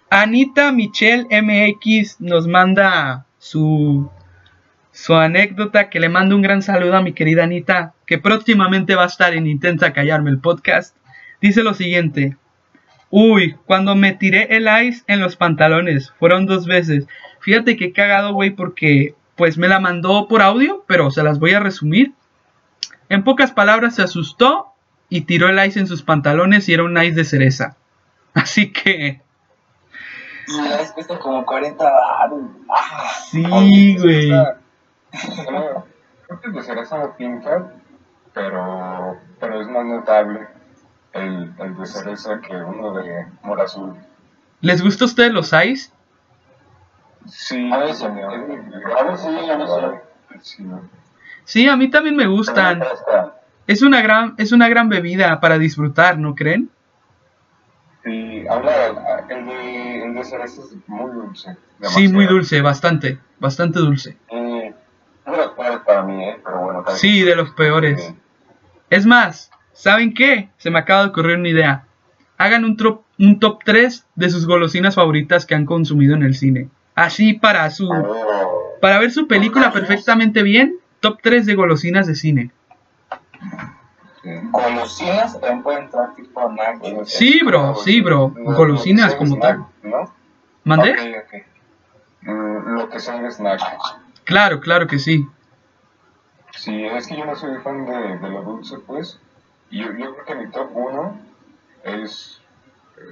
Anita 0.10 0.72
Michelle 0.72 1.28
MX 1.30 2.22
nos 2.22 2.48
manda 2.48 3.26
su, 3.38 4.10
su 4.92 5.14
anécdota 5.16 5.90
que 5.90 6.00
le 6.00 6.10
mando 6.10 6.36
un 6.36 6.42
gran 6.42 6.62
saludo 6.62 6.96
a 6.96 7.02
mi 7.02 7.14
querida 7.14 7.44
Anita, 7.44 7.94
que 8.06 8.18
próximamente 8.18 8.96
va 8.96 9.04
a 9.04 9.08
estar 9.08 9.34
en 9.34 9.48
Intenta 9.48 9.92
Callarme 9.94 10.30
el 10.30 10.40
podcast. 10.40 10.96
Dice 11.42 11.64
lo 11.64 11.74
siguiente. 11.74 12.38
Uy, 13.10 13.56
cuando 13.66 13.96
me 13.96 14.14
tiré 14.14 14.56
el 14.56 14.68
ice 14.86 15.04
en 15.08 15.20
los 15.20 15.36
pantalones, 15.36 16.12
fueron 16.20 16.46
dos 16.46 16.66
veces. 16.66 17.08
Fíjate 17.42 17.78
que 17.78 17.86
he 17.86 17.94
cagado, 17.94 18.34
güey, 18.34 18.52
porque 18.52 19.14
pues 19.36 19.58
me 19.58 19.68
la 19.68 19.80
mandó 19.80 20.28
por 20.28 20.42
audio, 20.42 20.84
pero 20.88 21.12
se 21.12 21.24
las 21.24 21.40
voy 21.40 21.54
a 21.54 21.60
resumir. 21.60 22.14
En 23.10 23.24
pocas 23.24 23.52
palabras, 23.52 23.96
se 23.96 24.02
asustó 24.02 24.74
y 25.10 25.22
tiró 25.22 25.50
el 25.50 25.66
ice 25.66 25.80
en 25.80 25.88
sus 25.88 26.04
pantalones 26.04 26.68
y 26.68 26.74
era 26.74 26.84
un 26.84 26.98
ice 27.02 27.16
de 27.16 27.24
cereza. 27.26 27.78
Así 28.34 28.72
que... 28.72 29.22
La 30.48 30.78
vez 30.78 30.92
cuesta 30.94 31.20
como 31.20 31.46
40 31.46 31.84
baros. 31.84 32.42
Ah, 32.70 33.10
Sí, 33.32 33.98
güey. 33.98 34.30
Bueno, 34.30 35.86
creo 36.26 36.42
que 36.42 36.48
el 36.48 36.54
de 36.54 36.64
cereza 36.64 36.98
no 36.98 37.16
pinta, 37.18 37.74
pero, 38.34 39.20
pero 39.40 39.62
es 39.62 39.68
más 39.68 39.86
notable 39.86 40.48
el, 41.14 41.54
el 41.60 41.78
de 41.78 41.86
cereza 41.86 42.40
que 42.40 42.56
uno 42.56 42.94
de 42.94 43.26
mora 43.44 43.64
azul. 43.64 43.96
¿Les 44.62 44.82
gusta 44.82 45.04
a 45.04 45.08
ustedes 45.08 45.32
los 45.34 45.52
ice? 45.54 45.92
Sí, 47.26 47.70
A 47.72 47.78
veces, 47.80 48.04
A 48.04 48.10
veces 49.04 49.22
sí, 49.22 49.50
a 49.50 49.58
veces 49.58 50.02
Sí, 50.42 50.64
¿no? 50.64 50.82
Sí, 51.48 51.66
a 51.70 51.78
mí 51.78 51.90
también 51.90 52.18
me 52.18 52.28
gustan. 52.28 52.84
Es 53.68 53.82
una 53.82 54.02
gran, 54.02 54.36
es 54.38 54.52
una 54.52 54.68
gran 54.68 54.90
bebida 54.90 55.40
para 55.40 55.58
disfrutar, 55.58 56.20
¿no 56.20 56.36
creen? 56.36 56.70
Y 58.06 58.46
habla, 58.48 58.72
el 59.30 59.46
de, 59.46 60.04
el 60.06 60.14
de 60.14 60.24
cereza 60.26 60.62
es 60.62 60.76
muy 60.88 61.10
dulce. 61.12 61.56
Sí, 61.82 62.10
muy 62.10 62.26
dulce, 62.26 62.62
bastante, 62.62 63.20
bastante 63.40 63.80
dulce. 63.80 64.18
No 64.30 65.36
lo 65.36 65.56
peores 65.56 65.80
para 65.86 66.04
mí, 66.04 66.22
¿eh? 66.22 66.38
Pero 66.44 66.62
bueno, 66.64 66.84
cada 66.84 66.98
Sí, 66.98 67.22
de 67.22 67.36
los 67.36 67.52
peores. 67.52 68.14
Es 68.90 69.06
más, 69.06 69.50
¿saben 69.72 70.14
qué? 70.14 70.50
Se 70.58 70.70
me 70.70 70.80
acaba 70.80 71.04
de 71.04 71.10
ocurrir 71.10 71.38
una 71.38 71.50
idea. 71.50 71.84
Hagan 72.38 72.66
un, 72.66 72.76
tro- 72.78 73.04
un 73.20 73.40
top 73.40 73.60
3 73.64 74.06
de 74.16 74.30
sus 74.30 74.46
golosinas 74.46 74.96
favoritas 74.96 75.46
que 75.46 75.56
han 75.56 75.66
consumido 75.66 76.14
en 76.16 76.24
el 76.24 76.36
cine. 76.36 76.70
Así 76.96 77.34
para 77.36 77.70
su 77.72 77.90
Oh, 77.90 78.78
para 78.82 79.00
ver 79.00 79.12
su 79.12 79.28
película 79.28 79.72
perfectamente 79.72 80.44
bien, 80.44 80.76
top 81.00 81.20
3 81.22 81.46
de 81.46 81.56
golosinas 81.56 82.08
de 82.08 82.16
cine. 82.16 82.52
Golosinas 84.52 85.34
también 85.40 85.64
pueden 85.64 85.84
entrar 85.86 86.14
tipo 86.16 86.52
nachos. 86.52 87.10
Sí, 87.10 87.42
bro, 87.46 87.76
sí, 87.76 88.02
bro. 88.02 88.34
Lo- 88.36 88.44
lo 88.52 88.58
Golosinas 88.58 89.16
como 89.16 89.38
tal. 89.40 89.66
¿No? 89.84 90.12
¿Mandé? 90.64 91.24
Mm, 92.22 92.74
Lo 92.76 92.90
que 92.90 93.00
sea 93.00 93.16
un 93.16 93.26
snack. 93.32 93.62
Claro, 94.26 94.60
claro 94.60 94.88
que 94.88 95.00
sí. 95.00 95.26
Sí, 96.52 96.84
es 96.86 97.08
que 97.08 97.16
yo 97.18 97.26
no 97.26 97.36
soy 97.36 97.58
fan 97.60 97.86
de, 97.86 98.18
de 98.18 98.30
lo 98.30 98.42
dulce, 98.42 98.78
pues. 98.86 99.20
Y 99.70 99.80
yo, 99.80 99.92
yo 99.94 100.14
creo 100.16 100.26
que 100.26 100.36
mi 100.36 100.52
top 100.52 100.70
1 100.74 101.20
es 101.84 102.42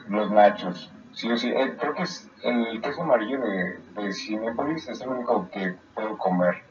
los 0.09 0.31
nachos. 0.31 0.91
Sí 1.13 1.29
sí. 1.37 1.49
Eh, 1.49 1.75
creo 1.79 1.93
que 1.93 2.03
es 2.03 2.27
el 2.43 2.81
queso 2.81 3.03
amarillo 3.03 3.39
de, 3.39 3.79
de 4.01 4.11
Cinépolis 4.13 4.87
es 4.89 4.99
el 4.99 5.09
único 5.09 5.49
que 5.51 5.75
puedo 5.93 6.17
comer. 6.17 6.63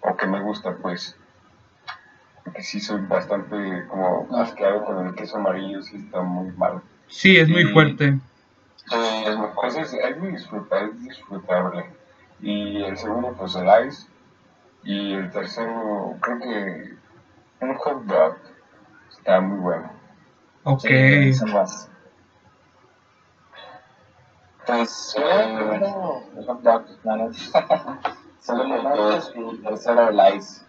O 0.00 0.16
que 0.16 0.26
me 0.26 0.40
gusta, 0.40 0.76
pues. 0.76 1.16
Porque 2.44 2.62
sí 2.62 2.80
soy 2.80 3.00
bastante 3.06 3.86
como 3.88 4.28
asqueado 4.38 4.84
con 4.84 5.06
el 5.06 5.14
queso 5.14 5.36
amarillo, 5.38 5.82
sí 5.82 5.96
está 5.96 6.22
muy 6.22 6.52
mal. 6.52 6.80
Sí, 7.08 7.36
es 7.36 7.48
muy 7.48 7.62
Y- 7.62 7.72
fuerte. 7.72 8.12
muy 8.12 8.20
Pues 9.56 9.76
es, 9.76 9.92
es, 9.94 10.16
muy 10.18 10.30
disfruta- 10.30 10.80
es 10.84 11.02
disfrutable. 11.02 11.86
Y 12.40 12.82
el 12.84 12.96
segundo, 12.96 13.32
pues 13.32 13.54
el 13.56 13.66
ice. 13.88 14.06
Y 14.84 15.14
el 15.14 15.30
tercero, 15.32 16.14
creo 16.20 16.38
que 16.38 16.94
un 17.60 17.74
hot 17.74 18.04
dog. 18.04 18.36
Está 19.10 19.40
muy 19.40 19.58
bueno. 19.58 19.90
Ok. 20.62 20.80
Sí, 20.82 21.34
son 21.34 21.52
más. 21.52 21.90
Pues, 24.66 24.90
Sí, 25.16 25.20
eh, 25.20 25.80
los 26.36 26.46
hot 26.46 26.62
neta. 26.62 26.84
Segundo 28.40 28.82
nachos 28.82 29.32
y 29.34 29.56
tercero 29.58 30.08
el 30.08 30.36
ice. 30.36 30.64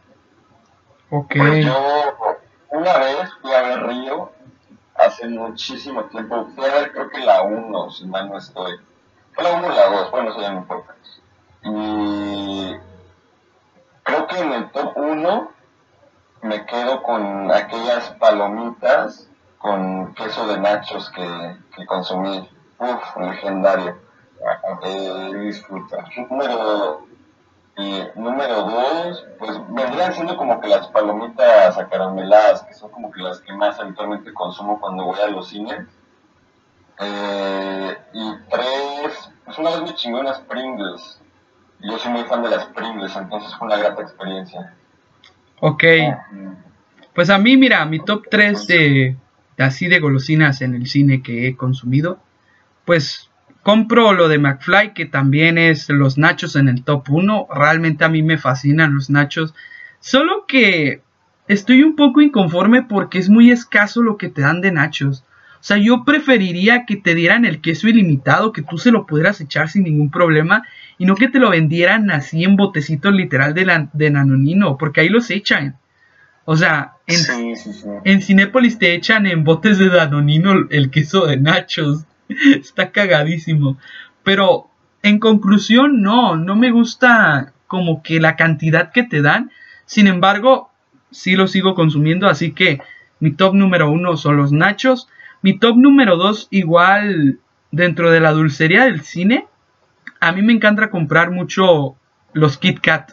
Ok. 1.10 1.34
Pues 1.38 1.66
yo 1.66 2.38
una 2.72 2.98
vez 2.98 3.34
fui 3.42 3.54
a 3.54 3.62
ver 3.62 3.88
Río 3.88 4.32
hace 4.96 5.28
muchísimo 5.28 6.04
tiempo. 6.06 6.48
Fui 6.56 6.66
a 6.66 6.74
ver 6.74 6.92
creo 6.92 7.10
que 7.10 7.20
la 7.20 7.44
1, 7.44 7.92
si 7.92 8.06
mal 8.06 8.30
no 8.30 8.38
estoy. 8.38 8.80
Fue 9.34 9.44
la 9.44 9.54
1 9.54 9.68
o 9.68 9.70
la 9.70 9.90
2, 9.90 10.12
bueno, 10.12 10.30
eso 10.32 10.42
ya 10.42 10.52
no 10.52 10.58
importa. 10.58 10.96
Y 11.64 12.76
creo 14.04 14.28
que 14.28 14.40
en 14.40 14.54
el 14.54 14.72
top 14.72 14.98
1 14.98 15.52
me 16.42 16.66
quedo 16.66 17.04
con 17.04 17.52
aquellas 17.52 18.12
palomitas 18.20 19.30
con 19.58 20.14
queso 20.14 20.48
de 20.48 20.60
nachos 20.60 21.10
que, 21.12 21.58
que 21.76 21.86
consumí. 21.86 22.50
Uf, 22.80 23.18
legendario. 23.18 23.98
Eh, 24.84 25.32
disfruta. 25.40 26.06
Número, 26.30 27.08
eh, 27.78 28.12
número 28.16 28.64
dos, 28.64 29.28
pues 29.40 29.52
vendrían 29.70 30.14
siendo 30.14 30.36
como 30.38 30.60
que 30.60 30.68
las 30.68 30.88
palomitas 30.90 31.78
acarameladas, 31.78 32.64
que 32.64 32.74
son 32.74 32.92
como 32.92 33.12
que 33.12 33.22
las 33.22 33.40
que 33.42 33.54
más 33.54 33.80
habitualmente 33.80 34.34
consumo 34.34 34.80
cuando 34.80 35.06
voy 35.06 35.20
a 35.22 35.28
los 35.28 35.50
cines. 35.50 35.88
Eh, 37.00 37.98
y 38.14 38.32
tres, 38.50 39.30
pues 39.46 39.58
una 39.60 39.72
vez 39.72 39.82
me 39.84 39.96
chingó 39.96 40.20
unas 40.20 40.40
Pringles. 40.42 41.22
Yo 41.80 41.98
soy 42.00 42.12
muy 42.12 42.24
fan 42.26 42.44
de 42.44 42.50
las 42.50 42.66
Pringles, 42.68 43.16
entonces 43.16 43.56
fue 43.56 43.68
una 43.68 43.78
grata 43.78 44.02
experiencia. 44.02 44.78
Ok. 45.60 45.84
Mm, 46.32 46.54
Pues 47.14 47.30
a 47.30 47.38
mí, 47.40 47.58
mira, 47.58 47.86
mi 47.86 48.04
top 48.04 48.28
3 48.30 48.68
de, 48.68 49.18
de 49.58 49.64
así 49.64 49.88
de 49.88 50.00
golosinas 50.00 50.62
en 50.62 50.76
el 50.76 50.88
cine 50.88 51.22
que 51.24 51.48
he 51.48 51.58
consumido, 51.58 52.24
pues 52.86 53.32
compro 53.68 54.14
lo 54.14 54.30
de 54.30 54.38
McFly, 54.38 54.94
que 54.94 55.06
también 55.06 55.58
es 55.58 55.90
los 55.90 56.18
nachos 56.18 56.56
en 56.56 56.70
el 56.70 56.86
top 56.86 57.10
1. 57.10 57.48
Realmente 57.54 58.06
a 58.06 58.08
mí 58.08 58.24
me 58.24 58.38
fascinan 58.38 58.96
los 58.96 59.10
nachos. 59.10 59.54
Solo 60.00 60.46
que 60.48 61.02
estoy 61.50 61.84
un 61.84 61.98
poco 61.98 62.22
inconforme 62.22 62.84
porque 62.84 63.18
es 63.18 63.28
muy 63.28 63.52
escaso 63.52 64.02
lo 64.02 64.16
que 64.16 64.30
te 64.30 64.40
dan 64.40 64.62
de 64.62 64.72
nachos. 64.72 65.26
O 65.60 65.64
sea, 65.64 65.76
yo 65.76 66.06
preferiría 66.06 66.86
que 66.86 66.96
te 66.96 67.14
dieran 67.14 67.44
el 67.44 67.60
queso 67.60 67.90
ilimitado, 67.90 68.54
que 68.54 68.62
tú 68.62 68.78
se 68.78 68.90
lo 68.90 69.06
pudieras 69.06 69.42
echar 69.42 69.68
sin 69.68 69.84
ningún 69.84 70.12
problema, 70.12 70.64
y 70.98 71.06
no 71.06 71.16
que 71.16 71.28
te 71.28 71.40
lo 71.40 71.50
vendieran 71.50 72.10
así 72.10 72.46
en 72.46 72.56
botecitos 72.56 73.14
literal 73.14 73.54
de, 73.54 73.66
la, 73.66 73.90
de 73.92 74.10
nanonino, 74.10 74.78
porque 74.78 75.02
ahí 75.02 75.10
los 75.10 75.30
echan. 75.30 75.76
O 76.46 76.56
sea, 76.56 76.94
en, 77.06 77.18
Sí, 77.18 77.56
sí, 77.58 77.74
sí. 77.74 77.88
en 78.06 78.22
Cinépolis 78.22 78.80
te 78.80 78.94
echan 78.94 79.26
en 79.26 79.44
botes 79.44 79.78
de 79.78 79.90
danonino 79.90 80.54
el 80.70 80.90
queso 80.90 81.26
de 81.26 81.36
nachos. 81.36 82.06
Está 82.60 82.92
cagadísimo. 82.92 83.78
Pero 84.24 84.70
en 85.04 85.20
conclusión, 85.20 86.02
no, 86.02 86.36
no 86.36 86.56
me 86.56 86.72
gusta 86.72 87.54
como 87.68 88.02
que 88.04 88.20
la 88.20 88.36
cantidad 88.36 88.92
que 88.92 89.04
te 89.04 89.22
dan. 89.22 89.52
Sin 89.86 90.08
embargo, 90.08 90.70
sí 91.12 91.36
lo 91.36 91.48
sigo 91.48 91.76
consumiendo, 91.76 92.28
así 92.28 92.52
que 92.52 92.82
mi 93.20 93.32
top 93.32 93.54
número 93.56 93.90
uno 93.92 94.18
son 94.18 94.38
los 94.38 94.52
nachos. 94.52 95.08
Mi 95.42 95.58
top 95.58 95.78
número 95.78 96.18
dos, 96.18 96.48
igual 96.52 97.40
dentro 97.72 98.12
de 98.12 98.20
la 98.20 98.32
dulcería 98.32 98.86
del 98.86 99.02
cine, 99.02 99.48
a 100.20 100.32
mí 100.32 100.42
me 100.42 100.54
encanta 100.54 100.90
comprar 100.90 101.32
mucho 101.32 101.96
los 102.34 102.58
Kit 102.58 102.80
Kat. 102.80 103.12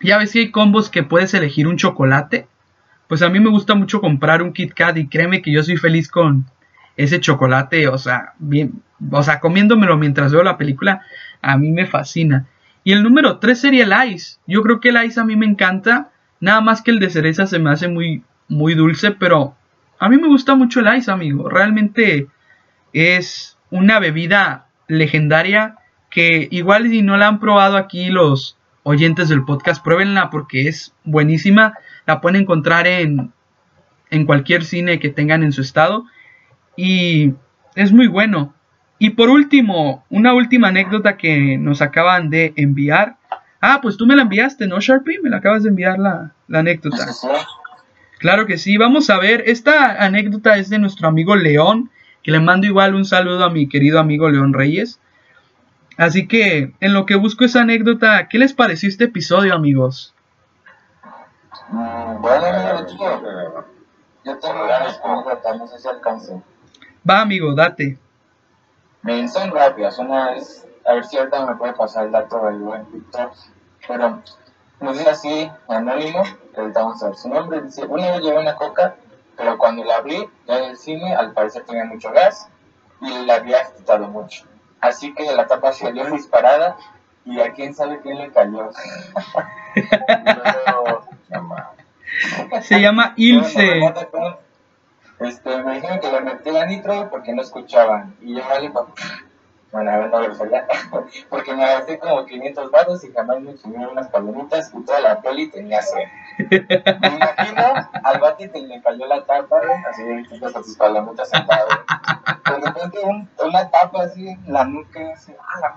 Ya 0.00 0.18
ves 0.18 0.32
que 0.32 0.40
hay 0.40 0.50
combos 0.50 0.90
que 0.90 1.02
puedes 1.02 1.32
elegir 1.34 1.66
un 1.66 1.76
chocolate. 1.76 2.46
Pues 3.08 3.22
a 3.22 3.28
mí 3.28 3.40
me 3.40 3.50
gusta 3.50 3.74
mucho 3.74 4.00
comprar 4.00 4.42
un 4.42 4.52
Kit 4.52 4.74
Kat 4.74 4.96
y 4.96 5.08
créeme 5.08 5.42
que 5.42 5.52
yo 5.52 5.62
soy 5.62 5.76
feliz 5.76 6.08
con 6.08 6.46
ese 6.96 7.20
chocolate, 7.20 7.88
o 7.88 7.98
sea, 7.98 8.32
bien, 8.38 8.82
o 9.10 9.22
sea, 9.22 9.40
comiéndomelo 9.40 9.96
mientras 9.96 10.32
veo 10.32 10.42
la 10.42 10.56
película, 10.56 11.02
a 11.42 11.56
mí 11.56 11.72
me 11.72 11.86
fascina. 11.86 12.46
Y 12.84 12.92
el 12.92 13.02
número 13.02 13.38
3 13.38 13.60
sería 13.60 13.84
el 13.84 14.12
ice. 14.12 14.38
Yo 14.46 14.62
creo 14.62 14.80
que 14.80 14.90
el 14.90 15.04
ice 15.04 15.20
a 15.20 15.24
mí 15.24 15.36
me 15.36 15.46
encanta, 15.46 16.10
nada 16.40 16.60
más 16.60 16.82
que 16.82 16.90
el 16.90 17.00
de 17.00 17.10
cereza 17.10 17.46
se 17.46 17.58
me 17.58 17.70
hace 17.70 17.88
muy 17.88 18.22
muy 18.48 18.74
dulce, 18.74 19.10
pero 19.10 19.54
a 19.98 20.08
mí 20.08 20.16
me 20.16 20.28
gusta 20.28 20.54
mucho 20.54 20.80
el 20.80 20.96
ice, 20.96 21.10
amigo. 21.10 21.48
Realmente 21.48 22.28
es 22.92 23.58
una 23.70 23.98
bebida 23.98 24.66
legendaria 24.88 25.76
que 26.10 26.48
igual 26.50 26.88
si 26.88 27.02
no 27.02 27.16
la 27.16 27.28
han 27.28 27.40
probado 27.40 27.76
aquí 27.76 28.10
los 28.10 28.56
oyentes 28.84 29.28
del 29.28 29.44
podcast, 29.44 29.82
pruébenla 29.82 30.30
porque 30.30 30.68
es 30.68 30.94
buenísima. 31.04 31.74
La 32.06 32.20
pueden 32.20 32.42
encontrar 32.42 32.86
en, 32.86 33.32
en 34.10 34.26
cualquier 34.26 34.64
cine 34.64 35.00
que 35.00 35.08
tengan 35.08 35.42
en 35.42 35.52
su 35.52 35.60
estado. 35.60 36.04
Y 36.76 37.34
es 37.74 37.92
muy 37.92 38.06
bueno. 38.06 38.54
Y 38.98 39.10
por 39.10 39.28
último, 39.28 40.04
una 40.08 40.32
última 40.34 40.68
anécdota 40.68 41.16
que 41.16 41.58
nos 41.58 41.82
acaban 41.82 42.30
de 42.30 42.52
enviar. 42.56 43.16
Ah, 43.60 43.80
pues 43.82 43.96
tú 43.96 44.06
me 44.06 44.16
la 44.16 44.22
enviaste, 44.22 44.66
¿no, 44.66 44.80
Sharpie? 44.80 45.20
Me 45.22 45.30
la 45.30 45.38
acabas 45.38 45.62
de 45.62 45.70
enviar 45.70 45.98
la, 45.98 46.32
la 46.48 46.60
anécdota. 46.60 47.06
Claro 48.18 48.46
que 48.46 48.56
sí, 48.56 48.76
vamos 48.78 49.10
a 49.10 49.18
ver. 49.18 49.42
Esta 49.46 50.02
anécdota 50.02 50.56
es 50.56 50.70
de 50.70 50.78
nuestro 50.78 51.08
amigo 51.08 51.36
León, 51.36 51.90
que 52.22 52.30
le 52.30 52.40
mando 52.40 52.66
igual 52.66 52.94
un 52.94 53.04
saludo 53.04 53.44
a 53.44 53.50
mi 53.50 53.68
querido 53.68 54.00
amigo 54.00 54.28
León 54.30 54.54
Reyes. 54.54 55.00
Así 55.98 56.26
que, 56.26 56.74
en 56.80 56.92
lo 56.92 57.06
que 57.06 57.16
busco 57.16 57.44
esa 57.44 57.62
anécdota, 57.62 58.28
¿qué 58.28 58.38
les 58.38 58.52
pareció 58.52 58.88
este 58.88 59.04
episodio, 59.04 59.54
amigos? 59.54 60.14
Mm, 61.70 62.20
Bueno, 62.20 62.86
yo 64.24 64.38
tengo 64.38 64.64
una 64.64 64.76
anécdota, 64.76 65.54
no 65.56 65.66
sé 65.66 65.78
si 65.78 65.88
alcance. 65.88 66.40
Va, 67.08 67.20
amigo, 67.20 67.54
date. 67.54 67.98
Me 69.02 69.28
son 69.28 69.52
rápidas, 69.52 69.98
una 69.98 70.34
es, 70.34 70.66
a 70.84 70.94
ver 70.94 71.04
si 71.04 71.16
ahorita 71.16 71.46
me 71.46 71.54
puede 71.54 71.72
pasar 71.74 72.06
el 72.06 72.12
dato 72.12 72.44
del 72.46 72.58
buen 72.58 72.84
TikTok. 72.86 73.32
Pero 73.86 74.22
nos 74.80 74.98
dice 74.98 75.10
así, 75.10 75.50
anónimo, 75.68 76.24
que 76.52 76.60
vamos 76.74 77.00
a 77.02 77.06
ver 77.06 77.16
su 77.16 77.28
nombre, 77.28 77.62
dice, 77.62 77.84
una 77.84 78.10
vez 78.10 78.22
llevé 78.22 78.40
una 78.40 78.56
coca, 78.56 78.96
pero 79.36 79.56
cuando 79.56 79.84
la 79.84 79.96
abrí, 79.96 80.28
ya 80.48 80.58
en 80.58 80.70
el 80.70 80.76
cine, 80.76 81.14
al 81.14 81.32
parecer 81.32 81.64
tenía 81.64 81.84
mucho 81.84 82.10
gas 82.10 82.48
y 83.00 83.24
la 83.24 83.36
había 83.36 83.60
agitado 83.60 84.08
mucho. 84.08 84.44
Así 84.80 85.14
que 85.14 85.32
la 85.32 85.46
tapa 85.46 85.72
salió 85.72 86.06
disparada 86.06 86.76
y 87.24 87.40
a 87.40 87.52
quién 87.52 87.74
sabe 87.74 88.00
quién 88.00 88.18
le 88.18 88.32
cayó. 88.32 88.70
Luego, 90.66 91.04
Se 92.62 92.80
llama 92.80 93.12
Ilse. 93.16 93.80
bueno, 93.80 94.38
Este, 95.20 95.62
me 95.62 95.74
dijeron 95.76 96.00
que 96.00 96.12
le 96.12 96.20
metí 96.20 96.50
la 96.50 96.66
nitro 96.66 97.08
porque 97.10 97.32
no 97.32 97.42
escuchaban. 97.42 98.14
Y 98.20 98.34
yo 98.34 98.42
vale, 98.48 98.70
bueno, 99.72 99.90
a 99.90 99.96
ver, 99.98 100.10
no 100.10 100.20
grosería. 100.20 100.66
porque 101.30 101.54
me 101.54 101.62
gasté 101.66 101.98
como 101.98 102.24
500 102.24 102.70
baros 102.70 103.04
y 103.04 103.12
jamás 103.12 103.40
me 103.40 103.54
chingué 103.56 103.86
unas 103.86 104.08
palomitas 104.08 104.72
y 104.74 104.84
toda 104.84 105.00
la 105.00 105.20
peli 105.20 105.48
tenía 105.50 105.82
sed. 105.82 106.04
Me 106.38 107.08
imagino 107.08 107.62
al 108.04 108.20
bati 108.20 108.48
que 108.48 108.60
le 108.60 108.80
cayó 108.82 109.06
la 109.06 109.22
tapa, 109.24 109.56
así 109.90 110.02
que 110.28 110.38
con 110.40 110.64
sus 110.64 110.76
palomitas 110.76 111.28
sentado. 111.30 111.68
De 111.68 112.66
repente 112.66 112.98
un- 113.04 113.28
una 113.44 113.70
tapa 113.70 114.02
así 114.04 114.28
en 114.28 114.52
la 114.52 114.64
nuca, 114.64 115.00
así, 115.14 115.32
¡ah, 115.38 115.60
la 115.60 115.76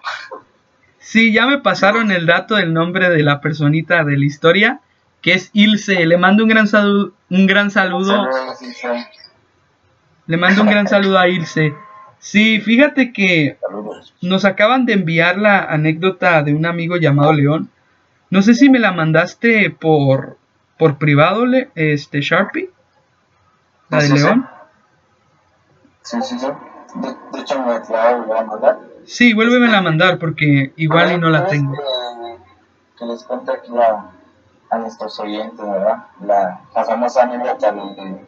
Sí, 1.00 1.32
ya 1.34 1.48
me 1.48 1.58
pasaron 1.60 2.12
el 2.12 2.26
dato 2.26 2.56
del 2.56 2.74
nombre 2.74 3.10
de 3.10 3.24
la 3.24 3.40
personita 3.42 4.04
de 4.04 4.18
la 4.18 4.26
historia, 4.26 4.82
que 5.22 5.34
es 5.34 5.50
Ilse. 5.54 6.06
Le 6.06 6.18
mando 6.18 6.44
un 6.44 6.50
gran 6.50 6.68
saludo, 6.68 7.14
un 7.30 7.48
gran 7.48 7.72
saludo. 7.72 8.26
Saludos, 8.32 8.62
Ilse. 8.62 9.08
Le 10.30 10.38
mando 10.38 10.62
un 10.62 10.70
gran 10.70 10.88
saludo 10.88 11.18
a 11.18 11.28
Ilse. 11.28 11.74
Sí, 12.20 12.60
fíjate 12.62 13.12
que 13.14 13.58
nos 14.22 14.46
acaban 14.46 14.86
de 14.86 14.94
enviar 14.94 15.40
la 15.40 15.64
anécdota 15.64 16.44
de 16.44 16.54
un 16.54 16.68
amigo 16.68 16.98
llamado 16.98 17.34
León. 17.34 17.72
No 18.30 18.44
sé 18.44 18.54
si 18.54 18.70
me 18.70 18.78
la 18.78 18.92
mandaste 18.92 19.72
por 19.72 20.38
por 20.78 20.98
privado, 21.00 21.48
le- 21.48 21.72
este 21.74 22.22
Sharpie. 22.22 22.70
La 23.90 24.02
de. 24.04 24.10
León. 24.10 24.48
Sí, 26.04 26.18
sí, 26.22 26.38
sí. 26.38 26.48
De, 26.96 27.08
de 27.34 27.40
hecho, 27.42 27.60
me 27.64 27.74
la 27.74 28.16
voy 28.18 28.38
a 28.38 28.44
mandar. 28.44 28.80
Sí, 29.06 29.34
vuélvemela 29.34 29.80
a 29.80 29.82
mandar 29.82 30.20
porque 30.20 30.74
igual 30.76 31.14
y 31.14 31.18
no 31.18 31.30
la 31.32 31.46
¿Quieres 31.48 31.60
tengo. 31.62 31.74
Que, 31.74 32.38
que 33.00 33.06
les 33.06 33.24
cuente 33.24 33.52
aquí 33.52 33.72
a, 33.78 34.12
a 34.76 34.78
nuestros 34.78 35.20
oyentes, 35.20 35.60
¿verdad? 35.60 36.04
La, 36.24 36.62
la 36.76 36.86
famosa 36.86 37.24
anécdota 37.24 37.72
del, 37.72 38.20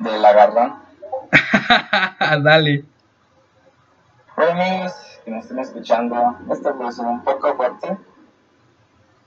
del 0.00 0.24
agarrón. 0.24 0.85
Dale. 2.42 2.84
Bueno, 4.36 4.62
amigos 4.62 5.20
que 5.24 5.30
nos 5.30 5.42
estén 5.44 5.58
escuchando, 5.58 6.36
esto 6.50 6.76
puede 6.76 6.92
ser 6.92 7.06
un 7.06 7.22
poco 7.24 7.54
fuerte, 7.56 7.96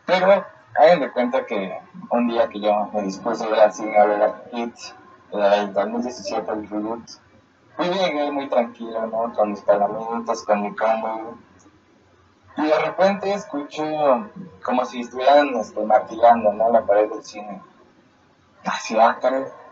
pero 0.06 0.46
hagan 0.76 1.00
de 1.00 1.12
cuenta 1.12 1.46
que 1.46 1.80
un 2.12 2.28
día 2.28 2.48
que 2.48 2.60
yo 2.60 2.90
me 2.94 3.02
dispuse 3.04 3.44
a 3.44 3.50
ir 3.50 3.56
al 3.56 3.74
cine 3.74 3.98
a 3.98 4.06
ver 4.06 4.34
It, 4.54 4.76
el 5.32 5.74
2017, 5.74 6.52
el 6.52 6.70
reboot, 6.70 7.10
y 7.80 7.84
llegué 7.84 8.32
muy 8.32 8.48
tranquilo, 8.50 9.08
¿no? 9.08 9.34
Con 9.34 9.52
mis 9.52 9.62
palomitas, 9.62 10.44
con 10.44 10.62
mi 10.62 10.76
combo, 10.76 11.38
y 12.58 12.62
de 12.68 12.80
repente 12.80 13.34
escucho 13.34 13.84
como 14.64 14.86
si 14.86 15.02
estuvieran 15.02 15.56
este, 15.56 15.84
martillando, 15.86 16.52
¿no? 16.54 16.72
La 16.72 16.86
pared 16.86 17.10
del 17.10 17.24
cine. 17.24 17.62
Así, 18.66 18.98
ah, 19.00 19.18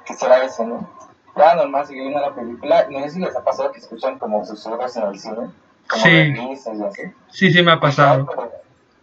¿qué 0.05 0.13
será 0.13 0.43
eso, 0.43 0.65
no? 0.65 0.89
Ya 1.38 1.55
normal, 1.55 1.85
seguí 1.85 1.99
viendo 1.99 2.19
la 2.19 2.33
película. 2.33 2.88
No 2.89 2.99
sé 3.01 3.09
si 3.11 3.19
les 3.19 3.35
ha 3.35 3.43
pasado 3.43 3.71
que 3.71 3.79
escuchan 3.79 4.17
como 4.17 4.43
susurros 4.45 4.95
en 4.97 5.03
el 5.03 5.19
cine, 5.19 5.35
como 5.88 6.03
Sí. 6.03 6.09
y 6.09 6.83
así. 6.83 7.01
Sí, 7.29 7.51
sí 7.51 7.61
me 7.61 7.71
ha 7.73 7.79
pasado. 7.79 8.25
Pero, 8.25 8.51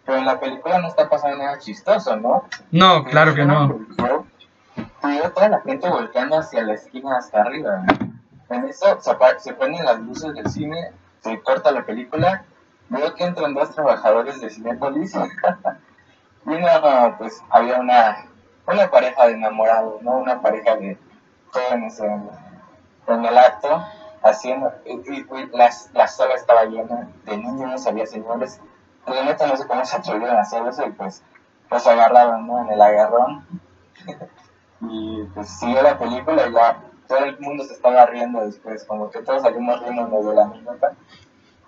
pero 0.05 0.19
en 0.19 0.27
la 0.27 0.41
película 0.41 0.79
no 0.81 0.89
está 0.89 1.09
pasando 1.09 1.39
nada 1.39 1.59
chistoso, 1.59 2.17
¿no? 2.17 2.45
No, 2.71 3.05
claro 3.05 3.35
que 3.35 3.45
no. 3.45 3.79
Y 4.77 5.07
veo 5.07 5.31
toda 5.33 5.49
la 5.49 5.61
gente 5.61 5.89
volteando 5.89 6.39
hacia 6.39 6.63
la 6.63 6.75
esquina 6.75 7.19
hasta 7.19 7.43
arriba. 7.43 7.85
En 8.51 8.65
eso 8.67 8.99
se, 9.01 9.13
se 9.39 9.53
prenden 9.55 9.85
las 9.85 10.01
luces 10.01 10.35
del 10.35 10.49
cine, 10.49 10.91
se 11.21 11.41
corta 11.41 11.71
la 11.71 11.85
película, 11.85 12.45
veo 12.89 13.15
que 13.15 13.25
entran 13.25 13.55
dos 13.55 13.71
trabajadores 13.75 14.41
de 14.41 14.51
Cinepolis. 14.51 15.15
y 16.47 16.51
no, 16.51 17.15
pues 17.19 17.43
había 17.51 17.79
una, 17.79 18.27
una 18.67 18.91
pareja 18.91 19.27
de 19.27 19.33
enamorados, 19.35 20.03
¿no? 20.03 20.13
Una 20.19 20.41
pareja 20.41 20.77
de 20.77 20.99
jóvenes 21.55 21.99
en, 22.01 22.29
en 23.07 23.25
el 23.25 23.39
acto, 23.39 23.83
haciendo, 24.23 24.73
y, 24.85 24.93
y- 25.11 25.27
las- 25.53 25.91
la 25.95 26.07
sala 26.09 26.35
estaba 26.35 26.65
llena 26.65 27.09
de 27.25 27.37
niños, 27.39 27.87
había 27.87 28.07
señores. 28.07 28.61
La 29.07 29.25
neta 29.25 29.47
no 29.47 29.57
sé 29.57 29.67
cómo 29.67 29.85
se 29.85 29.97
atrevieron 29.97 30.37
a 30.37 30.41
hacer 30.43 30.67
eso 30.67 30.87
y 30.87 30.91
pues 30.93 31.23
los 31.71 31.87
agarraron. 31.87 32.49
En 32.67 32.73
el 32.73 32.83
agarrón. 32.83 33.45
y 34.81 35.23
pues 35.35 35.49
siguió 35.49 35.83
la 35.83 35.99
película 35.99 36.47
y 36.49 36.53
ya 36.53 36.79
todo 37.09 37.19
el 37.25 37.39
mundo 37.41 37.65
se 37.65 37.75
estaba 37.75 38.07
riendo 38.07 38.41
después, 38.45 38.85
como 38.85 39.11
que 39.11 39.21
todos 39.23 39.43
salimos 39.43 39.81
riéndonos 39.81 40.27
de 40.27 40.35
la 40.35 40.43
anécdota. 40.45 40.93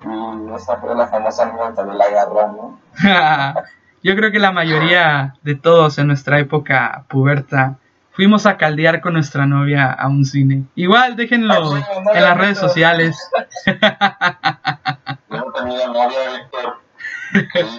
Y 0.02 0.54
esa 0.54 0.76
fue 0.76 0.94
la 0.94 1.06
famosa 1.08 1.44
anécdota 1.44 1.84
del 1.84 2.00
agarrón, 2.00 2.56
¿no? 2.56 2.80
Yo 4.02 4.14
creo 4.14 4.30
que 4.30 4.38
la 4.38 4.52
mayoría 4.52 5.34
de 5.42 5.54
todos 5.56 5.98
en 5.98 6.06
nuestra 6.06 6.38
época 6.38 7.04
puberta 7.08 7.76
fuimos 8.16 8.46
a 8.46 8.56
caldear 8.56 9.00
con 9.02 9.12
nuestra 9.12 9.46
novia 9.46 9.92
a 9.92 10.08
un 10.08 10.24
cine. 10.24 10.64
Igual 10.74 11.14
déjenlo 11.16 11.74
Ay, 11.74 11.82
sí, 11.82 11.88
no, 12.02 12.14
en 12.14 12.22
las 12.22 12.38
redes 12.38 12.58
sociales. 12.58 13.30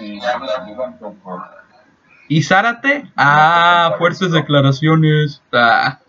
Y 0.02 0.24
habla, 0.24 0.66
digan, 0.68 0.98
por 1.00 1.18
favor. 1.24 1.42
¿Y 2.28 2.44
Zárate? 2.44 3.10
Ah, 3.16 3.96
fuertes 3.98 4.32
declaraciones. 4.32 5.42
Ah. 5.52 6.00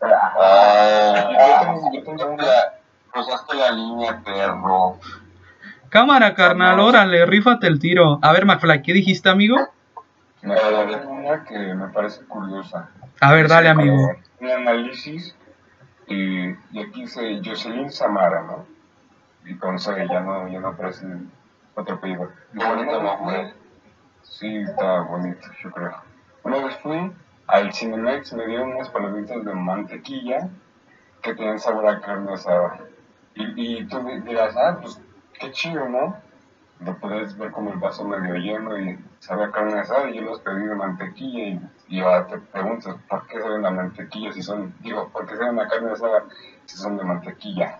Ah, 0.00 1.34
la 3.54 3.70
línea, 3.72 4.22
perro. 4.24 4.98
Cámara, 5.88 6.34
carnal, 6.34 6.80
órale, 6.80 7.26
rífate 7.26 7.66
el 7.66 7.78
tiro. 7.78 8.18
A 8.22 8.32
ver, 8.32 8.46
McFly, 8.46 8.82
¿qué 8.82 8.92
dijiste, 8.92 9.28
amigo? 9.28 9.56
Me 10.42 10.54
acordé 10.54 10.98
de 11.00 11.06
una 11.06 11.44
que 11.44 11.58
me 11.74 11.88
parece 11.88 12.24
curiosa. 12.26 12.88
A 13.20 13.32
ver, 13.32 13.48
dale, 13.48 13.68
amigo. 13.68 14.10
Un 14.40 14.50
análisis 14.50 15.34
y, 16.06 16.48
y 16.50 16.80
aquí 16.80 17.02
dice 17.02 17.40
Jocelyn 17.44 17.90
Samara, 17.90 18.42
¿no? 18.42 18.66
Y 19.44 19.54
con 19.56 19.78
C, 19.78 20.06
ya 20.08 20.20
no, 20.20 20.46
ya 20.48 20.60
no 20.60 20.68
aparece 20.68 21.06
otro 21.74 21.96
apellido. 21.96 22.30
Vez 22.52 22.64
nombre. 22.66 23.16
fui- 23.18 23.52
Sí, 24.22 24.56
está 24.58 25.00
bonito, 25.00 25.48
yo 25.62 25.70
creo. 25.70 25.94
Una 26.44 26.58
vez 26.58 26.76
fui 26.78 27.10
al 27.46 27.72
Cinemex, 27.72 28.32
me 28.34 28.46
dieron 28.46 28.74
unas 28.74 28.90
palomitas 28.90 29.42
de 29.44 29.54
mantequilla 29.54 30.48
que 31.22 31.34
tenían 31.34 31.58
sabor 31.58 31.88
a 31.88 32.00
carne 32.00 32.32
asada. 32.34 32.78
Y, 33.34 33.78
y 33.80 33.84
tú 33.86 34.00
dirás, 34.24 34.54
ah, 34.56 34.78
pues 34.80 35.00
qué 35.40 35.50
chido, 35.50 35.88
¿no? 35.88 36.16
Lo 36.80 36.96
puedes 36.98 37.36
ver 37.36 37.50
como 37.50 37.72
el 37.72 37.78
vaso 37.78 38.04
medio 38.04 38.34
lleno 38.34 38.78
y 38.78 38.98
sabe 39.18 39.50
carne 39.50 39.80
asada 39.80 40.08
y 40.10 40.16
yo 40.16 40.22
los 40.22 40.40
pedí 40.40 40.64
de 40.64 40.74
mantequilla 40.74 41.48
y, 41.48 41.60
y 41.88 42.00
ahora 42.00 42.26
te 42.26 42.38
preguntas, 42.38 42.94
¿por 43.08 43.26
qué 43.26 43.40
saben 43.40 43.62
la 43.62 43.70
mantequilla 43.70 44.32
si 44.32 44.42
son, 44.42 44.74
digo, 44.80 45.08
¿por 45.08 45.26
qué 45.26 45.36
saben 45.36 45.56
la 45.56 45.66
carne 45.66 45.90
asada 45.90 46.24
si 46.66 46.76
son 46.76 46.96
de 46.96 47.04
mantequilla? 47.04 47.78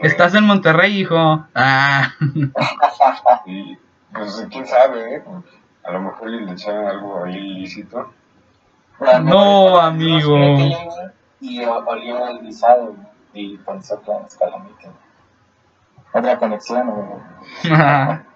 Estás 0.00 0.34
en 0.34 0.44
Monterrey, 0.44 1.00
hijo. 1.00 1.46
Ah. 1.54 2.12
Y 3.46 3.78
pues 4.12 4.46
quién 4.50 4.66
sabe, 4.66 5.16
¿eh? 5.16 5.24
A 5.84 5.90
lo 5.90 6.00
mejor 6.00 6.28
le 6.28 6.52
echaron 6.52 6.86
algo 6.86 7.24
ahí 7.24 7.36
ilícito. 7.36 8.12
No, 9.22 9.78
amigo. 9.78 10.36
Y 11.40 11.64
olió 11.64 12.28
el 12.28 12.40
guisado 12.40 12.94
y 13.32 13.56
pensó 13.58 14.00
que 14.02 14.10
eran 14.10 14.24
escalamitas. 14.24 14.92
Otra 16.12 16.38
conexión, 16.38 16.86
¿no? 16.86 17.22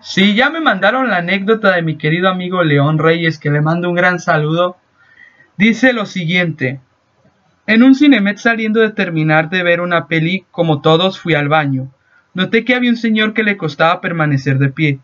Sí, 0.00 0.34
ya 0.34 0.50
me 0.50 0.60
mandaron 0.60 1.08
la 1.10 1.18
anécdota 1.18 1.74
de 1.74 1.82
mi 1.82 1.96
querido 1.96 2.28
amigo 2.28 2.62
León 2.64 2.98
Reyes, 2.98 3.38
que 3.38 3.50
le 3.50 3.60
mando 3.60 3.88
un 3.88 3.94
gran 3.94 4.20
saludo. 4.20 4.76
Dice 5.56 5.92
lo 5.92 6.06
siguiente. 6.06 6.80
En 7.66 7.82
un 7.82 7.94
Cinemet 7.94 8.38
saliendo 8.38 8.80
de 8.80 8.90
terminar 8.90 9.50
de 9.50 9.62
ver 9.62 9.80
una 9.80 10.06
peli, 10.08 10.44
como 10.50 10.80
todos, 10.80 11.20
fui 11.20 11.34
al 11.34 11.48
baño. 11.48 11.92
Noté 12.34 12.64
que 12.64 12.74
había 12.74 12.90
un 12.90 12.96
señor 12.96 13.34
que 13.34 13.42
le 13.42 13.56
costaba 13.56 14.00
permanecer 14.00 14.58
de 14.58 14.70
pie. 14.70 15.00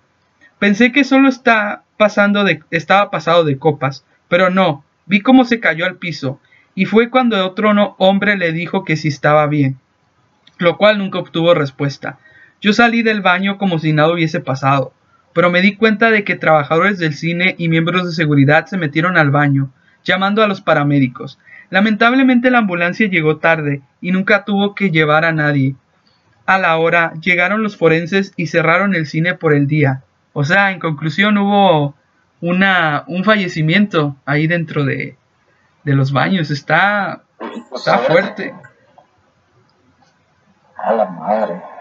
Pensé 0.59 0.93
que 0.93 1.05
solo 1.05 1.29
está 1.29 1.83
pasando 1.99 2.45
estaba 2.71 3.11
pasado 3.11 3.45
de 3.45 3.59
copas, 3.59 4.05
pero 4.29 4.51
no, 4.51 4.85
vi 5.07 5.21
cómo 5.21 5.45
se 5.45 5.61
cayó 5.61 5.87
al 5.87 5.97
piso, 5.97 6.41
y 6.75 6.87
fue 6.87 7.11
cuando 7.11 7.45
otro 7.47 7.75
no- 7.75 7.95
hombre 7.99 8.37
le 8.37 8.53
dijo 8.53 8.85
que 8.85 8.97
si 8.97 9.09
estaba 9.09 9.47
bien, 9.47 9.79
lo 10.59 10.77
cual 10.77 10.99
nunca 10.99 11.19
obtuvo 11.19 11.55
respuesta. 11.55 12.19
Yo 12.65 12.73
salí 12.73 13.03
del 13.03 13.21
baño 13.21 13.59
como 13.59 13.79
si 13.79 13.93
nada 13.93 14.11
hubiese 14.11 14.41
pasado, 14.41 14.95
pero 15.35 15.51
me 15.51 15.61
di 15.61 15.77
cuenta 15.77 16.11
de 16.11 16.25
que 16.25 16.35
trabajadores 16.35 16.99
del 16.99 17.13
cine 17.13 17.55
y 17.59 17.69
miembros 17.69 18.07
de 18.07 18.13
seguridad 18.13 18.65
se 18.65 18.79
metieron 18.79 19.19
al 19.19 19.31
baño, 19.31 19.69
llamando 20.03 20.43
a 20.43 20.47
los 20.47 20.63
paramédicos. 20.63 21.39
Lamentablemente 21.69 22.51
la 22.51 22.61
ambulancia 22.61 23.07
llegó 23.07 23.37
tarde 23.37 23.83
y 24.01 24.13
nunca 24.13 24.47
tuvo 24.47 24.75
que 24.75 24.91
llevar 24.91 25.27
a 25.27 25.33
nadie. 25.33 25.75
A 26.47 26.57
la 26.57 26.79
hora 26.79 27.13
llegaron 27.21 27.63
los 27.63 27.77
forenses 27.77 28.33
y 28.35 28.47
cerraron 28.47 28.95
el 28.95 29.05
cine 29.05 29.35
por 29.35 29.53
el 29.53 29.67
día. 29.67 30.03
O 30.33 30.43
sea, 30.43 30.73
en 30.73 30.81
conclusión 30.81 31.37
hubo 31.37 31.95
una, 32.41 33.05
un 33.09 33.25
fallecimiento 33.25 34.17
ahí 34.25 34.47
dentro 34.47 34.87
de, 34.87 35.19
de 35.83 35.95
los 35.95 36.13
baños. 36.13 36.51
Está, 36.51 37.25
está 37.75 37.99
fuerte. 37.99 38.55
A 40.79 40.95
la 40.95 41.05
madre. 41.05 41.74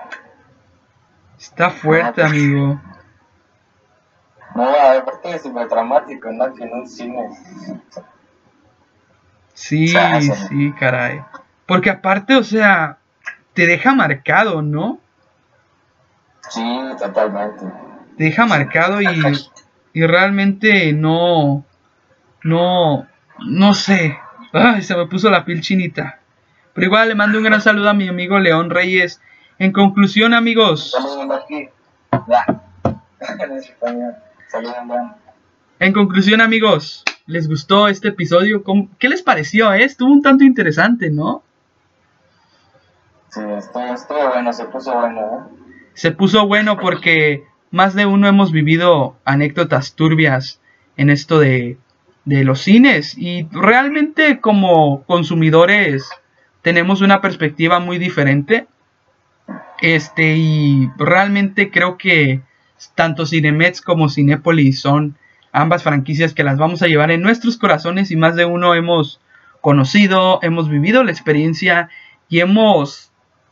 Está 1.43 1.69
fuerte, 1.69 2.23
amigo. 2.23 2.81
No, 4.55 4.63
aparte 4.63 5.35
es 5.35 5.41
súper 5.43 5.67
dramático, 5.67 6.31
¿no? 6.31 6.53
Que 6.53 6.63
en 6.63 6.73
un 6.73 6.87
cine. 6.87 7.29
Sí, 9.53 9.89
sí, 9.89 10.73
caray. 10.79 11.21
Porque 11.65 11.89
aparte, 11.89 12.37
o 12.37 12.43
sea, 12.43 12.97
te 13.53 13.67
deja 13.67 13.93
marcado, 13.93 14.61
¿no? 14.61 14.99
Sí, 16.49 16.79
totalmente. 16.97 17.65
Te 18.17 18.23
deja 18.23 18.45
marcado 18.45 19.01
y, 19.01 19.07
y 19.91 20.07
realmente 20.07 20.93
no, 20.93 21.65
no, 22.41 23.05
no 23.39 23.73
sé. 23.73 24.17
Ay, 24.53 24.81
se 24.81 24.95
me 24.95 25.07
puso 25.07 25.29
la 25.29 25.43
piel 25.43 25.59
chinita. 25.59 26.19
Pero 26.73 26.87
igual 26.87 27.09
le 27.09 27.15
mando 27.15 27.37
un 27.37 27.43
gran 27.43 27.59
saludo 27.59 27.89
a 27.89 27.93
mi 27.93 28.07
amigo 28.07 28.39
León 28.39 28.69
Reyes. 28.69 29.21
En 29.63 29.71
conclusión, 29.71 30.33
amigos. 30.33 30.93
En 35.79 35.93
conclusión, 35.93 36.41
amigos, 36.41 37.03
¿les 37.25 37.47
gustó 37.47 37.87
este 37.87 38.09
episodio? 38.09 38.61
¿Qué 38.99 39.07
les 39.07 39.21
pareció? 39.21 39.73
Eh? 39.73 39.85
Estuvo 39.85 40.11
un 40.11 40.21
tanto 40.21 40.43
interesante, 40.43 41.09
¿no? 41.09 41.43
Sí, 43.29 43.39
estuvo, 43.41 44.29
bueno, 44.33 44.51
se 44.51 44.65
puso 44.65 44.93
bueno. 44.93 45.21
¿eh? 45.21 45.71
Se 45.93 46.11
puso 46.11 46.45
bueno 46.45 46.77
porque 46.77 47.45
más 47.71 47.95
de 47.95 48.05
uno 48.05 48.27
hemos 48.27 48.51
vivido 48.51 49.15
anécdotas 49.23 49.95
turbias 49.95 50.59
en 50.97 51.09
esto 51.09 51.39
de, 51.39 51.77
de 52.25 52.43
los 52.43 52.59
cines 52.59 53.17
y 53.17 53.47
realmente 53.51 54.41
como 54.41 55.03
consumidores 55.03 56.09
tenemos 56.61 57.01
una 57.01 57.21
perspectiva 57.21 57.79
muy 57.79 57.97
diferente. 57.97 58.67
Este, 59.83 60.37
y 60.37 60.89
realmente 60.95 61.69
creo 61.69 61.97
que 61.97 62.39
tanto 62.95 63.25
Cinemex 63.25 63.81
como 63.81 64.07
Cinépolis 64.07 64.79
son 64.79 65.17
ambas 65.51 65.83
franquicias 65.83 66.33
que 66.33 66.45
las 66.45 66.57
vamos 66.57 66.81
a 66.81 66.87
llevar 66.87 67.11
en 67.11 67.21
nuestros 67.21 67.57
corazones 67.57 68.09
y 68.09 68.15
más 68.15 68.37
de 68.37 68.45
uno 68.45 68.75
hemos 68.75 69.19
conocido, 69.59 70.39
hemos 70.41 70.69
vivido 70.69 71.03
la 71.03 71.11
experiencia 71.11 71.89
y 72.29 72.39
hemos 72.39 73.11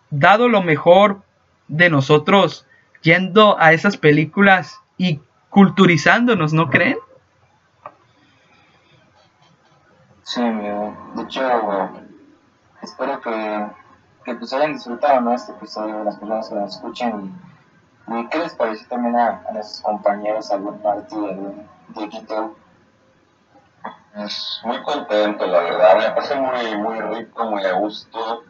dado 0.10 0.48
lo 0.48 0.62
mejor 0.62 1.22
de 1.68 1.90
nosotros 1.90 2.66
yendo 3.02 3.60
a 3.60 3.74
esas 3.74 3.98
películas 3.98 4.80
y 4.98 5.20
culturizándonos, 5.50 6.54
¿no 6.54 6.70
creen? 6.70 6.98
Sí, 10.24 10.42
de 10.42 11.24
hecho, 11.24 11.90
espero 12.82 13.20
que, 13.20 13.81
que 14.24 14.36
pues 14.36 14.53
hayan 14.53 14.74
disfrutado 14.74 15.22
¿no? 15.22 15.34
este 15.34 15.51
episodio, 15.51 16.03
las 16.03 16.15
personas 16.15 16.49
que 16.49 16.55
lo 16.55 16.65
escuchen. 16.65 17.34
¿Y 18.07 18.28
qué 18.28 18.39
les 18.39 18.53
pareció 18.53 18.88
también 18.88 19.15
a, 19.15 19.43
a 19.47 19.51
nuestros 19.53 19.82
compañeros, 19.82 20.51
algún 20.51 20.80
partido 20.80 21.28
de, 21.28 22.01
de 22.01 22.09
Quito? 22.09 22.55
Pues 24.13 24.61
muy 24.65 24.82
contento, 24.84 25.47
la 25.47 25.59
verdad. 25.61 25.97
Me 25.97 26.11
pasé 26.11 26.36
muy, 26.36 26.78
muy 26.78 26.99
rico, 27.15 27.45
muy 27.45 27.63
a 27.63 27.74
gusto. 27.74 28.43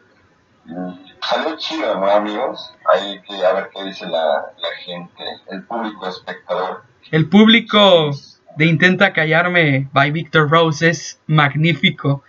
Salió 1.20 1.56
chido, 1.56 1.98
¿no, 1.98 2.06
amigos? 2.10 2.74
Hay 2.92 3.20
que 3.22 3.44
a 3.44 3.52
ver 3.52 3.70
qué 3.72 3.84
dice 3.84 4.06
la, 4.06 4.52
la 4.56 4.76
gente, 4.84 5.24
el 5.50 5.64
público 5.64 6.08
espectador. 6.08 6.82
El 7.10 7.28
público 7.28 8.10
de 8.56 8.66
Intenta 8.66 9.12
Callarme 9.12 9.88
by 9.92 10.10
Victor 10.10 10.50
Rose 10.50 10.88
es 10.88 11.20
magnífico. 11.26 12.22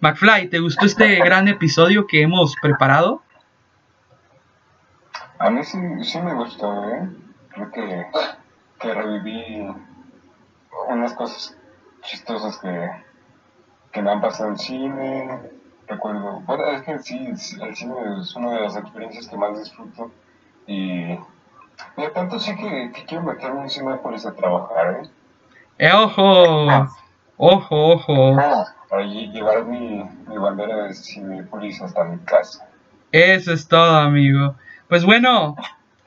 McFly, 0.00 0.48
¿te 0.48 0.58
gustó 0.58 0.84
este 0.84 1.16
gran 1.16 1.48
episodio 1.48 2.06
que 2.06 2.22
hemos 2.22 2.54
preparado? 2.60 3.22
A 5.38 5.50
mí 5.50 5.64
sí, 5.64 5.78
sí 6.02 6.20
me 6.20 6.34
gustó, 6.34 6.90
¿eh? 6.90 7.08
Creo 7.48 7.70
que, 7.70 8.06
que 8.78 8.94
reviví 8.94 9.74
unas 10.88 11.14
cosas 11.14 11.56
chistosas 12.02 12.58
que, 12.58 12.90
que 13.90 14.02
me 14.02 14.10
han 14.10 14.20
pasado 14.20 14.50
en 14.50 14.58
cine. 14.58 15.40
Recuerdo, 15.88 16.40
bueno, 16.40 16.64
es 16.66 16.82
que 16.82 16.98
sí, 16.98 17.26
el 17.26 17.74
cine 17.74 17.94
es 18.20 18.36
una 18.36 18.52
de 18.52 18.60
las 18.60 18.76
experiencias 18.76 19.28
que 19.28 19.36
más 19.36 19.58
disfruto. 19.58 20.10
Y 20.66 21.06
de 21.14 22.08
tanto 22.14 22.38
sí 22.38 22.54
que, 22.54 22.92
que 22.92 23.04
quiero 23.06 23.24
meterme 23.24 23.62
en 23.62 23.70
cine 23.70 23.94
por 23.96 24.14
a 24.14 24.34
trabajar, 24.34 25.00
¿eh? 25.02 25.08
¡Eh, 25.78 25.92
ojo! 25.92 26.86
¡Ojo, 27.38 27.92
ojo! 27.92 28.36
Ah 28.38 28.75
para 28.88 29.04
llevar 29.04 29.64
mi, 29.64 30.02
mi 30.28 30.38
bandera 30.38 30.84
de 30.84 30.94
Cinepolis 30.94 31.80
hasta 31.82 32.04
mi 32.04 32.18
casa. 32.18 32.68
Eso 33.12 33.52
es 33.52 33.66
todo, 33.68 33.96
amigo. 33.96 34.56
Pues 34.88 35.04
bueno, 35.04 35.56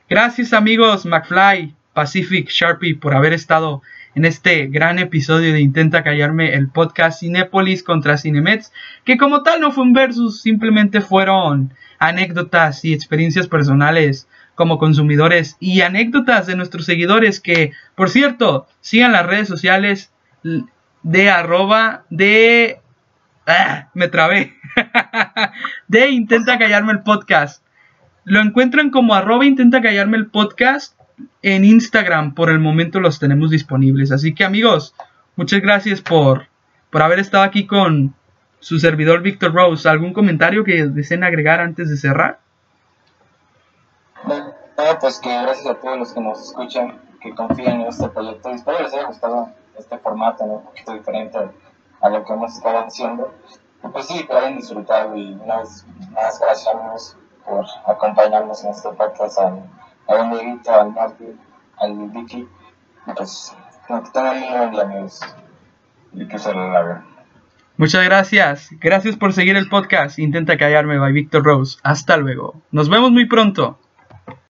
gracias 0.08 0.52
amigos 0.52 1.04
McFly, 1.04 1.74
Pacific, 1.92 2.48
Sharpie 2.48 2.94
por 2.94 3.14
haber 3.14 3.32
estado 3.32 3.82
en 4.14 4.24
este 4.24 4.66
gran 4.66 4.98
episodio 4.98 5.52
de 5.52 5.60
Intenta 5.60 6.02
Callarme, 6.02 6.54
el 6.54 6.68
podcast 6.68 7.20
Cinepolis 7.20 7.82
contra 7.82 8.18
Cinemets, 8.18 8.72
que 9.04 9.16
como 9.16 9.42
tal 9.42 9.60
no 9.60 9.70
fue 9.70 9.84
un 9.84 9.92
versus, 9.92 10.42
simplemente 10.42 11.00
fueron 11.00 11.72
anécdotas 11.98 12.84
y 12.84 12.92
experiencias 12.92 13.46
personales 13.46 14.26
como 14.54 14.78
consumidores 14.78 15.56
y 15.60 15.82
anécdotas 15.82 16.46
de 16.46 16.56
nuestros 16.56 16.84
seguidores 16.84 17.40
que, 17.40 17.72
por 17.94 18.10
cierto, 18.10 18.66
sigan 18.80 19.12
las 19.12 19.26
redes 19.26 19.48
sociales 19.48 20.12
de 21.02 21.30
arroba 21.30 22.04
de... 22.10 22.80
Ah, 23.46 23.88
me 23.94 24.08
trabé. 24.08 24.54
de 25.88 26.10
Intenta 26.10 26.58
Callarme 26.58 26.92
el 26.92 27.02
Podcast. 27.02 27.64
Lo 28.24 28.40
encuentran 28.40 28.90
como 28.90 29.14
arroba 29.14 29.44
Intenta 29.44 29.80
Callarme 29.80 30.16
el 30.16 30.26
Podcast 30.26 30.98
en 31.42 31.64
Instagram. 31.64 32.34
Por 32.34 32.50
el 32.50 32.58
momento 32.58 33.00
los 33.00 33.18
tenemos 33.18 33.50
disponibles. 33.50 34.12
Así 34.12 34.34
que 34.34 34.44
amigos, 34.44 34.94
muchas 35.36 35.60
gracias 35.60 36.00
por, 36.00 36.48
por 36.90 37.02
haber 37.02 37.18
estado 37.18 37.44
aquí 37.44 37.66
con 37.66 38.14
su 38.60 38.78
servidor 38.78 39.22
Víctor 39.22 39.54
Rose. 39.54 39.88
¿Algún 39.88 40.12
comentario 40.12 40.64
que 40.64 40.86
deseen 40.86 41.24
agregar 41.24 41.60
antes 41.60 41.88
de 41.88 41.96
cerrar? 41.96 42.38
No, 44.26 44.98
pues 45.00 45.18
que 45.18 45.30
gracias 45.42 45.66
a 45.66 45.74
todos 45.74 45.98
los 45.98 46.12
que 46.12 46.20
nos 46.20 46.40
escuchan, 46.40 47.00
que 47.20 47.34
confían 47.34 47.80
en 47.80 47.88
este 47.88 48.08
proyecto. 48.08 48.50
Espero 48.50 48.82
les 48.82 48.92
haya 48.92 49.06
gustado 49.06 49.48
este 49.80 49.98
formato, 49.98 50.44
un 50.44 50.64
poquito 50.64 50.92
diferente 50.92 51.38
a 52.00 52.08
lo 52.08 52.24
que 52.24 52.32
hemos 52.32 52.54
estado 52.54 52.78
haciendo. 52.78 53.32
Y 53.84 53.88
pues 53.88 54.06
sí, 54.06 54.26
que 54.26 54.32
hayan 54.32 54.56
disfrutado 54.56 55.16
y 55.16 55.32
una 55.34 55.58
vez 55.58 55.86
más 56.12 56.38
gracias 56.40 57.16
por 57.44 57.66
acompañarnos 57.86 58.64
en 58.64 58.70
este 58.70 58.90
podcast 58.90 59.38
al, 59.38 59.62
al 60.08 60.20
amiguito, 60.20 60.72
al 60.72 60.92
Martín, 60.92 61.40
al 61.78 61.94
Vicky. 62.10 62.48
Y 63.06 63.12
pues 63.12 63.56
que 63.86 64.10
tengan 64.12 64.70
muy 64.70 64.80
amigos. 64.80 65.20
Y 66.12 66.26
que 66.26 66.38
se 66.38 66.52
lo 66.52 66.72
laven. 66.72 67.02
Muchas 67.76 68.04
gracias. 68.04 68.68
Gracias 68.78 69.16
por 69.16 69.32
seguir 69.32 69.56
el 69.56 69.68
podcast. 69.68 70.18
Intenta 70.18 70.58
callarme 70.58 70.98
by 70.98 71.12
Víctor 71.12 71.42
Rose. 71.42 71.78
Hasta 71.82 72.16
luego. 72.16 72.60
Nos 72.70 72.90
vemos 72.90 73.10
muy 73.10 73.26
pronto. 73.26 73.78